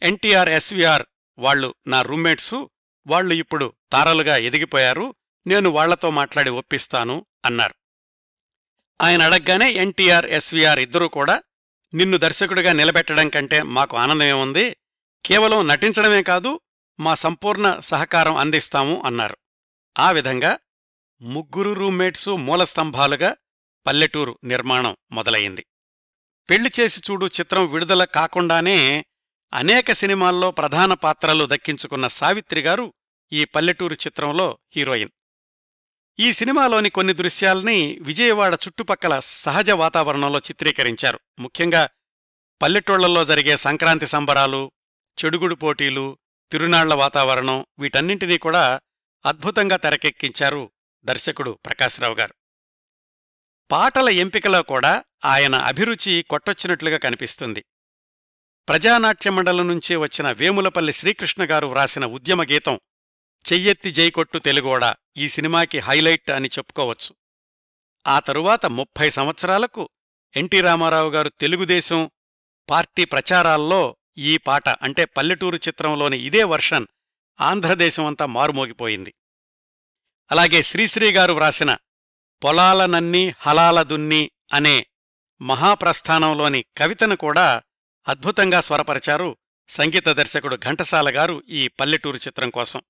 ఎన్టీఆర్ 0.01 0.49
ఎస్వీఆర్ 0.49 1.03
వాళ్ళు 1.37 1.75
నా 1.87 2.01
రూమ్మేట్సు. 2.01 2.69
వాళ్ళు 3.07 3.33
ఇప్పుడు 3.33 3.73
తారలుగా 3.91 4.37
ఎదిగిపోయారు. 4.37 5.15
నేను 5.47 5.69
వాళ్ళతో 5.69 6.09
మాట్లాడి 6.09 6.49
ఒప్పిస్తాను 6.49 7.25
అన్నారు. 7.45 7.75
ఆయన 9.01 9.21
అడగ్గానే 9.21 9.71
ఎన్టీఆర్ 9.71 10.25
ఎస్వీఆర్ 10.25 10.79
ఇద్దరూ 10.79 11.07
కూడా 11.07 11.43
నిన్ను 11.93 12.17
దర్శకుడిగా 12.17 12.73
నిలబెట్టడం 12.73 13.29
కంటే 13.29 13.61
మాకు 13.61 13.97
ఆనందమేముంది 13.97 14.77
కేవలం 15.25 15.67
నటించడమే 15.67 16.23
కాదు 16.23 16.59
మా 16.99 17.15
సంపూర్ణ 17.15 17.77
సహకారం 17.79 18.37
అందిస్తాము 18.37 19.03
అన్నారు. 19.05 19.37
ఆ 19.99 20.11
విధంగా 20.11 20.59
ముగ్గురు 21.21 21.73
రూమ్మేట్సు 21.73 22.31
మూలస్తంభాలుగా 22.31 23.35
పల్లెటూరు 23.87 24.39
నిర్మాణం 24.43 24.97
మొదలయింది 25.11 25.65
పెళ్ళి 26.49 26.71
చేసి 26.79 27.01
చూడు 27.11 27.25
చిత్రం 27.25 27.67
విడుదల 27.67 28.03
కాకుండానే 28.03 29.05
అనేక 29.53 29.91
సినిమాల్లో 29.91 30.51
ప్రధాన 30.51 30.93
పాత్రలు 30.93 31.45
దక్కించుకున్న 31.45 32.07
సావిత్రి 32.07 32.61
గారు 32.61 32.93
ఈ 33.33 33.45
పల్లెటూరు 33.45 33.93
చిత్రంలో 33.93 34.57
హీరోయిన్. 34.75 35.09
ఈ 36.19 36.31
సినిమాలోని 36.31 36.89
కొన్ని 36.89 37.13
దృశ్యాల్ని 37.13 37.97
విజయవాడ 38.01 38.53
చుట్టుపక్కల 38.53 39.19
సహజ 39.19 39.69
వాతావరణంలో 39.69 40.39
చిత్రీకరించారు. 40.39 41.19
ముఖ్యంగా 41.39 41.89
పల్లెటూళ్ళలో 42.61 43.25
జరిగే 43.25 43.57
సంక్రాంతి 43.57 44.07
సంబరాలు 44.07 44.71
చెడుగుడు 45.25 45.55
పోటీలు 45.55 46.17
తిరునాళ్ళ 46.51 46.93
వాతావరణం 46.93 47.65
వీటన్నింటినీ 47.79 48.37
కూడా 48.37 48.81
అద్భుతంగా 49.25 49.77
తెరకెక్కించారు 49.77 50.71
దర్శకుడు 51.05 51.59
ప్రకాశ్రావు 51.65 52.13
గారు. 52.13 52.35
పాటల 53.71 54.09
ఎంపికలో 54.09 54.63
కూడా 54.63 55.03
ఆయన 55.25 55.55
అభిరుచి 55.55 56.25
కొట్టొచ్చినట్లుగా 56.29 56.97
కనిపిస్తుంది. 56.97 57.65
ప్రజానాట్య 58.69 59.29
మండలం 59.29 59.67
నుంచే 59.67 59.95
వచ్చిన 59.95 60.31
వేములపల్లి 60.31 60.93
శ్రీకృష్ణగారు 60.93 61.67
వ్రాసిన 61.67 62.05
ఉద్యమ 62.05 62.43
గీతం 62.43 62.79
చెయ్యెత్తి 63.53 63.91
జైకొట్టు 63.91 64.37
తెలుగోడ 64.37 64.93
ఈ 65.17 65.27
సినిమాకి 65.27 65.79
హైలైట్ 65.79 66.31
అని 66.31 66.47
చెప్పుకోవచ్చు. 66.47 67.15
ఆ 68.07 68.19
తరువాత 68.19 68.65
ముప్పై 68.65 69.09
సంవత్సరాలకు 69.09 69.89
ఎన్టీ 70.35 70.61
రామారావు 70.61 71.09
గారు 71.09 71.29
తెలుగుదేశం 71.29 72.11
పార్టీ 72.69 73.05
ప్రచారాల్లో 73.05 73.97
ఈ 74.17 74.37
పాట 74.37 74.69
అంటే 74.69 75.05
పల్లెటూరు 75.05 75.55
చిత్రంలోని 75.55 76.19
ఇదే 76.19 76.43
వర్షన్ 76.43 76.87
ఆంధ్రదేశమంతా 77.41 78.25
మారుమోగిపోయింది. 78.25 79.13
అలాగే 80.31 80.61
శ్రీశ్రీగారు 80.61 81.33
వ్రాసిన 81.33 81.77
పొలాలనన్నీ 82.43 83.33
హలాలదున్ని 83.39 84.31
అనే 84.53 84.85
మహాప్రస్థానంలోని 85.41 86.65
కవితను 86.77 87.15
కూడా 87.15 87.63
అద్భుతంగా 88.07 88.61
స్వరపరిచారు 88.61 89.37
సంగీత 89.69 90.09
దర్శకుడు 90.09 90.55
ఘంటసాల 90.55 91.15
గారు 91.15 91.43
ఈ 91.49 91.67
పల్లెటూరు 91.67 92.17
చిత్రం 92.17 92.49
కోసం. 92.49 92.81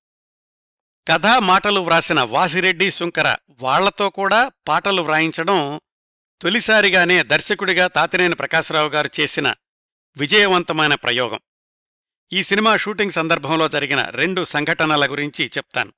కథా 1.08 1.38
మాటలు 1.38 1.80
వ్రాసిన 1.80 2.20
వాసిరెడ్డి 2.20 2.90
శుంకర 2.90 3.36
వాళ్ళతో 3.50 4.10
కూడా 4.10 4.50
పాటలు 4.68 5.02
వ్రాయించడం 5.02 5.80
తొలిసారిగానే 6.42 7.22
దర్శకుడిగా 7.22 7.86
తాతినేని 7.86 8.34
ప్రకాశరావు 8.34 8.88
గారు 8.88 9.10
చేసిన 9.20 9.54
విజయవంతమైన 10.16 10.94
ప్రయోగం. 10.94 11.40
ఈ 12.32 12.42
సినిమా 12.42 12.76
షూటింగ్ 12.76 13.10
సందర్భంలో 13.10 13.68
జరిగిన 13.68 14.02
రెండు 14.02 14.44
సంఘటనల 14.44 15.10
గురించి 15.10 15.50
చెప్తాను. 15.56 15.92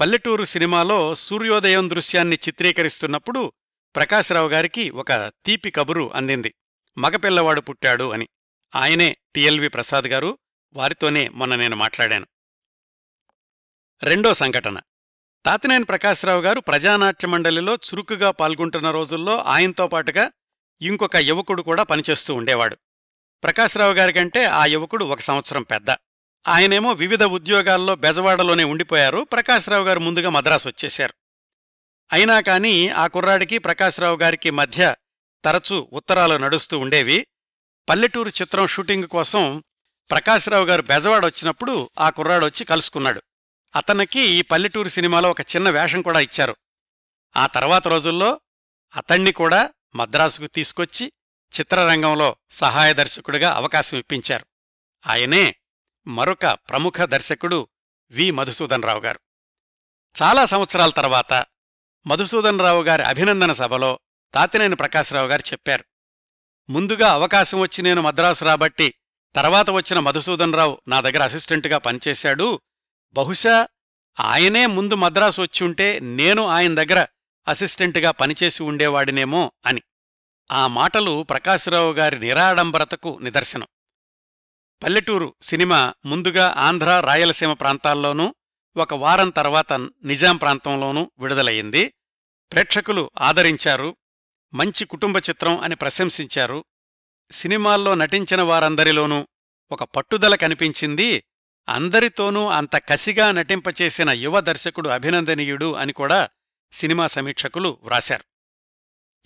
పల్లెటూరు 0.00 0.44
సినిమాలో 0.44 1.14
సూర్యోదయం 1.14 1.90
దృశ్యాన్ని 1.90 2.38
చిత్రీకరిస్తున్నప్పుడు 2.48 3.52
ప్రకాశ్రావు 3.96 4.48
గారికి 4.48 4.90
ఒక 4.90 5.32
తీపి 5.44 5.70
కబురు 5.70 6.10
అందింది. 6.14 6.54
మగపిల్లవాడు 6.98 7.60
పుట్టాడు 7.60 8.10
అని. 8.10 8.28
ఆయనే 8.76 9.16
టిఎల్వి 9.34 9.68
ప్రసాద్ 9.68 10.04
గారు. 10.04 10.38
వారితోనే 10.72 11.28
మొన్న 11.28 11.56
నేను 11.56 11.76
మాట్లాడాను. 11.76 12.26
రెండో 14.02 14.34
సంఘటన. 14.34 14.80
తాతినేని 15.46 15.84
ప్రకాశ్రావు 15.84 16.42
గారు 16.42 16.60
ప్రజానాట్య 16.60 17.28
మండలిలో 17.28 17.74
చురుకుగా 17.74 18.30
పాల్గొంటున్న 18.30 18.90
రోజుల్లో 18.90 19.38
ఆయనతో 19.38 19.88
పాటుగా 19.88 20.30
ఇంకొక 20.80 21.16
యువకుడు 21.16 21.62
కూడా 21.62 21.82
పనిచేస్తూ 21.82 22.34
ఉండేవాడు. 22.34 22.76
ప్రకాశ్రావు 23.44 23.92
గారికంటే 23.92 24.44
ఆ 24.44 24.64
యువకుడు 24.64 25.04
ఒక 25.04 25.20
సంవత్సరం 25.20 25.62
పెద్ద. 25.62 25.90
ఆయనేమో 26.48 26.92
వివిధ 26.92 27.22
ఉద్యోగాల్లో 27.22 27.96
బెజవాడలోనే 27.96 28.64
ఉండిపోయారు. 28.64 29.18
ప్రకాశరావు 29.32 29.84
గారు 29.84 30.00
ముందుగా 30.00 30.30
మద్రాసు 30.30 30.68
వచ్చేశారు. 30.68 31.14
అయినా 32.12 32.40
కాని 32.40 32.88
ఆ 32.88 33.06
కుర్రాడికి 33.06 33.58
ప్రకాశ్రావు 33.58 34.16
గారికి 34.16 34.50
మధ్య 34.50 34.96
తరచూ 35.44 35.88
ఉత్తరాలు 35.92 36.36
నడుస్తూ 36.36 36.78
ఉండేవి. 36.78 37.26
పల్లెటూరు 37.88 38.28
చిత్రం 38.28 38.66
షూటింగ్ 38.66 39.04
కోసం 39.04 39.64
ప్రకాశ్రావు 40.10 40.64
గారు 40.64 40.82
బెజవాడ 40.82 41.24
వచ్చినప్పుడు 41.24 41.90
ఆ 42.00 42.10
కుర్రాడొచ్చి 42.10 42.64
కలుసుకున్నాడు. 42.64 43.22
అతనికి 43.76 44.20
ఈ 44.20 44.42
పల్లెటూరు 44.42 44.88
సినిమాలో 44.88 45.30
ఒక 45.30 45.40
చిన్న 45.40 45.70
వేషం 45.70 46.02
కూడా 46.02 46.20
ఇచ్చారు. 46.20 46.56
ఆ 47.36 47.46
తర్వాత 47.46 47.88
రోజుల్లో 47.88 48.40
అతణ్ణి 48.96 49.32
కూడా 49.32 49.70
మద్రాసుకు 49.94 50.46
తీసుకొచ్చి 50.46 51.12
చిత్రరంగంలో 51.60 52.36
సహాయ 52.50 52.94
దర్శకుడిగా 52.94 53.50
అవకాశం 53.50 53.98
ఇప్పించారు. 53.98 54.46
ఆయనే 55.06 55.54
మరొక 56.06 56.46
ప్రముఖ 56.46 57.00
దర్శకుడు 57.02 57.68
వి. 58.10 58.30
మధుసూదన్ 58.30 58.82
రావు 58.82 59.00
గారు. 59.00 59.20
చాలా 60.22 60.46
సంవత్సరాల 60.46 60.90
తర్వాత 60.90 61.44
మధుసూదన్ 62.06 62.60
రావు 62.60 62.82
గారి 62.82 63.02
అభినందన 63.02 63.52
సభలో 63.52 64.00
తాతినేని 64.34 64.76
ప్రకాశరావు 64.76 65.28
గారు 65.28 65.42
చెప్పారు. 65.52 65.84
ముందుగా 66.70 67.12
అవకాశం 67.12 67.60
వచ్చి 67.60 67.82
నేను 67.82 68.02
మద్రాసు 68.02 68.44
రాబట్టి 68.44 68.94
తర్వాత 69.34 69.70
వచ్చిన 69.70 69.98
మధుసూదన్ 69.98 70.54
రావు 70.54 70.80
నా 70.88 71.00
దగ్గర 71.00 71.22
అసిస్టెంట్గా 71.22 71.78
పనిచేశాడు. 71.78 72.60
బహుశా 73.12 73.68
ఆయనే 74.20 74.66
ముందు 74.66 74.94
మద్రాసు 74.94 75.42
వచ్చి 75.42 75.66
ఉంటే 75.66 76.00
నేను 76.00 76.46
ఆయన 76.46 76.74
దగ్గర 76.74 77.06
అసిస్టెంట్గా 77.48 78.10
పనిచేసి 78.10 78.62
ఉండేవాడినేమో 78.62 79.52
అని. 79.66 79.82
ఆ 80.52 80.66
మాటలు 80.66 81.22
ప్రకాశరావు 81.22 81.92
గారి 81.92 82.18
నిరాడంబరతకు 82.18 83.18
నిదర్శనం. 83.22 83.66
పల్లెటూరు 84.82 85.34
సినిమా 85.42 85.94
ముందుగా 86.06 86.54
ఆంధ్ర 86.56 87.00
రాయలసీమ 87.00 87.52
ప్రాంతాల్లోనూ 87.52 88.34
ఒక 88.76 88.94
వారం 88.94 89.30
తర్వాత 89.30 89.72
నిజాం 90.04 90.36
ప్రాంతంలోనూ 90.36 91.10
విడుదలయ్యింది. 91.18 91.94
ప్రేక్షకులు 92.52 93.10
ఆదరించారు. 93.20 93.96
మంచి 94.54 94.84
కుటుంబ 94.84 95.18
చిత్రం 95.18 95.58
అని 95.58 95.76
ప్రశంసించారు. 95.76 96.64
సినిమాల్లో 97.30 97.94
నటించిన 97.94 98.42
వారందరిలోనూ 98.42 99.28
ఒక 99.72 99.84
పట్టుదల 99.84 100.34
కనిపించింది. 100.34 101.24
అందరితోనూ 101.68 102.48
అంత 102.48 102.76
కసిగా 102.76 103.32
నటింపచేసిన 103.32 104.10
యువ 104.10 104.40
దర్శకుడు 104.40 104.88
అభినందనీయుడు 104.88 105.72
అని 105.72 105.92
కూడా 105.92 106.28
సినిమా 106.72 107.06
సమీక్షకులు 107.06 107.78
వ్రాశారు. 107.82 108.24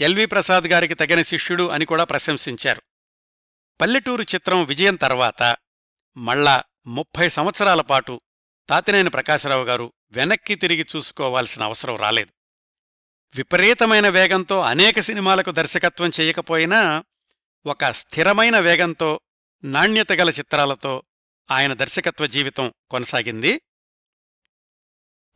ఎల్వి 0.02 0.26
ప్రసాద్ 0.26 0.64
గారికి 0.64 0.94
తగిన 0.94 1.22
శిష్యుడు 1.22 1.68
అని 1.68 1.86
కూడా 1.86 2.04
ప్రశంసించారు. 2.04 2.82
పల్లెటూరు 3.80 4.22
చిత్రం 4.22 4.64
విజయం 4.64 4.96
తర్వాత 4.96 5.56
మళ్ళా 6.16 6.62
ముప్పై 6.86 7.28
సంవత్సరాల 7.28 7.80
పాటు 7.80 8.20
తాతినేని 8.68 9.10
ప్రకాశరావు 9.10 9.64
గారు 9.64 9.92
వెనక్కి 10.10 10.54
తిరిగి 10.54 10.86
చూసుకోవాల్సిన 10.96 11.62
అవసరం 11.62 11.96
రాలేదు. 11.96 12.32
విపరీతమైన 13.34 14.08
వేగంతో 14.08 14.60
అనేక 14.60 15.00
సినిమాలకు 15.00 15.50
దర్శకత్వం 15.50 16.10
చేయకపోయినా 16.20 17.04
ఒక 17.66 17.84
స్థిరమైన 17.84 18.58
వేగంతో 18.58 19.20
నాణ్యత 19.64 20.12
గల 20.12 20.30
చిత్రాలతో 20.30 21.02
ఆయన 21.50 21.72
దర్శకత్వ 21.72 22.26
జీవితం 22.26 22.72
కొనసాగింది. 22.90 23.62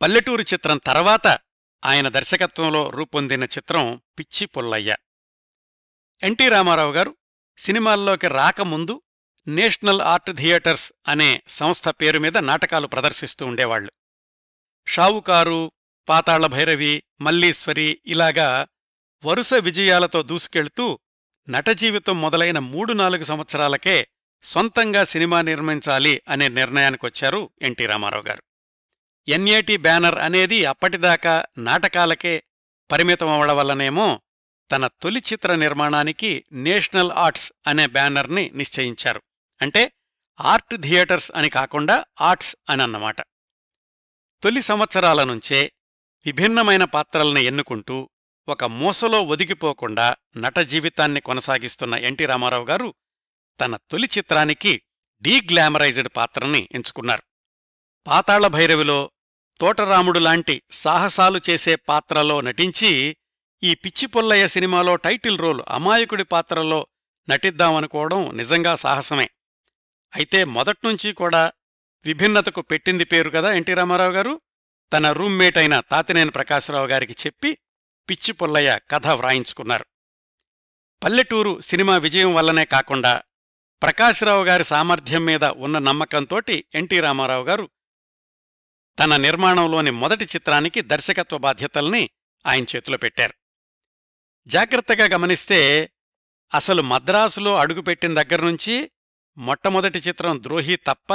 పల్లెటూరు 0.01 0.41
చిత్రం 0.41 0.77
తర్వాత 0.77 1.39
ఆయన 1.85 2.07
దర్శకత్వంలో 2.07 2.89
రూపొందిన 2.89 3.43
చిత్రం 3.43 4.01
పిచ్చి 4.19 4.47
పుల్లయ్య. 4.47 4.95
ఎన్టీ 6.23 6.49
రామారావు 6.49 6.93
గారు 6.93 7.17
సినిమాల్లోకి 7.57 8.27
రాకముందు 8.27 9.01
నేషనల్ 9.47 10.01
ఆర్ట్ 10.01 10.31
థియేటర్స్ 10.37 10.93
అనే 11.07 11.41
సంస్థ 11.47 11.89
పేరు 11.89 12.19
మీద 12.19 12.37
నాటకాలు 12.37 12.87
ప్రదర్శిస్తూ 12.87 13.45
ఉండేవాళ్ళు 13.45 13.91
షావుకారు 14.87 15.71
పాతాళ 16.09 16.45
భైరవి 16.45 17.03
మల్లీశ్వరి 17.21 18.01
ఇలాగా 18.05 18.67
వరుస 19.25 19.53
విజయాలతో 19.53 20.21
దూసుకెళ్తూ 20.23 20.99
నటజీవితం 21.49 22.21
మొదలైన 22.21 22.59
మూడు 22.59 22.93
నాలుగు 22.93 23.23
సంవత్సరాలకే 23.23 24.07
సొంతంగా 24.43 25.03
సినిమా 25.03 25.41
నిర్మించాలి 25.41 26.21
అనే 26.27 26.47
నిర్ణయానికొచ్చారు 26.47 27.49
ఎన్టీ 27.61 27.85
రామారావు 27.85 28.23
గారు. 28.23 28.43
ఎన్ఏటి 29.27 29.77
బ్యానర్ 29.77 30.17
అనేది 30.19 30.65
అప్పటిదాకా 30.65 31.45
నాటకాలకే 31.57 32.43
పరిమితమవడం 32.91 33.57
వల్లనేమో 33.57 34.21
తన 34.71 34.87
తొలి 34.87 35.23
చిత్ర 35.33 35.55
నిర్మాణానికి 35.55 36.45
నేషనల్ 36.51 37.11
ఆర్ట్స్ 37.11 37.53
అనే 37.67 37.87
బ్యానర్ని 37.87 38.49
నిశ్చయించారు. 38.53 39.21
అంటే 39.61 39.91
ఆర్ట్ 40.41 40.77
థియేటర్స్ 40.77 41.31
అని 41.35 41.49
కాకుండా 41.49 42.05
ఆర్ట్స్ 42.21 42.55
అని 42.69 42.83
అన్నమాట. 42.83 43.21
తొలి 44.43 44.61
సంవత్సరాల 44.61 45.23
నుంచే 45.23 45.71
విభిన్నమైన 46.25 46.83
పాత్రల్ని 46.83 47.41
ఎన్నుకుంటూ 47.41 48.09
ఒక 48.47 48.63
మూసలో 48.63 49.21
ఒదిగిపోకుండా 49.21 50.15
నట 50.37 50.59
జీవితాన్ని 50.59 51.21
కొనసాగిస్తున్న 51.21 51.95
ఎన్టీ 51.95 52.25
రామారావు 52.25 52.65
గారు 52.65 52.93
తన 53.59 53.75
తొలి 53.75 54.09
చిత్రానికి 54.17 54.81
డీగ్లామరైజ్డ్ 55.21 56.09
పాత్రని 56.15 56.69
ఎంచుకున్నారు. 56.71 57.23
పాతాళ 58.07 58.47
భైరవిలో 58.47 59.11
తోటరాముడు 59.59 60.19
లాంటి 60.19 60.61
సాహసాలు 60.71 61.41
చేసే 61.49 61.75
పాత్రలో 61.75 62.41
నటించి 62.41 63.17
ఈ 63.63 63.75
పిచ్చిపొల్లయ్య 63.75 64.47
సినిమాలో 64.47 64.95
టైటిల్ 64.95 65.39
రోల్ 65.39 65.61
అమాయకుడి 65.69 66.23
పాత్రలో 66.23 66.87
నటిద్దామనుకోవడం 67.29 68.37
నిజంగా 68.37 68.75
సాహసమే. 68.75 69.29
అయితే 70.15 70.43
మొదట్నుంచి 70.43 71.13
కూడా 71.13 71.51
విభిన్నతకు 72.05 72.61
పెట్టింది 72.61 73.05
పేరు 73.05 73.29
కదా 73.29 73.53
ఎన్టీ 73.53 73.73
రామారావు 73.73 74.11
గారు? 74.11 74.41
తన 74.93 75.11
రూమ్మేట్ 75.11 75.57
అయిన 75.57 75.79
తాతినేని 75.79 76.29
ప్రకాశరావు 76.29 76.87
గారికి 76.87 77.13
చెప్పి 77.13 77.57
పిచ్చి 78.09 78.31
పుల్లయ్య 78.31 78.79
కథ 78.91 79.07
వ్రాయించుకున్నారు. 79.07 79.85
పల్లెటూరు 81.03 81.59
సినిమా 81.59 81.97
విజయం 81.97 82.33
వల్లనే 82.33 82.65
కాకుండా 82.65 83.23
ప్రకాశరావు 83.83 84.43
గారి 84.43 84.63
సామర్థ్యం 84.63 85.25
మీద 85.25 85.43
ఉన్న 85.43 85.79
నమ్మకంతోటి 85.79 86.65
ఎన్టీ 86.75 86.99
రామారావు 86.99 87.43
గారు 87.43 87.69
తన 88.99 89.15
నిర్మాణంలోని 89.15 89.91
మొదటి 89.91 90.25
చిత్రానికి 90.25 90.81
దర్శకత్వ 90.81 91.37
బాధ్యతల్ని 91.37 92.09
ఆయన 92.45 92.65
చేతిలో 92.75 92.97
పెట్టారు. 92.97 93.40
జాగ్రత్తగా 94.47 95.05
గమనిస్తే 95.05 95.89
అసలు 96.53 96.81
మద్రాసులో 96.81 97.57
అడుగుపెట్టిన 97.57 98.21
దగ్గర్నుంచి 98.21 98.91
మొట్టమొదటి 99.37 99.99
చిత్రం 99.99 100.43
ద్రోహి 100.43 100.75
తప్ప 100.75 101.13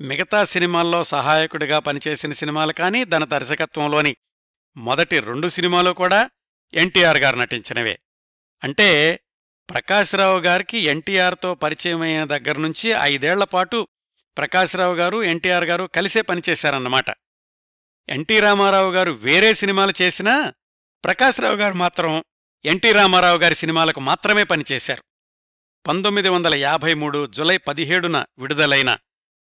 మిగతా 0.00 0.44
సినిమాల్లో 0.44 1.04
సహాయకుడిగా 1.04 1.78
పనిచేసిన 1.78 2.32
సినిమాలు 2.32 2.72
కానీ 2.72 3.04
దాని 3.04 3.26
దర్శకత్వంలోని 3.26 4.16
మొదటి 4.76 5.20
రెండు 5.20 5.48
సినిమాలు 5.48 5.90
కూడా 5.90 6.30
ఎన్టీఆర్ 6.74 7.18
గారు 7.18 7.36
నటించినవే. 7.36 7.98
అంటే 8.64 9.20
ప్రకాశ్రావు 9.70 10.40
గారికి 10.40 10.78
ఎన్టీఆర్తో 10.78 11.54
పరిచయమైన 11.54 12.24
దగ్గర్నుంచి 12.24 12.90
ఐదేళ్ళపాటు 12.90 13.88
ప్రకాశ్రావు 14.36 14.94
గారు 14.94 15.22
ఎన్టీఆర్ 15.22 15.64
గారు 15.64 15.84
కలిసే 15.84 16.22
పనిచేశారన్నమాట. 16.22 17.04
ఎన్టీ 18.08 18.40
రామారావు 18.40 18.92
గారు 18.92 19.12
వేరే 19.12 19.54
సినిమాలు 19.54 19.92
చేసినా 20.02 20.54
ప్రకాశ్రావు 21.04 21.56
గారు 21.56 21.74
మాత్రం 21.74 22.24
ఎన్టీ 22.66 22.92
రామారావు 22.92 23.38
గారి 23.38 23.54
సినిమాలకు 23.54 24.00
మాత్రమే 24.00 24.44
పనిచేశారు. 24.44 25.04
పంతొమ్మిది 25.86 26.28
వందల 26.28 26.54
యాభై 26.54 26.94
మూడు 26.94 27.26
జులై 27.26 27.56
పదిహేడున 27.56 28.24
విడుదలైన 28.38 28.98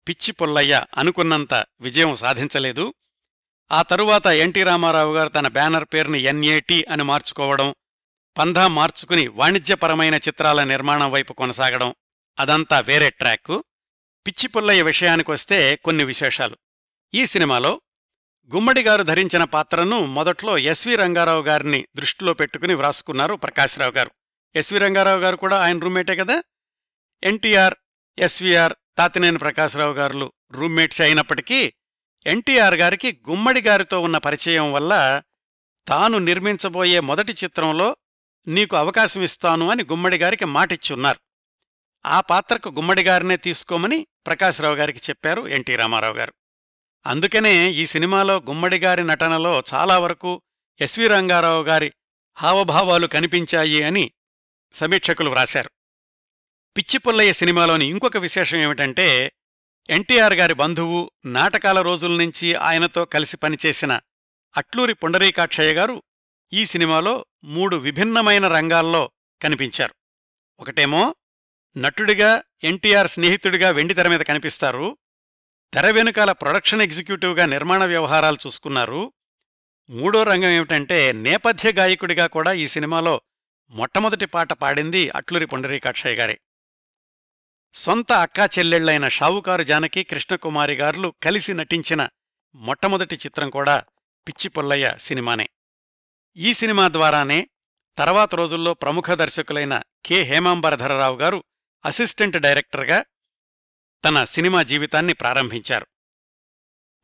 పిచ్చి 0.07 0.31
పొల్లయ్య 0.31 0.85
అనుకున్నంత 0.97 1.53
విజయం 1.53 2.15
సాధించలేదు. 2.15 2.93
ఆ 3.71 3.81
తరువాత 3.81 4.27
ఎన్టీ 4.27 4.63
రామారావు 4.63 5.15
గారు 5.15 5.29
తన 5.29 5.47
బ్యానర్ 5.47 5.85
పేరుని 5.93 6.19
ఎన్ఏటి 6.19 6.85
అని 6.91 7.03
మార్చుకోవడం 7.03 7.75
పంధా 8.37 8.67
మార్చుకుని 8.67 9.27
వాణిజ్యపరమైన 9.27 10.15
చిత్రాల 10.15 10.63
నిర్మాణం 10.63 11.11
వైపు 11.11 11.33
కొనసాగడం 11.33 11.95
అదంతా 12.39 12.79
వేరే 12.79 13.09
ట్రాక్. 13.09 13.61
పిచ్చి 14.27 14.47
పుల్లయ్య 14.47 14.81
విషయానికొస్తే 14.81 15.75
కొన్ని 15.75 16.03
విశేషాలు. 16.03 16.57
ఈ 17.13 17.25
సినిమాలో 17.25 17.81
గుమ్మడి 18.55 18.83
గారు 18.83 19.03
ధరించిన 19.03 19.43
పాత్రను 19.43 20.05
మొదట్లో 20.05 20.57
ఎస్వి 20.57 20.95
రంగారావు 20.95 21.41
గారిని 21.41 21.87
దృష్టిలో 21.95 22.33
పెట్టుకుని 22.33 22.73
వ్రాసుకున్నారు 22.73 23.35
ప్రకాశ్రావు 23.35 23.91
గారు. 23.91 24.11
ఎస్వి 24.55 24.79
రంగారావు 24.79 25.19
గారు 25.19 25.35
కూడా 25.35 25.63
ఆయన 25.63 25.79
రూమ్మేటే 25.79 26.15
కదా? 26.15 26.43
ఎన్టీఆర్ 27.23 27.75
ఎస్వీఆర్ 28.19 28.73
తాతినేని 28.97 29.37
ప్రకాశ్రావు 29.37 29.93
గారులు 29.93 30.33
రూమ్మేట్స్ 30.51 31.01
అయినప్పటికీ 31.01 31.73
ఎన్టీఆర్ 32.25 32.75
గారికి 32.75 33.21
గుమ్మడి 33.29 33.61
గారితో 33.61 34.01
ఉన్న 34.01 34.17
పరిచయం 34.17 34.73
వల్ల 34.73 35.21
తాను 35.87 36.17
నిర్మించబోయే 36.17 36.99
మొదటి 36.99 37.33
చిత్రంలో 37.43 37.97
నీకు 38.47 38.75
అవకాశం 38.75 39.21
ఇస్తాను 39.21 39.69
అని 39.69 39.83
గుమ్మడి 39.83 40.17
గారికి 40.17 40.45
మాటిచ్చున్నారు. 40.45 41.19
ఆ 42.05 42.21
పాత్రకు 42.21 42.69
గుమ్మడి 42.69 43.03
గారినే 43.03 43.37
తీసుకోమని 43.37 44.07
ప్రకాశ్రావు 44.27 44.75
గారికి 44.75 44.99
చెప్పారు 45.09 45.47
ఎన్టీ 45.47 45.75
రామారావు 45.75 46.13
గారు. 46.13 46.33
అందుకనే 47.07 47.71
ఈ 47.71 47.85
సినిమాలో 47.85 48.37
గుమ్మడిగారి 48.37 49.03
నటనలో 49.03 49.63
చాలా 49.73 49.99
వరకు 49.99 50.41
ఎస్వి 50.81 51.07
రంగారావు 51.07 51.63
గారి 51.63 51.93
హావభావాలు 52.37 53.07
కనిపించాయి 53.07 53.83
అని 53.83 54.11
సమీక్షకులు 54.73 55.29
వ్రాశారు. 55.29 55.71
పిచ్చిపుల్లయ్య 56.77 57.33
సినిమాలోని 57.33 57.85
ఇంకొక 57.85 58.17
విశేషం 58.17 58.57
ఏమిటంటే 58.57 59.31
ఎన్టీఆర్ 59.89 60.33
గారి 60.33 60.53
బంధువు 60.53 61.11
నాటకాల 61.25 61.81
రోజుల 61.81 62.11
నుంచి 62.11 62.55
ఆయనతో 62.55 63.05
కలిసి 63.05 63.37
పనిచేసిన 63.37 63.99
అట్లూరి 64.57 64.93
పుండరీకాక్షయ్య 64.93 65.73
గారు 65.73 66.03
ఈ 66.53 66.65
సినిమాలో 66.65 67.25
మూడు 67.43 67.75
విభిన్నమైన 67.75 68.47
రంగాల్లో 68.47 69.11
కనిపించారు. 69.41 69.95
ఒకటేమో 70.59 71.15
నటుడిగా 71.77 72.43
ఎన్టీఆర్ 72.63 73.07
స్నేహితుడిగా 73.07 73.69
వెండితెర 73.69 74.07
మీద 74.07 74.19
కనిపిస్తారు. 74.19 74.97
తెర 75.73 75.91
వెనుకాల 75.91 76.31
ప్రొడక్షన్ 76.31 76.81
ఎగ్జిక్యూటివ్గా 76.81 77.45
నిర్మాణ 77.45 77.85
వ్యవహారాలు 77.85 78.37
చూసుకున్నారు. 78.47 79.13
మూడో 79.89 80.23
రంగం 80.23 80.49
ఏమిటంటే 80.49 81.11
నేపథ్య 81.11 81.71
గాయకుడిగా 81.71 82.27
కూడా 82.27 82.51
ఈ 82.51 82.67
సినిమాలో 82.67 83.21
మొట్టమొదటి 83.69 84.25
పాట 84.25 84.53
పాడింది 84.53 85.09
అట్లూరి 85.09 85.45
పుండరీకాక్షయ్య 85.45 86.15
గారే. 86.15 86.39
సొంత 87.73 88.11
అక్కా 88.11 88.45
చెల్లెళ్ళైన 88.45 89.07
షావుకారు 89.07 89.63
జానకి 89.63 90.03
కృష్ణకుమారి 90.03 90.73
గారులు 90.73 91.13
కలిసి 91.23 91.53
నటించిన 91.53 92.09
మొట్టమొదటి 92.55 93.15
చిత్రం 93.15 93.49
కూడా 93.49 93.83
పిచ్చి 94.27 94.49
పుల్లయ్య 94.49 94.93
సినిమానే. 94.99 95.49
ఈ 96.37 96.53
సినిమా 96.53 96.87
ద్వారానే 96.87 97.49
తర్వాత 97.97 98.35
రోజుల్లో 98.35 98.73
ప్రముఖ 98.73 99.11
దర్శకులైన 99.11 99.81
కె. 100.05 100.23
హేమాంబరధరరావు 100.23 101.17
గారు 101.17 101.43
అసిస్టెంట్ 101.85 102.37
డైరెక్టర్గా 102.37 103.05
తన 104.07 104.23
సినిమా 104.23 104.63
జీవితాన్ని 104.63 105.13
ప్రారంభించారు. 105.13 105.87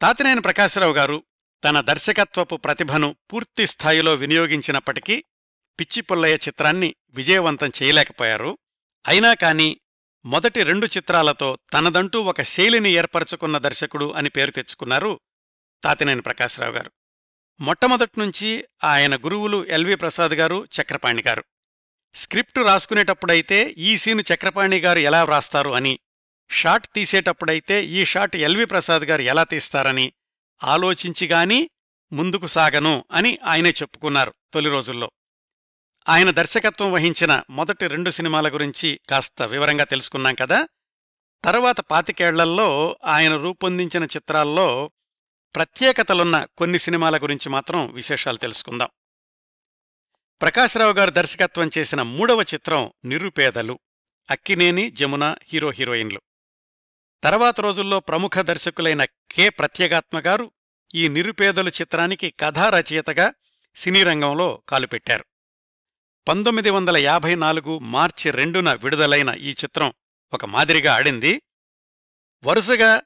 తాతినేని 0.02 0.42
ప్రకాశరావు 0.42 0.94
గారు 0.94 1.24
తన 1.64 1.82
దర్శకత్వపు 1.82 2.56
ప్రతిభను 2.56 3.16
పూర్తి 3.34 3.68
స్థాయిలో 3.68 4.16
వినియోగించినప్పటికీ 4.16 5.24
పిచ్చిపుల్లయ్య 5.80 6.36
చిత్రాన్ని 6.36 6.96
విజయవంతం 7.10 7.72
చేయలేకపోయారు. 7.84 8.58
అయినా 9.08 9.34
కాని 9.34 9.80
మొదటి 10.26 10.64
రెండు 10.64 10.86
చిత్రాలతో 10.86 11.58
తనదంటూ 11.74 12.22
ఒక 12.22 12.42
శైలిని 12.42 12.90
ఏర్పరచుకున్న 12.90 13.58
దర్శకుడు 13.58 14.12
అని 14.12 14.30
పేరు 14.30 14.52
తెచ్చుకున్నారు 14.52 15.20
తాతినేని 15.84 16.22
ప్రకాశరావు 16.22 16.72
గారు. 16.72 16.92
మొట్టమొదట్నుంచి 17.60 18.66
ఆయన 18.84 19.16
గురువులు 19.16 19.66
ఎల్వి 19.66 19.96
ప్రసాద్ 19.96 20.32
గారు 20.32 20.68
చక్రపాణి 20.82 21.24
గారు. 21.28 21.44
స్క్రిప్టు 22.16 22.62
రాసుకునేటప్పుడైతే 22.62 23.76
ఈ 23.78 23.98
సీను 23.98 24.24
చక్రపాణి 24.34 24.80
గారు 24.80 25.00
ఎలా 25.00 25.24
వ్రాస్తారు 25.24 25.70
అని 25.70 26.00
షాట్ 26.54 26.88
తీసేటప్పుడైతే 26.88 27.86
ఈ 27.86 28.06
షాట్ 28.06 28.36
ఎల్వి 28.36 28.66
ప్రసాద్ 28.66 29.04
గారు 29.04 29.22
ఎలా 29.22 29.44
తీస్తారని 29.44 30.14
ఆలోచించిగాని 30.64 31.70
ముందుకు 32.14 32.48
సాగను 32.48 33.06
అని 33.12 33.40
ఆయనే 33.44 33.70
చెప్పుకున్నారు 33.70 34.34
తొలి 34.54 34.70
రోజుల్లో. 34.70 35.12
ఆయన 36.10 36.32
దర్శకత్వం 36.32 36.92
వహించిన 36.92 37.44
మొదటి 37.50 37.88
రెండు 37.88 38.10
సినిమాల 38.10 38.54
గురించి 38.54 39.00
కాస్త 39.10 39.42
వివరంగా 39.42 39.84
తెలుసుకున్నాం 39.84 40.36
కదా. 40.36 40.68
తర్వాత 41.44 41.80
పాతికేళ్ళల్లో 41.80 42.98
ఆయన 43.06 43.36
రూపొందించిన 43.36 44.04
చిత్రాల్లో 44.04 44.92
ప్రత్యేకతలున్న 45.56 46.48
కొన్ని 46.58 46.80
సినిమాల 46.80 47.18
గురించి 47.18 47.50
మాత్రం 47.50 47.92
విశేషాలు 47.92 48.38
తెలుసుకుందాం. 48.38 48.90
ప్రకాశ్రావు 50.42 50.94
గారు 50.94 51.12
దర్శకత్వం 51.12 51.70
చేసిన 51.78 52.02
మూడవ 52.02 52.42
చిత్రం 52.42 52.92
నిరుపేదలు 53.06 53.80
అక్కినేని 54.32 54.92
జమున 54.92 55.36
హీరో 55.44 55.70
హీరోయిన్లు. 55.70 56.22
తర్వాత 57.24 57.60
రోజుల్లో 57.60 58.00
ప్రముఖ 58.00 58.38
దర్శకులైన 58.40 59.04
కె. 59.04 59.50
ప్రత్యేగాత్మ 59.50 60.20
గారు 60.20 60.52
ఈ 60.96 61.08
నిరుపేదలు 61.08 61.70
చిత్రానికి 61.70 62.30
కథారచయితగా 62.40 63.34
సినీరంగంలో 63.76 63.76
సినీ 63.76 64.04
రంగంలో 64.04 64.64
కాలుపెట్టారు. 64.70 65.26
పంతొమ్మిది 66.28 66.70
వందల 66.70 66.98
యాభై 66.98 67.36
నాలుగు 67.36 67.80
మార్చి 67.80 68.32
రెండున 68.32 68.74
విడుదలైన 68.74 69.30
ఈ 69.30 69.52
చిత్రం 69.52 69.94
ఒక 70.34 70.46
మాదిరిగా 70.46 70.94
ఆడింది. 70.94 71.42
వరుసగా 72.44 73.02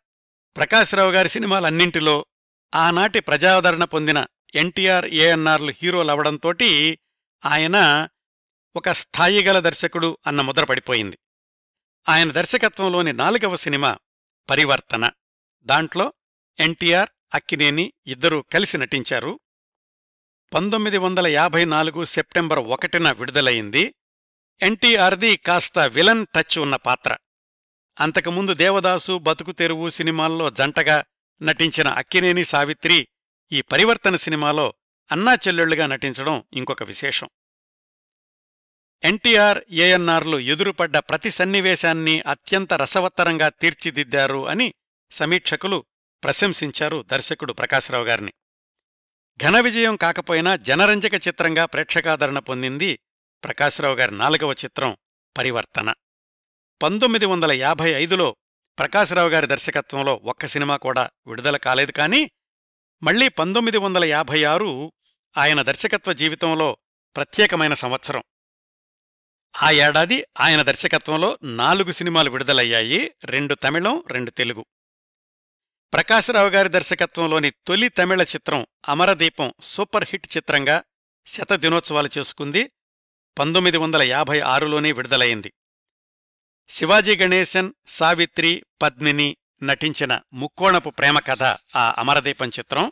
ప్రకాశ్రావు 0.56 1.12
గారి 1.12 1.30
సినిమాలన్నింటిలో 1.30 2.26
ఆనాటి 2.76 3.20
ప్రజాదరణ 3.20 3.84
పొందిన 3.84 4.26
ఎన్టీఆర్ 4.56 5.06
ఏఎన్ఆర్లు 5.06 5.74
హీరోలవడంతోటి 5.84 7.00
ఆయన 7.46 8.08
ఒక 8.76 8.90
స్థాయిగల 8.92 9.60
దర్శకుడు 9.60 10.18
అన్న 10.28 10.42
ముద్రపడిపోయింది 10.42 11.18
ఆయన 12.10 12.32
దర్శకత్వంలోని 12.32 13.14
నాలుగవ 13.14 13.56
సినిమా 13.56 13.98
పరివర్తన. 14.50 15.10
దాంట్లో 15.64 16.14
ఎన్టీఆర్ 16.60 17.10
అక్కినేని 17.34 17.94
ఇద్దరూ 18.08 18.42
కలిసి 18.42 18.78
నటించారు. 18.78 19.40
పంతొమ్మిది 20.54 20.98
వందల 20.98 21.28
యాభై 21.28 21.66
నాలుగు 21.66 22.04
సెప్టెంబర్ 22.04 22.60
ఒకటిన 22.60 23.12
విడుదలయింది 23.12 23.96
ఎన్టీఆర్ది 24.62 25.38
కాస్త 25.38 25.80
విలన్ 25.80 26.26
టచ్ 26.36 26.60
ఉన్న 26.60 26.76
పాత్ర. 26.76 27.18
అంతకుముందు 28.00 28.54
దేవదాసు 28.54 29.18
బతుకు 29.18 29.52
తెరువు 29.52 29.90
సినిమాల్లో 29.90 30.50
జంటగా 30.50 31.06
నటించిన 31.42 31.88
అక్కినేని 31.88 32.44
సావిత్రి 32.44 33.08
ఈ 33.52 33.62
పరివర్తన 33.62 34.16
సినిమాలో 34.16 34.74
అన్నా 35.12 35.34
చెల్లెళ్ళుగా 35.34 35.88
నటించడం 35.88 36.44
ఇంకొక 36.54 36.84
విశేషం. 36.84 37.30
ఎన్టీఆర్ 39.04 39.64
ఏఎన్ఆర్లు 39.70 40.40
ఎదురుపడ్డ 40.40 40.98
ప్రతి 40.98 41.32
సన్నివేశాన్ని 41.32 42.22
అత్యంత 42.22 42.74
రసవత్తరంగా 42.74 43.50
తీర్చిదిద్దారు 43.50 44.48
అని 44.48 44.74
సమీక్షకులు 45.12 45.86
ప్రశంసించారు 46.24 47.06
దర్శకుడు 47.12 47.54
ప్రకాశ్రావు 47.54 48.06
గారిని. 48.06 48.34
ఘన 49.44 49.60
విజయం 49.60 49.96
కాకపోయినా 49.96 50.56
జనరంజక 50.56 51.28
చిత్రంగా 51.28 51.66
ప్రేక్షకాదరణ 51.66 52.40
పొందింది 52.40 53.00
ప్రకాశ్రావు 53.44 53.96
గారి 53.96 54.18
నాలుగవ 54.18 54.52
చిత్రం 54.52 54.98
పరివర్తన. 55.38 55.94
పంతొమ్మిది 56.82 57.26
వందల 57.26 57.52
యాభై 57.52 57.90
ఐదులో 57.90 58.36
ప్రకాశ్రావు 58.80 59.30
గారి 59.30 59.48
దర్శకత్వంలో 59.48 60.22
ఒక్క 60.24 60.46
సినిమా 60.46 60.78
కూడా 60.78 61.10
విడుదల 61.28 61.58
కాలేదు 61.58 61.92
కానీ 61.92 62.32
మళ్ళీ 63.04 63.28
పంతొమ్మిది 63.30 63.78
వందల 63.78 64.04
యాభై 64.06 64.44
ఆరు 64.44 64.94
ఆయన 65.38 65.62
దర్శకత్వ 65.62 66.14
జీవితంలో 66.14 66.78
ప్రత్యేకమైన 67.16 67.74
సంవత్సరం. 67.74 68.24
ఆ 69.64 69.72
ఏడాది 69.72 70.26
ఆయన 70.40 70.62
దర్శకత్వంలో 70.62 71.38
నాలుగు 71.44 71.92
సినిమాలు 71.92 72.30
విడుదలయ్యాయి. 72.30 73.12
రెండు 73.26 73.54
తమిళం 73.54 74.04
రెండు 74.08 74.32
తెలుగు. 74.32 74.66
ప్రకాశరావు 75.94 76.50
గారి 76.50 76.70
దర్శకత్వంలోని 76.70 77.50
తొలి 77.50 77.90
తమిళ 77.90 78.22
చిత్రం 78.22 78.68
అమరదీపం 78.90 79.54
సూపర్ 79.62 80.06
హిట్ 80.10 80.38
చిత్రంగా 80.38 80.84
శత 81.28 81.54
దినోత్సవాలు 81.56 82.10
చేసుకుంది. 82.18 82.72
పంతొమ్మిది 83.40 83.78
వందల 83.78 84.02
యాభై 84.02 84.40
ఆరులోనే 84.40 84.92
విడుదలైంది. 84.92 85.54
శివాజీ 86.70 87.16
గణేశన్ 87.16 87.74
సావిత్రి 87.88 88.64
పద్మిని 88.82 89.38
నటించిన 89.64 90.20
ముక్కోణపు 90.34 90.90
ప్రేమ 90.90 91.20
కథ 91.20 91.44
ఆ 91.76 91.94
అమరదీపం 91.98 92.48
చిత్రం. 92.48 92.92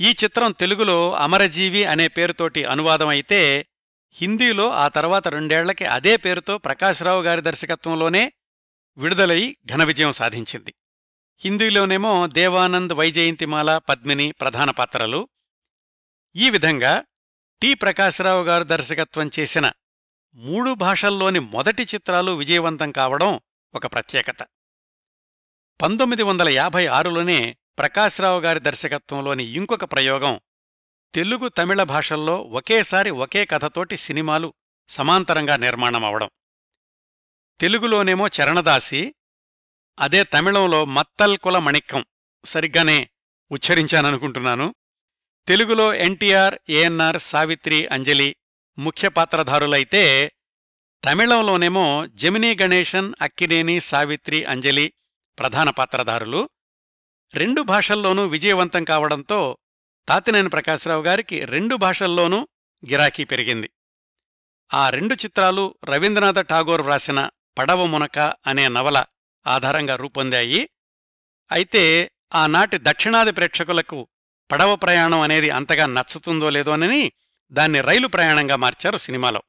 ఈ 0.00 0.14
చిత్రం 0.24 0.52
తెలుగులో 0.52 1.14
అమరజీవి 1.14 1.84
అనే 1.84 2.08
పేరుతోటి 2.08 2.64
అనువాదం 2.64 3.08
అయితే 3.08 3.66
హిందీలో 4.12 4.70
ఆ 4.70 4.88
తర్వాత 4.88 5.28
రెండేళ్ళకి 5.28 5.84
అదే 5.84 6.16
పేరుతో 6.16 6.58
ప్రకాశ్రావు 6.58 7.22
గారి 7.22 7.40
దర్శకత్వంలోనే 7.40 8.32
విడుదలై 8.96 9.56
ఘన 9.66 9.84
విజయం 9.84 10.12
సాధించింది. 10.12 10.74
హిందీలోనేమో 11.38 12.26
దేవానంద్ 12.26 12.92
వైజయంతిమాల 12.92 13.78
పద్మిని 13.78 14.32
ప్రధాన 14.32 14.70
పాత్రలు. 14.70 15.28
ఈ 16.36 16.50
విధంగా 16.50 17.04
టి 17.62 17.74
ప్రకాశ్రావు 17.74 18.44
గారు 18.44 18.62
దర్శకత్వం 18.62 19.30
చేసిన 19.38 19.72
మూడు 20.34 20.74
భాషల్లోని 20.74 21.38
మొదటి 21.38 21.82
చిత్రాలు 21.82 22.32
విజయవంతం 22.32 22.90
కావడం 22.90 23.40
ఒక 23.74 23.86
ప్రత్యేకత. 23.86 24.42
పంతొమ్మిది 25.82 26.22
వందల 26.22 26.48
యాభై 26.48 26.86
ఆరులోనే 26.86 27.56
ప్రకాశ్రావు 27.78 28.40
గారి 28.40 28.60
దర్శకత్వంలోని 28.60 29.44
ఇంకొక 29.44 29.84
ప్రయోగం 29.84 30.40
తెలుగు 31.14 31.48
తమిళ 31.48 31.82
భాషల్లో 31.82 32.40
ఒకేసారి 32.40 33.10
ఒకే 33.10 33.44
కథతోటి 33.44 33.96
సినిమాలు 33.96 34.54
సమాంతరంగా 34.88 35.56
నిర్మాణమవడం. 35.56 36.30
తెలుగులోనేమో 37.60 38.26
చరణదాసి 38.26 39.14
అదే 39.98 40.24
తమిళంలో 40.24 40.84
మత్తల్కుల 40.84 41.58
మణిక్కం 41.58 42.04
సరిగ్గానే 42.44 43.08
ఉచ్చరించాననుకుంటున్నాను. 43.50 44.74
తెలుగులో 45.48 45.94
ఎన్టీఆర్ 45.94 46.58
ఏఎన్ఆర్ 46.70 47.18
సావిత్రి 47.18 47.86
అంజలి 47.86 48.36
ముఖ్య 48.78 49.08
పాత్రధారులైతే 49.08 50.32
తమిళంలోనేమో 51.04 52.06
జమినీ 52.06 52.56
గణేశన్ 52.62 53.14
అక్కినేని 53.22 53.80
సావిత్రి 53.80 54.44
అంజలి 54.44 54.92
ప్రధాన 55.38 55.70
పాత్రధారులు. 55.70 56.50
రెండు 57.34 57.62
భాషల్లోనూ 57.62 58.26
విజయవంతం 58.26 58.84
కావడంతో 58.84 59.58
తాతినేని 60.08 60.48
ప్రకాశరావు 60.48 61.02
గారికి 61.02 61.44
రెండు 61.44 61.76
భాషల్లోనూ 61.76 62.48
గిరాకీ 62.90 63.24
పెరిగింది. 63.24 63.70
ఆ 64.74 64.90
రెండు 64.90 65.14
చిత్రాలు 65.14 65.74
రవీంద్రనాథ 65.84 66.48
ఠాగూర్ 66.48 66.82
వ్రాసిన 66.82 67.30
పడవ 67.58 67.86
మునక 67.86 68.18
అనే 68.18 68.68
నవల 68.68 69.04
ఆధారంగా 69.46 69.96
రూపొందాయి. 69.96 70.70
అయితే 71.52 72.10
ఆనాటి 72.34 72.78
దక్షిణాది 72.78 73.32
ప్రేక్షకులకు 73.32 74.08
పడవ 74.50 74.76
ప్రయాణం 74.76 75.20
అనేది 75.20 75.50
అంతగా 75.50 75.86
నచ్చుతుందో 75.86 76.50
లేదోనని 76.50 77.12
దాన్ని 77.52 77.80
రైలు 77.80 78.08
ప్రయాణంగా 78.08 78.56
మార్చారు 78.56 78.96
సినిమాలో. 78.96 79.42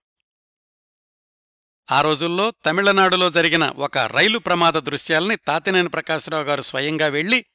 ఆ 1.92 2.02
రోజుల్లో 2.02 2.52
తమిళనాడులో 2.52 3.30
జరిగిన 3.30 3.64
ఒక 3.64 3.98
రైలు 3.98 4.40
ప్రమాద 4.40 4.74
దృశ్యాల్ని 4.74 5.36
తాతినేని 5.36 5.90
ప్రకాశరావు 5.90 6.44
గారు 6.44 6.62
స్వయంగా 6.62 7.08
వెళ్ళి 7.08 7.46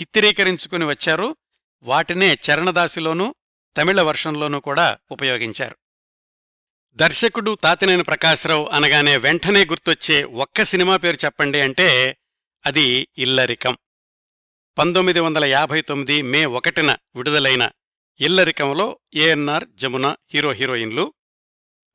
చిత్రీకరించుకుని 0.00 0.84
వచ్చారు. 0.84 1.36
వాటినే 1.82 2.34
చరణదాసిలోనూ 2.34 3.34
తమిళ 3.76 4.00
వర్షంలోనూ 4.00 4.60
కూడా 4.60 4.98
ఉపయోగించారు. 5.10 5.76
దర్శకుడు 6.96 7.58
తాతినేని 7.62 8.02
ప్రకాశరావు 8.02 8.68
అనగానే 8.72 9.16
వెంటనే 9.16 9.64
గుర్తొచ్చే 9.64 10.24
ఒక్క 10.24 10.62
సినిమా 10.62 10.96
పేరు 10.96 11.16
చెప్పండి 11.24 11.60
అంటే 11.60 12.18
అది 12.66 13.08
ఇల్లరికం. 13.18 13.78
పంతొమ్మిది 14.78 15.20
వందల 15.20 15.44
యాభై 15.44 15.80
తొమ్మిది 15.80 16.22
మే 16.22 16.44
ఒకటిన 16.44 16.96
విడుదలైన 17.16 17.70
ఇల్లరికంలో 18.20 18.98
ఏఎన్ఆర్ 19.14 19.64
జమున 19.74 20.16
హీరో 20.34 20.52
హీరోయిన్లు 20.52 21.14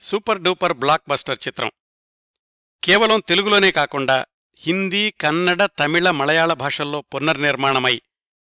సూపర్ 0.01 0.41
డూపర్ 0.41 0.73
బ్లాక్ 0.73 1.03
బస్టర్ 1.07 1.37
చిత్రం. 1.47 1.71
కేవలం 2.83 3.19
తెలుగులోనే 3.19 3.71
కాకుండా 3.71 4.25
హిందీ 4.57 5.11
కన్నడ 5.11 5.65
తమిళ 5.65 6.09
మలయాళ 6.09 6.53
భాషల్లో 6.53 7.01
పునర్నిర్మాణమై 7.01 8.01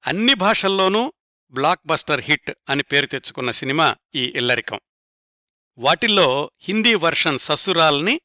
అన్ని 0.07 0.33
భాషల్లోనూ 0.33 1.13
బ్లాక్ 1.53 1.79
బస్టర్ 1.85 2.21
హిట్ 2.23 2.51
అని 2.69 2.83
పేరు 2.83 3.05
తెచ్చుకున్న 3.05 3.51
సినిమా 3.51 3.95
ఈ 4.15 4.33
ఇల్లరికం. 4.35 4.79
వాటిల్లో 5.77 6.51
హిందీ 6.59 6.95
వర్షన్ 6.95 7.39
ససురాల్ని 7.39 8.21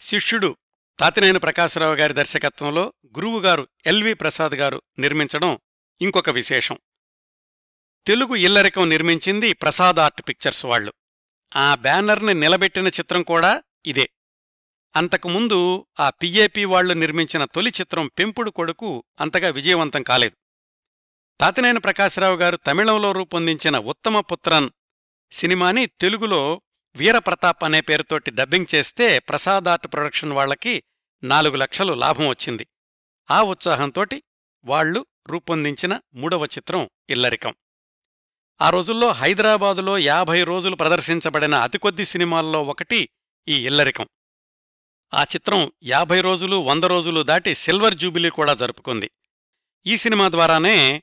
శిష్యుడు 0.00 0.56
తాతినేని 0.98 1.38
ప్రకాశరావు 1.38 1.94
గారి 1.94 2.14
దర్శకత్వంలో 2.14 2.92
గురువుగారు 3.06 3.68
ఎల్వి 3.86 4.14
ప్రసాద్ 4.14 4.52
గారు 4.52 4.82
నిర్మించడం 4.98 5.58
ఇంకొక 6.00 6.30
విశేషం. 6.30 6.78
తెలుగు 8.06 8.34
ఇల్లరికం 8.34 8.88
నిర్మించింది 8.88 9.52
ప్రసాద్ 9.52 9.98
ఆర్ట్ 9.98 10.22
పిక్చర్స్ 10.28 10.64
వాళ్ళు 10.64 10.92
ఆ 11.56 11.74
బ్యానర్ని 11.74 12.34
నిలబెట్టిన 12.34 12.88
చిత్రం 12.88 13.22
కూడా 13.22 13.62
ఇదే. 13.86 14.10
అంతకుముందు 14.96 15.86
ఆ 16.00 16.10
పిఏపి 16.10 16.64
వాళ్ళు 16.64 16.94
నిర్మించిన 16.94 17.44
తొలి 17.44 17.72
చిత్రం 17.80 18.10
పెంపుడు 18.18 18.50
కొడుకు 18.50 19.04
అంతగా 19.20 19.48
విజయవంతం 19.48 20.02
కాలేదు. 20.02 20.47
తాతినేని 21.40 21.80
ప్రకాశరావు 21.80 22.36
గారు 22.36 22.56
తమిళంలో 22.56 23.12
రూపొందించిన 23.12 23.78
ఉత్తమ 23.78 24.20
పుత్రన్ 24.20 24.70
సినిమాని 25.32 25.86
తెలుగులో 25.86 26.62
వీరప్రతాప్ 26.96 27.64
అనే 27.64 27.80
పేరుతోటి 27.80 28.30
డబ్బింగ్ 28.30 28.74
చేస్తే 28.74 29.18
ప్రసాద్ 29.18 29.68
ఆర్ట్ 29.68 29.86
ప్రొడక్షన్ 29.86 30.32
వాళ్ళకి 30.32 30.82
నాలుగు 31.22 31.56
లక్షలు 31.56 31.92
లాభం 31.92 32.28
వచ్చింది. 32.28 32.66
ఆ 33.30 33.42
ఉత్సాహంతోటి 33.42 34.22
వాళ్ళు 34.64 35.06
రూపొందించిన 35.28 36.00
మూడవ 36.14 36.44
చిత్రం 36.44 36.90
ఇల్లరికం. 37.10 37.54
ఆ 38.60 38.70
రోజుల్లో 38.70 39.12
హైదరాబాదులో 39.12 39.98
యాభై 39.98 40.44
రోజులు 40.44 40.76
ప్రదర్శించబడిన 40.76 41.54
అతి 41.54 41.78
కొద్ది 41.78 42.04
సినిమాల్లో 42.04 42.62
ఒకటి 42.62 43.08
ఈ 43.48 43.66
ఇల్లరికం. 43.66 44.08
ఆ 45.14 45.22
చిత్రం 45.22 45.72
యాభై 45.84 46.20
రోజులు 46.20 46.56
వంద 46.56 46.84
రోజులు 46.84 47.22
దాటి 47.22 47.54
సిల్వర్ 47.54 47.94
జూబిలీ 47.94 48.30
కూడా 48.30 48.54
జరుపుకుంది. 48.54 49.10
ఈ 49.86 49.96
సినిమా 49.96 50.28
ద్వారానే 50.28 51.02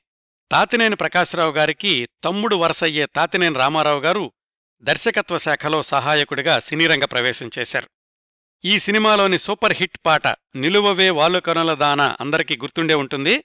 తాతినేని 0.50 0.96
ప్రకాశ్రావు 0.96 1.52
గారికి 1.52 2.08
తమ్ముడు 2.24 2.56
వరసయ్యే 2.56 3.06
తాతినేని 3.06 3.58
రామారావు 3.58 4.00
గారు 4.00 4.32
దర్శకత్వ 4.82 5.38
శాఖలో 5.38 5.82
సహాయకుడిగా 5.82 6.58
సినీరంగ 6.58 7.04
ప్రవేశం 7.04 7.50
చేశారు. 7.58 7.88
ఈ 8.64 8.78
సినిమాలోని 8.78 9.38
సూపర్ 9.38 9.72
హిట్ 9.72 9.98
పాట 10.06 10.26
నిలువవే 10.56 11.10
వాలుకనుల 11.10 11.74
దాన 11.74 12.16
అందరికీ 12.20 12.56
గుర్తుండే 12.56 12.94
ఉంటుంది. 12.94 13.44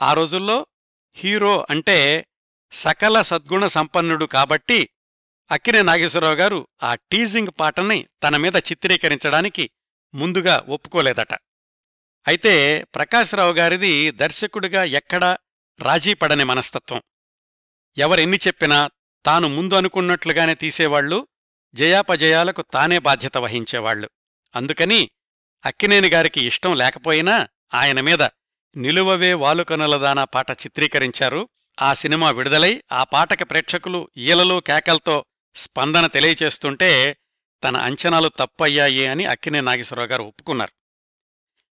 ఆ 0.00 0.12
రోజుల్లో 0.12 0.66
హీరో 1.14 1.66
అంటే 1.70 2.26
సకల 2.72 3.22
సద్గుణ 3.22 3.66
సంపన్నుడు 3.66 4.24
కాబట్టి 4.24 4.88
అక్కినే 5.50 5.82
నాగేశ్వరరావు 5.82 6.34
గారు 6.34 6.68
ఆ 6.82 6.94
టీజింగ్ 6.94 7.60
పాటని 7.60 8.08
తన 8.22 8.36
మీద 8.36 8.56
చిత్రీకరించడానికి 8.56 9.70
ముందుగా 10.14 10.64
ఒప్పుకోలేదట. 10.68 11.34
అయితే 12.26 12.84
ప్రకాశ్రావు 12.84 13.52
గారిది 13.52 14.10
దర్శకుడిగా 14.10 14.84
ఎక్కడా 14.84 15.38
రాజీపడని 15.80 16.44
మనస్తత్వం. 16.44 17.02
ఎవరెన్ని 17.98 18.38
చెప్పినా 18.46 18.90
తాను 19.26 19.48
ముందు 19.48 19.74
అనుకున్నట్లుగానే 19.74 20.54
తీసేవాళ్ళు 20.54 21.28
జయాపజయాలకు 21.74 22.62
తానే 22.62 22.98
బాధ్యత 22.98 23.36
వహించేవాళ్ళు 23.36 24.10
అందుకని 24.56 25.10
అక్కినేని 25.64 26.08
గారికి 26.08 26.46
ఇష్టం 26.46 26.76
లేకపోయినా 26.76 27.48
ఆయన 27.74 28.00
మీద 28.00 28.22
నిలువవే 28.76 29.32
వాలుకనులదానా 29.32 30.24
పాట 30.24 30.50
చిత్రీకరించారు. 30.50 31.48
ఆ 31.82 31.92
సినిమా 31.92 32.30
విడుదలై 32.30 32.82
ఆ 32.92 33.04
పాటకి 33.04 33.44
ప్రేక్షకులు 33.44 34.10
ఈలలు 34.16 34.62
కేకలతో 34.66 35.24
స్పందన 35.54 36.06
తెలియచేస్తుంటే 36.06 37.16
తన 37.64 37.76
అంచనాలు 37.76 38.28
తప్పయ్యాయి 38.28 39.06
అని 39.06 39.26
అక్కినే 39.26 39.60
నాగేశ్వరరావు 39.60 40.08
గారు 40.08 40.22
ఒప్పుకున్నారు. 40.22 40.72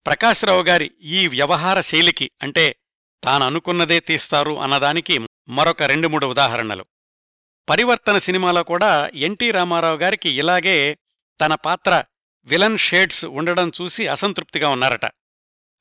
ప్రకాశ్రావు 0.06 0.64
గారి 0.64 0.91
ఈ 1.02 1.28
వ్యవహార 1.28 1.82
శైలికి 1.82 2.32
అంటే 2.41 2.76
తాను 3.24 3.45
అనుకున్నదే 3.45 3.99
తీస్తారు 3.99 4.59
అన్నదానికి 4.59 5.28
మరొక 5.49 5.84
రెండు 5.84 6.07
మూడు 6.07 6.26
ఉదాహరణలు. 6.26 6.86
పరివర్తన 7.70 8.18
సినిమాలో 8.18 8.63
కూడా 8.63 9.09
ఎన్టీ 9.15 9.51
రామారావు 9.51 9.97
గారికి 9.97 10.30
ఇలాగే 10.30 10.97
తన 11.41 11.55
పాత్ర 11.55 12.03
విలన్ 12.47 12.78
షేడ్స్ 12.78 13.26
ఉండడం 13.26 13.72
చూసి 13.82 14.07
అసంతృప్తిగా 14.07 14.70
ఉన్నారట. 14.70 15.05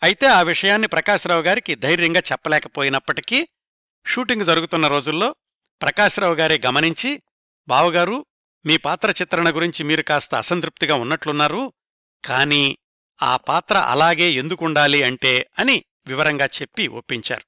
అయితే 0.02 0.26
ఆ 0.26 0.42
విషయాన్ని 0.42 0.88
ప్రకాశ్రావు 0.88 1.42
గారికి 1.42 1.74
ధైర్యంగా 1.74 2.22
చెప్పలేకపోయినప్పటికీ 2.32 3.48
షూటింగ్ 4.06 4.44
జరుగుతున్న 4.44 4.86
రోజుల్లో 4.86 5.36
ప్రకాశ్రావు 5.82 6.34
గారే 6.34 6.60
గమనించి 6.66 7.22
బావగారు 7.68 8.26
మీ 8.64 8.76
పాత్ర 8.76 9.10
చిత్రణ 9.10 9.56
గురించి 9.56 9.84
మీరు 9.84 10.02
కాస్త 10.02 10.34
అసంతృప్తిగా 10.34 10.94
ఉన్నట్లున్నారు 10.94 11.72
కానీ 12.24 12.78
ఆ 13.22 13.36
పాత్ర 13.36 13.76
అలాగే 13.76 14.30
ఎందుకుండాలి 14.32 15.02
అంటే 15.02 15.50
అని 15.58 15.84
వివరంగా 16.06 16.44
చెప్పి 16.44 16.88
ఒప్పించారు. 16.88 17.42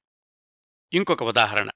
ఇంకొక 0.93 1.23
ఉదాహరణ. 1.23 1.71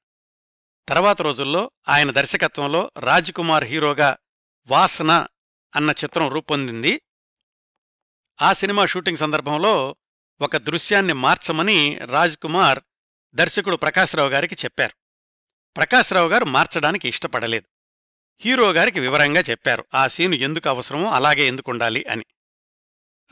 తర్వాత 0.88 1.22
రోజుల్లో 1.22 1.70
ఆయన 1.88 2.10
దర్శకత్వంలో 2.10 2.92
రాజ్కుమార్ 2.98 3.64
హీరోగా 3.64 4.16
వాసన 4.66 5.26
అన్న 5.76 5.90
చిత్రం 5.90 6.28
రూపొందింది. 6.28 7.02
ఆ 8.42 8.52
సినిమా 8.52 8.86
షూటింగ్ 8.86 9.16
సందర్భంలో 9.16 9.96
ఒక 10.40 10.56
దృశ్యాన్ని 10.56 11.12
మార్చమని 11.12 11.98
రాజ్కుమార్ 11.98 12.80
దర్శకుడు 13.34 13.76
ప్రకాశ్రావు 13.76 14.28
గారికి 14.28 14.54
చెప్పారు. 14.54 14.94
ప్రకాశ్రావు 15.76 16.28
గారు 16.28 16.44
మార్చడానికి 16.44 17.08
ఇష్టపడలేదు. 17.08 17.68
హీరో 18.40 18.72
గారికి 18.72 19.00
వివరంగా 19.00 19.40
చెప్పారు. 19.40 19.84
ఆ 19.94 20.06
సీను 20.06 20.34
ఎందుకు 20.34 20.68
అవసరమో 20.68 21.10
అలాగే 21.10 21.46
ఎందుకుండాలి 21.46 22.04
అని. 22.04 22.24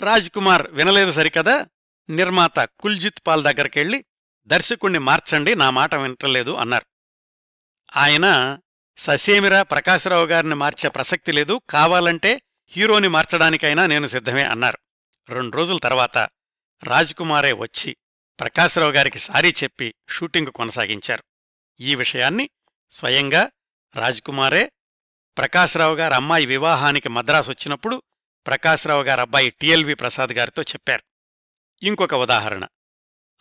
రాజ్కుమార్ 0.01 0.71
వినలేదు 0.71 1.11
సరికదా 1.11 1.67
నిర్మాత 2.11 2.59
కుల్జిత్ 2.59 3.21
పాల్ 3.27 3.45
దగ్గరికెళ్ళి 3.45 4.05
దర్శకుణ్ణి 4.47 4.99
మార్చండి 4.99 5.55
నా 5.55 5.71
మాట 5.71 5.95
వింటలేదు 5.95 6.51
అన్నారు. 6.51 6.87
ఆయన 7.97 8.59
ససేమిరా 8.97 9.63
ప్రకాశరావు 9.63 10.27
గారిని 10.27 10.55
మార్చే 10.55 10.89
ప్రసక్తి 10.89 11.33
లేదు 11.33 11.61
కావాలంటే 11.71 12.43
హీరోని 12.69 13.09
మార్చడానికైనా 13.09 13.87
నేను 13.87 14.07
సిద్ధమే 14.07 14.45
అన్నారు. 14.45 14.79
రెండు 15.29 15.57
రోజుల 15.57 15.79
తర్వాత 15.79 16.19
రాజ్కుమారే 16.85 17.53
వచ్చి 17.53 17.97
ప్రకాశరావు 18.41 18.93
గారికి 18.93 19.19
సారీ 19.19 19.55
చెప్పి 19.63 19.95
షూటింగ్ 20.11 20.47
కొనసాగించారు. 20.47 21.25
ఈ 21.81 21.95
విషయాన్ని 21.95 22.51
స్వయంగా 22.91 23.51
రాజ్కుమారే 23.97 24.73
ప్రకాశ్రావు 25.39 25.95
గారు 25.97 26.15
అమ్మాయి 26.15 26.47
వివాహానికి 26.47 27.09
మద్రాసు 27.09 27.51
వచ్చినప్పుడు 27.51 28.03
ప్రకాశ్రావు 28.47 29.03
గారబ్బాయి 29.03 29.51
టిఎల్వి 29.51 29.95
ప్రసాద్ 29.95 30.31
గారితో 30.31 30.63
చెప్పారు. 30.63 31.10
ఇంకొక 31.83 32.15
ఉదాహరణ. 32.15 32.67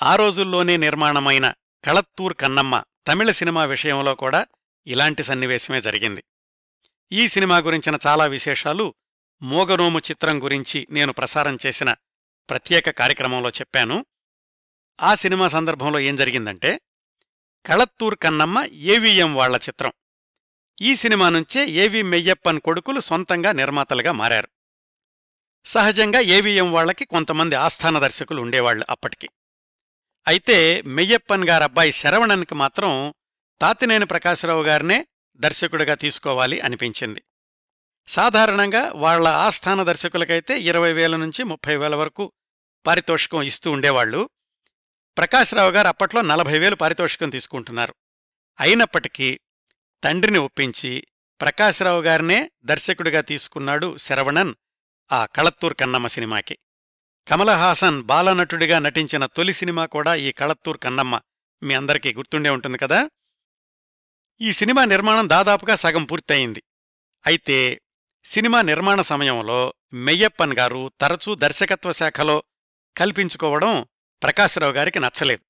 ఆ 0.01 0.15
రోజుల్లోనే 0.15 0.77
నిర్మాణమైన 0.77 1.53
కళత్తూర్ 1.85 2.33
కన్నమ్మ 2.33 2.83
తమిళ 3.07 3.31
సినిమా 3.31 3.65
విషయంలో 3.65 4.15
కూడా 4.15 4.47
ఇలాంటి 4.87 5.23
సన్నివేశమే 5.23 5.81
జరిగింది. 5.81 6.23
ఈ 7.11 7.27
సినిమా 7.27 7.57
గురించిన 7.57 7.97
చాలా 8.07 8.25
విశేషాలు 8.25 8.95
మోగనోము 9.41 9.99
చిత్రం 9.99 10.43
గురించి 10.43 10.87
నేను 10.91 11.13
ప్రసారం 11.13 11.57
చేసిన 11.65 11.95
ప్రత్యేక 12.49 12.89
కార్యక్రమంలో 12.89 13.49
చెప్పాను. 13.49 14.05
ఆ 15.01 15.13
సినిమా 15.13 15.47
సందర్భంలో 15.47 15.99
ఏం 15.99 16.15
జరిగిందంటే 16.15 16.81
కళత్తూర్ 17.65 18.15
కన్నమ్మ 18.15 18.63
ఏవిఎం 18.63 19.35
వాళ్ళ 19.35 19.55
చిత్రం. 19.55 19.91
ఈ 20.81 20.95
సినిమా 20.95 21.29
నుంచే 21.29 21.65
ఏవి 21.65 22.01
మెయ్యప్పన్ 22.01 22.59
కొడుకులు 22.59 22.99
సొంతంగా 22.99 23.51
నిర్మాతలుగా 23.51 24.11
మారారు. 24.11 24.49
సహజంగా 25.65 26.19
ఏవిఎం 26.19 26.71
వాళ్ళకి 26.71 27.05
కొంతమంది 27.05 27.55
ఆస్థాన 27.55 27.99
దర్శకులు 27.99 28.41
ఉండేవాళ్ళు 28.41 28.85
అప్పటికి. 28.89 29.29
అయితే 30.27 30.81
మెయ్యప్పన్ 30.81 31.47
గారబ్బాయి 31.49 31.91
శరవణన్కి 31.91 32.55
మాత్రం 32.55 33.13
తాతినేని 33.61 34.05
ప్రకాశరావు 34.05 34.63
గారినే 34.63 35.07
దర్శకుడిగా 35.35 35.95
తీసుకోవాలి 35.95 36.59
అనిపించింది. 36.59 37.21
సాధారణంగా 38.07 38.91
వాళ్ళ 38.95 39.27
ఆస్థాన 39.27 39.83
దర్శకులకైతే 39.83 40.59
ఇరవై 40.59 40.93
వేల 40.93 41.15
నుంచి 41.15 41.43
ముప్పై 41.43 41.75
వేల 41.75 41.95
వరకు 41.95 42.31
పారితోషికం 42.85 43.41
ఇస్తూ 43.41 43.71
ఉండేవాళ్ళు 43.71 44.29
ప్రకాశ్రావు 45.17 45.71
గారు 45.71 45.87
అప్పట్లో 45.87 46.21
నలభై 46.21 46.59
వేలు 46.59 46.75
పారితోషికం 46.75 47.29
తీసుకుంటున్నారు. 47.29 47.93
అయినప్పటికీ 48.59 49.39
తండ్రిని 50.03 50.37
ఒప్పించి 50.37 51.07
ప్రకాశ్రావు 51.41 52.01
గారినే 52.01 52.51
దర్శకుడిగా 52.63 53.21
తీసుకున్నాడు 53.21 53.97
శరవణన్. 53.97 54.53
ఆ 55.11 55.25
కళత్తూర్ 55.25 55.73
కన్నమ్మ 55.73 56.07
సినిమాకి. 56.07 56.57
కమలహాసన్ 57.27 58.03
బాలనటుడిగా 58.03 58.79
నటించిన 58.79 59.25
తొలి 59.25 59.53
సినిమా 59.53 59.85
కూడా 59.85 60.15
ఈ 60.15 60.31
కళత్తూర్ 60.31 60.77
కన్నమ్మ. 60.77 61.21
మీ 61.63 61.73
అందరికీ 61.73 62.13
గుర్తుండే 62.13 62.49
ఉంటుంది 62.49 62.77
కదా? 62.77 63.09
ఈ 64.41 64.51
సినిమా 64.51 64.85
నిర్మాణం 64.85 65.29
దాదాపుగా 65.29 65.75
సగం 65.75 66.03
పూర్తయింది. 66.03 66.63
అయితే 67.25 67.81
సినిమా 68.25 68.61
నిర్మాణ 68.61 69.01
సమయంలో 69.01 69.73
మెయ్యప్పన్ 69.93 70.53
గారు 70.53 70.91
తరచూ 71.01 71.35
దర్శకత్వ 71.35 71.91
శాఖలో 71.91 72.43
కల్పించుకోవడం 72.97 73.85
ప్రకాశ్రావు 74.23 74.73
గారికి 74.73 74.99
నచ్చలేదు. 74.99 75.45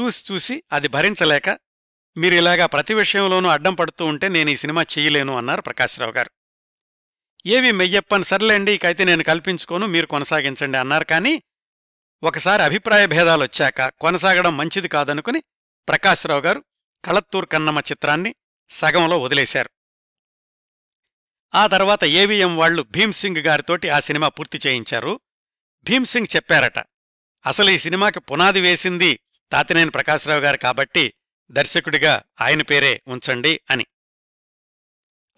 చూసి 0.00 0.32
చూసి 0.32 0.62
అది 0.72 0.88
భరించలేక 0.88 1.58
మీరిలాగా 2.16 2.66
ప్రతి 2.66 2.94
విషయంలోనూ 2.94 3.48
అడ్డం 3.48 3.74
పడుతూ 3.74 4.04
ఉంటే 4.04 4.28
నేను 4.28 4.50
ఈ 4.50 4.56
సినిమా 4.56 4.82
చేయలేను 4.82 5.36
అన్నారు 5.36 5.62
ప్రకాశ్రావు 5.62 6.12
గారు. 6.12 6.30
ఏవి 7.46 7.72
మెయ్యప్పన్ 7.72 8.24
సర్లేండి 8.24 8.72
ఇకైతే 8.72 9.04
నేను 9.04 9.24
కల్పించుకోను 9.24 9.86
మీరు 9.86 10.06
కొనసాగించండి 10.06 10.78
అన్నారు. 10.78 11.04
కానీ 11.04 11.42
ఒకసారి 12.22 12.62
అభిప్రాయ 12.62 13.06
భేదాలొచ్చాక 13.06 13.88
కొనసాగడం 13.88 14.56
మంచిది 14.56 14.88
కాదనుకుని 14.88 15.42
ప్రకాశ్రావు 15.88 16.40
గారు 16.40 16.64
కళత్తూర్ 17.04 17.46
కన్నమ్మ 17.46 17.78
చిత్రాన్ని 17.78 18.34
సగంలో 18.70 19.18
వదిలేశారు. 19.18 19.70
ఆ 21.54 21.66
తర్వాత 21.66 22.04
ఏవిఎం 22.04 22.56
వాళ్ళు 22.56 22.82
భీమ్సింగ్ 22.82 23.36
గారితోటి 23.36 23.90
ఆ 23.90 23.98
సినిమా 23.98 24.28
పూర్తి 24.28 24.60
చేయించారు. 24.66 25.20
భీమ్సింగ్ 25.82 26.36
చెప్పారట 26.36 26.78
అసలు 27.46 27.70
ఈ 27.70 27.78
సినిమాకి 27.78 28.20
పునాది 28.20 28.60
వేసింది 28.60 29.20
తాతినేని 29.52 29.90
ప్రకాశ్రావు 29.90 30.40
గారు 30.40 30.56
కాబట్టి 30.56 31.14
దర్శకుడిగా 31.50 32.22
ఆయన 32.40 32.62
పేరే 32.62 33.02
ఉంచండి 33.08 33.60
అని. 33.70 33.86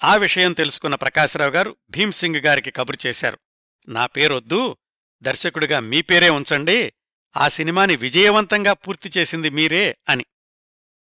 ఆ 0.04 0.16
విషయం 0.16 0.52
తెలుసుకున్న 0.52 0.94
ప్రకాశ్రావు 0.94 1.50
గారు 1.50 1.76
భీమ్సింగ్ 1.90 2.36
గారికి 2.36 2.70
కబురు 2.70 3.06
చేశారు. 3.06 3.38
నా 3.88 4.06
పేరొద్దు. 4.06 4.76
దర్శకుడిగా 5.22 5.80
మీ 5.80 6.02
పేరే 6.02 6.30
ఉంచండి. 6.30 6.92
ఆ 7.36 7.48
సినిమాని 7.48 7.96
విజయవంతంగా 7.96 8.72
పూర్తి 8.72 9.10
చేసింది 9.18 9.50
మీరే 9.50 9.96
అని. 10.08 10.24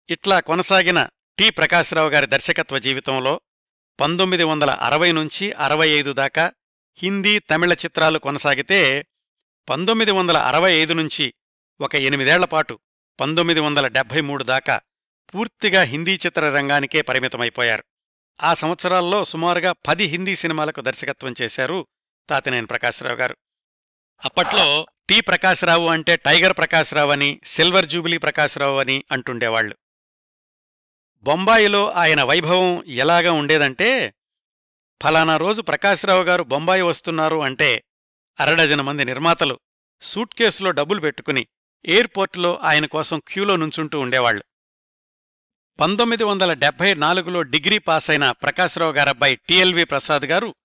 ఇట్లా 0.10 0.40
కొనసాగిన 0.40 1.08
టి 1.40 1.50
ప్రకాశ్రావు 1.50 2.10
గారి 2.10 2.26
దర్శకత్వ 2.26 2.78
జీవితంలో 2.78 3.42
పంతొమ్మిది 4.00 4.44
వందల 4.44 4.70
అరవై 4.72 5.12
నుంచి 5.12 5.52
అరవై 5.52 5.90
ఐదు 5.90 6.14
దాకా 6.14 6.54
హిందీ 6.98 7.40
తమిళ 7.40 7.74
చిత్రాలు 7.74 8.20
కొనసాగితే 8.20 9.06
పంతొమ్మిది 9.70 10.12
వందల 10.12 10.38
అరవై 10.38 10.74
ఐదు 10.74 10.94
నుంచి 10.94 11.34
ఒక 11.82 11.96
ఎనిమిదేళ్ళపాటు 11.96 12.80
పంతొమ్మిది 13.20 13.60
వందల 13.60 13.88
డెబ్భై 13.88 14.22
మూడు 14.22 14.44
దాకా 14.44 14.82
పూర్తిగా 15.36 15.82
హిందీ 15.82 16.14
చిత్రరంగానికే 16.14 17.02
పరిమితమైపోయారు. 17.02 17.84
ఆ 18.40 18.54
సంవత్సరాల్లో 18.54 19.24
సుమారుగా 19.24 19.72
పది 19.88 20.06
హిందీ 20.06 20.36
సినిమాలకు 20.36 20.82
దర్శకత్వం 20.82 21.34
చేశారు 21.42 21.88
తాతినేని 22.30 22.66
ప్రకాశ్రావు 22.66 23.16
గారు. 23.16 23.36
అప్పట్లో 24.26 24.88
టి 25.08 25.22
ప్రకాశ్రావు 25.22 25.88
అంటే 25.88 26.16
టైగర్ 26.18 26.54
ప్రకాశ్రావు 26.54 27.12
అని 27.12 27.42
సిల్వర్ 27.44 27.86
జూబిలీ 27.86 28.18
ప్రకాశ్రావు 28.18 28.78
అని 28.80 29.06
అంటుండేవాళ్ళు 29.12 29.76
బొంబాయిలో 31.24 31.92
ఆయన 31.94 32.24
వైభవం 32.24 32.84
ఎలాగా 32.88 33.32
ఉండేదంటే 33.32 33.90
ఫలానా 35.02 35.38
రోజు 35.38 35.62
ప్రకాశ్రావు 35.62 36.24
గారు 36.24 36.44
బొంబాయి 36.44 36.82
వస్తున్నారు 36.82 37.42
అంటే 37.42 37.84
అరడజన 38.40 38.82
మంది 38.82 39.06
నిర్మాతలు 39.06 39.60
సూట్ 40.02 40.34
కేసులో 40.34 40.72
డబ్బులు 40.72 41.00
పెట్టుకుని 41.02 41.48
ఎయిర్పోర్టులో 41.86 42.60
ఆయన 42.64 42.86
కోసం 42.86 43.22
క్యూలో 43.28 43.56
నుంచుంటూ 43.56 44.00
ఉండేవాళ్ళు 44.00 44.44
పంతొమ్మిది 45.80 46.24
వందల 46.24 46.54
డెబ్బై 46.54 46.94
నాలుగులో 46.94 47.42
డిగ్రీ 47.42 47.78
పాసైన 47.78 48.32
ప్రకాశ్రావు 48.32 48.92
గారబ్బాయి 48.92 49.36
టిఎల్వి 49.36 49.84
ప్రసాద్ 49.84 50.26
గారు 50.26 50.56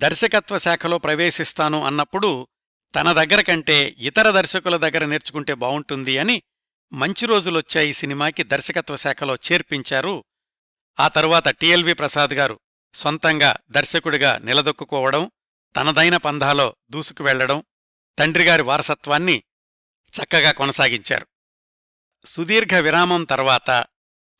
దర్శకత్వ 0.00 0.58
శాఖలో 0.58 0.98
ప్రవేశిస్తాను 0.98 1.84
అన్నప్పుడు 1.84 2.48
తన 2.94 3.12
దగ్గర 3.12 3.40
కంటే 3.40 3.96
ఇతర 3.98 4.30
దర్శకుల 4.30 4.76
దగ్గర 4.76 5.04
నేర్చుకుంటే 5.04 5.54
బావుంటుంది 5.54 6.18
అని 6.18 6.42
మంచి 6.92 7.26
రోజులొచ్చాయి 7.26 7.92
సినిమాకి 7.92 8.42
దర్శకత్వ 8.42 8.96
శాఖలో 8.96 9.34
చేర్పించారు. 9.34 10.24
ఆ 11.00 11.08
తరువాత 11.08 11.48
టిఎల్వి 11.48 11.94
ప్రసాద్ 11.94 12.34
గారు 12.34 12.60
సొంతంగా 12.94 13.56
దర్శకుడిగా 13.70 14.38
నిలదొక్కుకోవడం 14.38 15.30
తనదైన 15.76 16.16
పంధాలో 16.16 16.76
దూసుకు 16.90 17.24
వెళ్ళడం 17.24 17.64
తండ్రిగారి 18.18 18.62
వారసత్వాన్ని 18.62 19.42
చక్కగా 20.12 20.52
కొనసాగించారు. 20.52 21.26
సుదీర్ఘ 22.26 22.74
విరామం 22.74 23.24
తర్వాత 23.24 23.70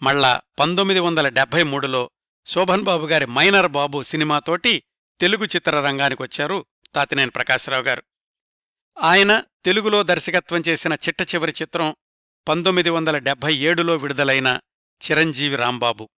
మళ్ళా 0.02 0.40
పంతొమ్మిది 0.58 1.00
వందల 1.00 1.28
డెబ్భై 1.28 1.62
మూడులో 1.62 2.10
శోభన్ 2.46 2.82
బాబు 2.82 3.06
గారి 3.06 3.26
మైనర్ 3.26 3.68
బాబు 3.68 4.02
సినిమాతోటి 4.02 4.82
తెలుగు 5.20 5.44
చిత్రరంగానికొచ్చారు 5.44 6.66
తాతినేని 6.94 7.30
ప్రకాశ్రావు 7.30 7.82
గారు. 7.82 8.02
ఆయన 8.98 9.42
తెలుగులో 9.64 10.02
దర్శకత్వం 10.02 10.62
చేసిన 10.68 10.92
చిట్ట 10.92 11.34
చివరి 11.34 11.52
చిత్రం 11.62 11.96
పంతొమ్మిది 12.48 12.90
వందల 12.90 13.18
డెబ్భై 13.18 13.54
ఏడులో 13.54 13.96
విడుదలైన 13.96 14.60
చిరంజీవి 15.02 15.56
రాంబాబు. 15.56 16.08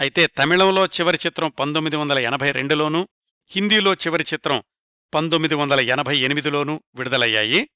అయితే 0.00 0.26
తమిళంలో 0.26 0.86
చివరి 0.86 1.18
చిత్రం 1.26 1.50
పంతొమ్మిది 1.50 1.96
వందల 1.96 2.18
ఎనభై 2.18 2.50
రెండులోనూ 2.50 3.08
హిందీలో 3.48 3.94
చివరి 3.94 4.24
చిత్రం 4.34 4.62
పంతొమ్మిది 5.14 5.54
వందల 5.54 5.80
ఎనభై 5.80 6.18
ఎనిమిదిలోనూ 6.18 6.82
విడుదలయ్యాయి. 6.94 7.70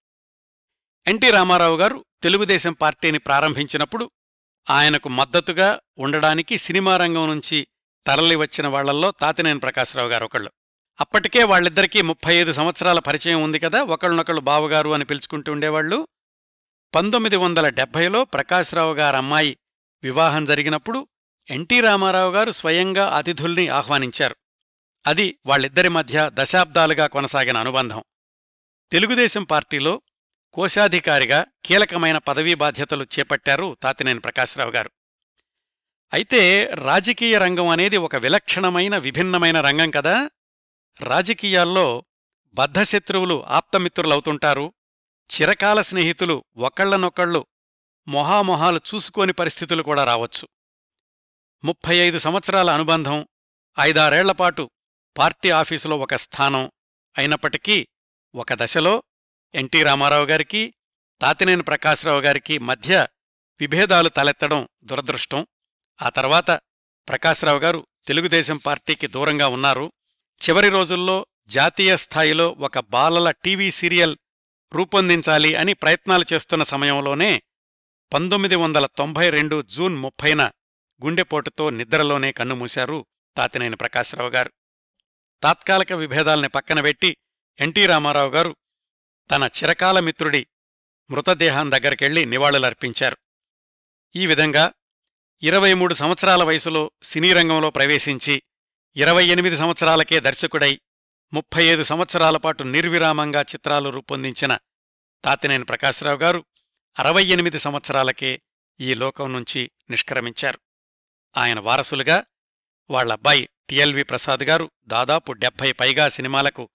ఎన్టీ 1.06 1.30
రామారావు 1.30 1.76
గారు 1.76 2.04
తెలుగుదేశం 2.22 2.72
పార్టీని 2.72 3.18
ప్రారంభించినప్పుడు 3.18 4.10
ఆయనకు 4.70 5.08
మద్దతుగా 5.08 5.80
ఉండడానికి 5.98 6.58
సినిమా 6.58 6.96
రంగం 6.96 7.28
నుంచి 7.28 7.66
తరలి 8.06 8.36
వచ్చిన 8.36 8.66
వాళ్ళల్లో 8.66 9.10
తాతినేని 9.10 9.58
ప్రకాశరావు 9.58 10.08
గారు 10.08 10.24
ఒకళ్ళు. 10.24 10.50
అప్పటికే 11.00 11.44
వాళ్ళిద్దరికీ 11.44 12.02
ముప్పై 12.02 12.34
ఐదు 12.34 12.52
సంవత్సరాల 12.52 12.98
పరిచయం 12.98 13.42
ఉంది 13.42 13.58
కదా 13.58 13.82
ఒకళ్ళనొకళ్ళు 13.82 14.40
బావగారు 14.40 14.90
అని 14.90 15.04
పిలుచుకుంటూ 15.04 15.52
ఉండేవాళ్ళు 15.52 16.08
పంతొమ్మిది 16.94 17.36
వందల 17.36 17.68
డెబ్భైలో 17.68 18.24
ప్రకాశ్రావు 18.24 18.94
గారమ్మాయి 18.94 19.56
వివాహం 20.02 20.44
జరిగినప్పుడు 20.44 21.08
ఎన్టీ 21.50 21.80
రామారావు 21.80 22.32
గారు 22.32 22.50
స్వయంగా 22.50 23.16
అతిథుల్ని 23.16 23.68
ఆహ్వానించారు. 23.68 24.36
అది 25.06 25.38
వాళ్ళిద్దరి 25.46 25.88
మధ్య 25.88 26.30
దశాబ్దాలుగా 26.34 27.06
కొనసాగిన 27.06 27.56
అనుబంధం. 27.56 28.04
తెలుగుదేశం 28.92 29.44
పార్టీలో 29.44 30.02
కోశాధికారిగా 30.52 31.46
కీలకమైన 31.64 32.18
పదవీ 32.18 32.54
బాధ్యతలు 32.54 33.04
చేపట్టారు 33.04 33.76
తాతినేని 33.82 34.20
ప్రకాశ్రావు 34.20 34.70
గారు. 34.70 34.90
అయితే 36.12 36.70
రాజకీయ 36.74 37.38
రంగం 37.38 37.68
అనేది 37.68 37.96
ఒక 37.96 38.16
విలక్షణమైన 38.16 38.96
విభిన్నమైన 38.96 39.60
రంగం 39.60 39.90
కదా. 39.90 40.30
రాజకీయాల్లో 41.00 42.04
బద్ధశత్రువులు 42.54 43.44
ఆప్తమిత్రులవుతుంటారు. 43.46 44.72
చిరకాల 45.30 45.80
స్నేహితులు 45.80 46.44
ఒకళ్ళనొకళ్ళు 46.56 47.46
మొహామొహాలు 48.08 48.80
చూసుకోని 48.94 49.32
పరిస్థితులు 49.32 49.82
కూడా 49.82 50.04
రావచ్చు. 50.04 50.48
ముప్పై 51.64 51.96
ఐదు 51.96 52.18
సంవత్సరాల 52.18 52.70
అనుబంధం 52.70 53.28
ఐదారేళ్ళపాటు 53.80 54.70
పార్టీ 55.18 55.50
ఆఫీసులో 55.50 55.98
ఒక 55.98 56.14
స్థానం 56.14 56.70
అయినప్పటికీ 57.18 57.88
ఒక 58.34 58.52
దశలో 58.52 59.02
ఎన్టీ 59.54 59.82
రామారావు 59.82 60.26
గారికి 60.26 60.74
తాతినేని 61.20 61.62
ప్రకాశ్రావు 61.62 62.20
గారికి 62.20 62.58
మధ్య 62.58 63.06
విభేదాలు 63.60 64.08
తలెత్తడం 64.08 64.68
దురదృష్టం. 64.84 65.46
ఆ 66.02 66.08
తర్వాత 66.08 66.50
ప్రకాశ్రావు 67.08 67.58
గారు 67.58 67.86
తెలుగుదేశం 68.06 68.56
పార్టీకి 68.56 69.06
దూరంగా 69.06 69.48
ఉన్నారు. 69.48 69.92
చివరి 70.48 70.68
రోజుల్లో 70.68 71.26
జాతీయ 71.46 71.96
స్థాయిలో 71.96 72.48
ఒక 72.48 72.78
బాలల 72.78 73.30
టీవీ 73.30 73.70
సీరియల్ 73.70 74.16
రూపొందించాలి 74.72 75.54
అని 75.54 75.74
ప్రయత్నాలు 75.74 76.24
చేస్తున్న 76.32 76.62
సమయంలోనే 76.62 77.42
పంతొమ్మిది 78.12 78.56
వందల 78.56 78.86
తొంభై 78.86 79.30
రెండు 79.30 79.62
జూన్ 79.62 79.96
ముప్పైన 79.96 80.50
గుండెపోటుతో 81.04 81.70
నిద్రలోనే 81.70 82.32
కన్నుమూశారు 82.32 83.06
తాతినేని 83.36 83.76
ప్రకాశ్రావు 83.76 84.30
గారు. 84.30 84.52
తాత్కాలిక 85.42 85.92
విభేదాల్ని 85.92 86.48
పక్కనబెట్టి 86.48 87.16
ఎన్టీ 87.60 87.86
రామారావు 87.86 88.30
గారు 88.30 88.56
తన 89.30 89.44
చిరకాల 89.44 90.00
మిత్రుడి 90.00 90.46
మృతదేహం 91.10 91.70
దగ్గరికెళ్ళి 91.70 92.24
నివాళులర్పించారు. 92.24 93.16
ఈ 94.16 94.26
విధంగా 94.26 94.72
ఇరవై 95.42 95.74
మూడు 95.74 95.94
సంవత్సరాల 95.94 96.42
వయసులో 96.42 96.90
సినీ 97.02 97.32
రంగంలో 97.32 97.70
ప్రవేశించి 97.70 98.42
ఇరవై 98.96 99.26
ఎనిమిది 99.26 99.56
సంవత్సరాలకే 99.56 100.20
దర్శకుడై 100.20 100.80
ముప్పై 101.32 101.64
ఐదు 101.64 101.82
సంవత్సరాల 101.82 102.36
పాటు 102.36 102.62
నిర్విరామంగా 102.62 103.42
చిత్రాలు 103.42 103.90
రూపొందించిన 103.90 104.58
తాతినేని 105.24 105.64
ప్రకాశ్రావు 105.64 106.18
గారు 106.18 106.44
అరవై 106.98 107.24
ఎనిమిది 107.24 107.58
సంవత్సరాలకే 107.58 108.42
ఈ 108.80 108.94
లోకం 108.94 109.32
నుంచి 109.32 109.70
నిష్క్రమించారు. 109.90 110.60
ఆయన 111.36 111.60
వారసులుగా 111.60 112.24
వాళ్ళబ్బాయి 112.90 113.48
టిఎల్వి 113.68 114.02
ప్రసాద్ 114.02 114.42
గారు 114.44 114.70
దాదాపు 114.84 115.32
డెబ్భై 115.32 115.72
పైగా 115.72 116.08
సినిమాలకు 116.08 116.68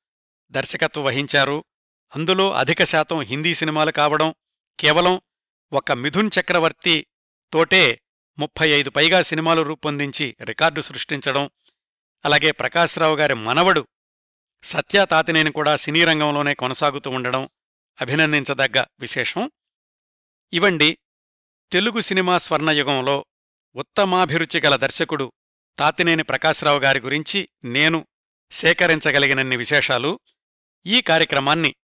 దర్శకత్వం 0.52 1.04
వహించారు. 1.04 1.64
అందులో 2.12 2.52
అధిక 2.52 2.84
శాతం 2.84 3.22
హిందీ 3.22 3.56
సినిమాలు 3.56 3.92
కావడం 3.92 4.36
కేవలం 4.80 5.22
ఒక 5.74 5.92
మిథున్ 5.92 6.30
చక్రవర్తి 6.40 7.08
తోటే 7.54 8.02
ముప్పై 8.40 8.70
ఐదు 8.70 8.90
పైగా 8.90 9.22
సినిమాలు 9.22 9.62
రూపొందించి 9.62 10.36
రికార్డు 10.44 10.82
సృష్టించడం 10.82 11.50
అలాగే 12.26 12.52
ప్రకాశ్రావు 12.52 13.16
గారి 13.16 13.34
మనవడు 13.34 13.88
సత్య 14.64 15.06
తాతినేని 15.06 15.52
కూడా 15.52 15.76
సినీ 15.76 16.06
రంగంలోనే 16.06 16.54
కొనసాగుతూ 16.54 17.10
ఉండడం 17.10 17.50
అభినందించదగ్గ 18.02 18.84
విశేషం. 19.00 19.52
ఇవండి 20.54 20.98
తెలుగు 21.72 22.00
సినిమా 22.00 22.38
స్వర్ణయుగంలో 22.38 23.26
ఉత్తమాభిరుచి 23.76 24.62
గల 24.62 24.76
దర్శకుడు 24.76 25.32
తాతినేని 25.78 26.24
ప్రకాశ్రావు 26.24 26.80
గారి 26.80 27.00
గురించి 27.00 27.50
నేను 27.64 28.08
సేకరించగలిగినన్ని 28.52 29.58
విశేషాలు. 29.58 30.20
ఈ 30.86 31.02
కార్యక్రమాన్ని 31.02 31.76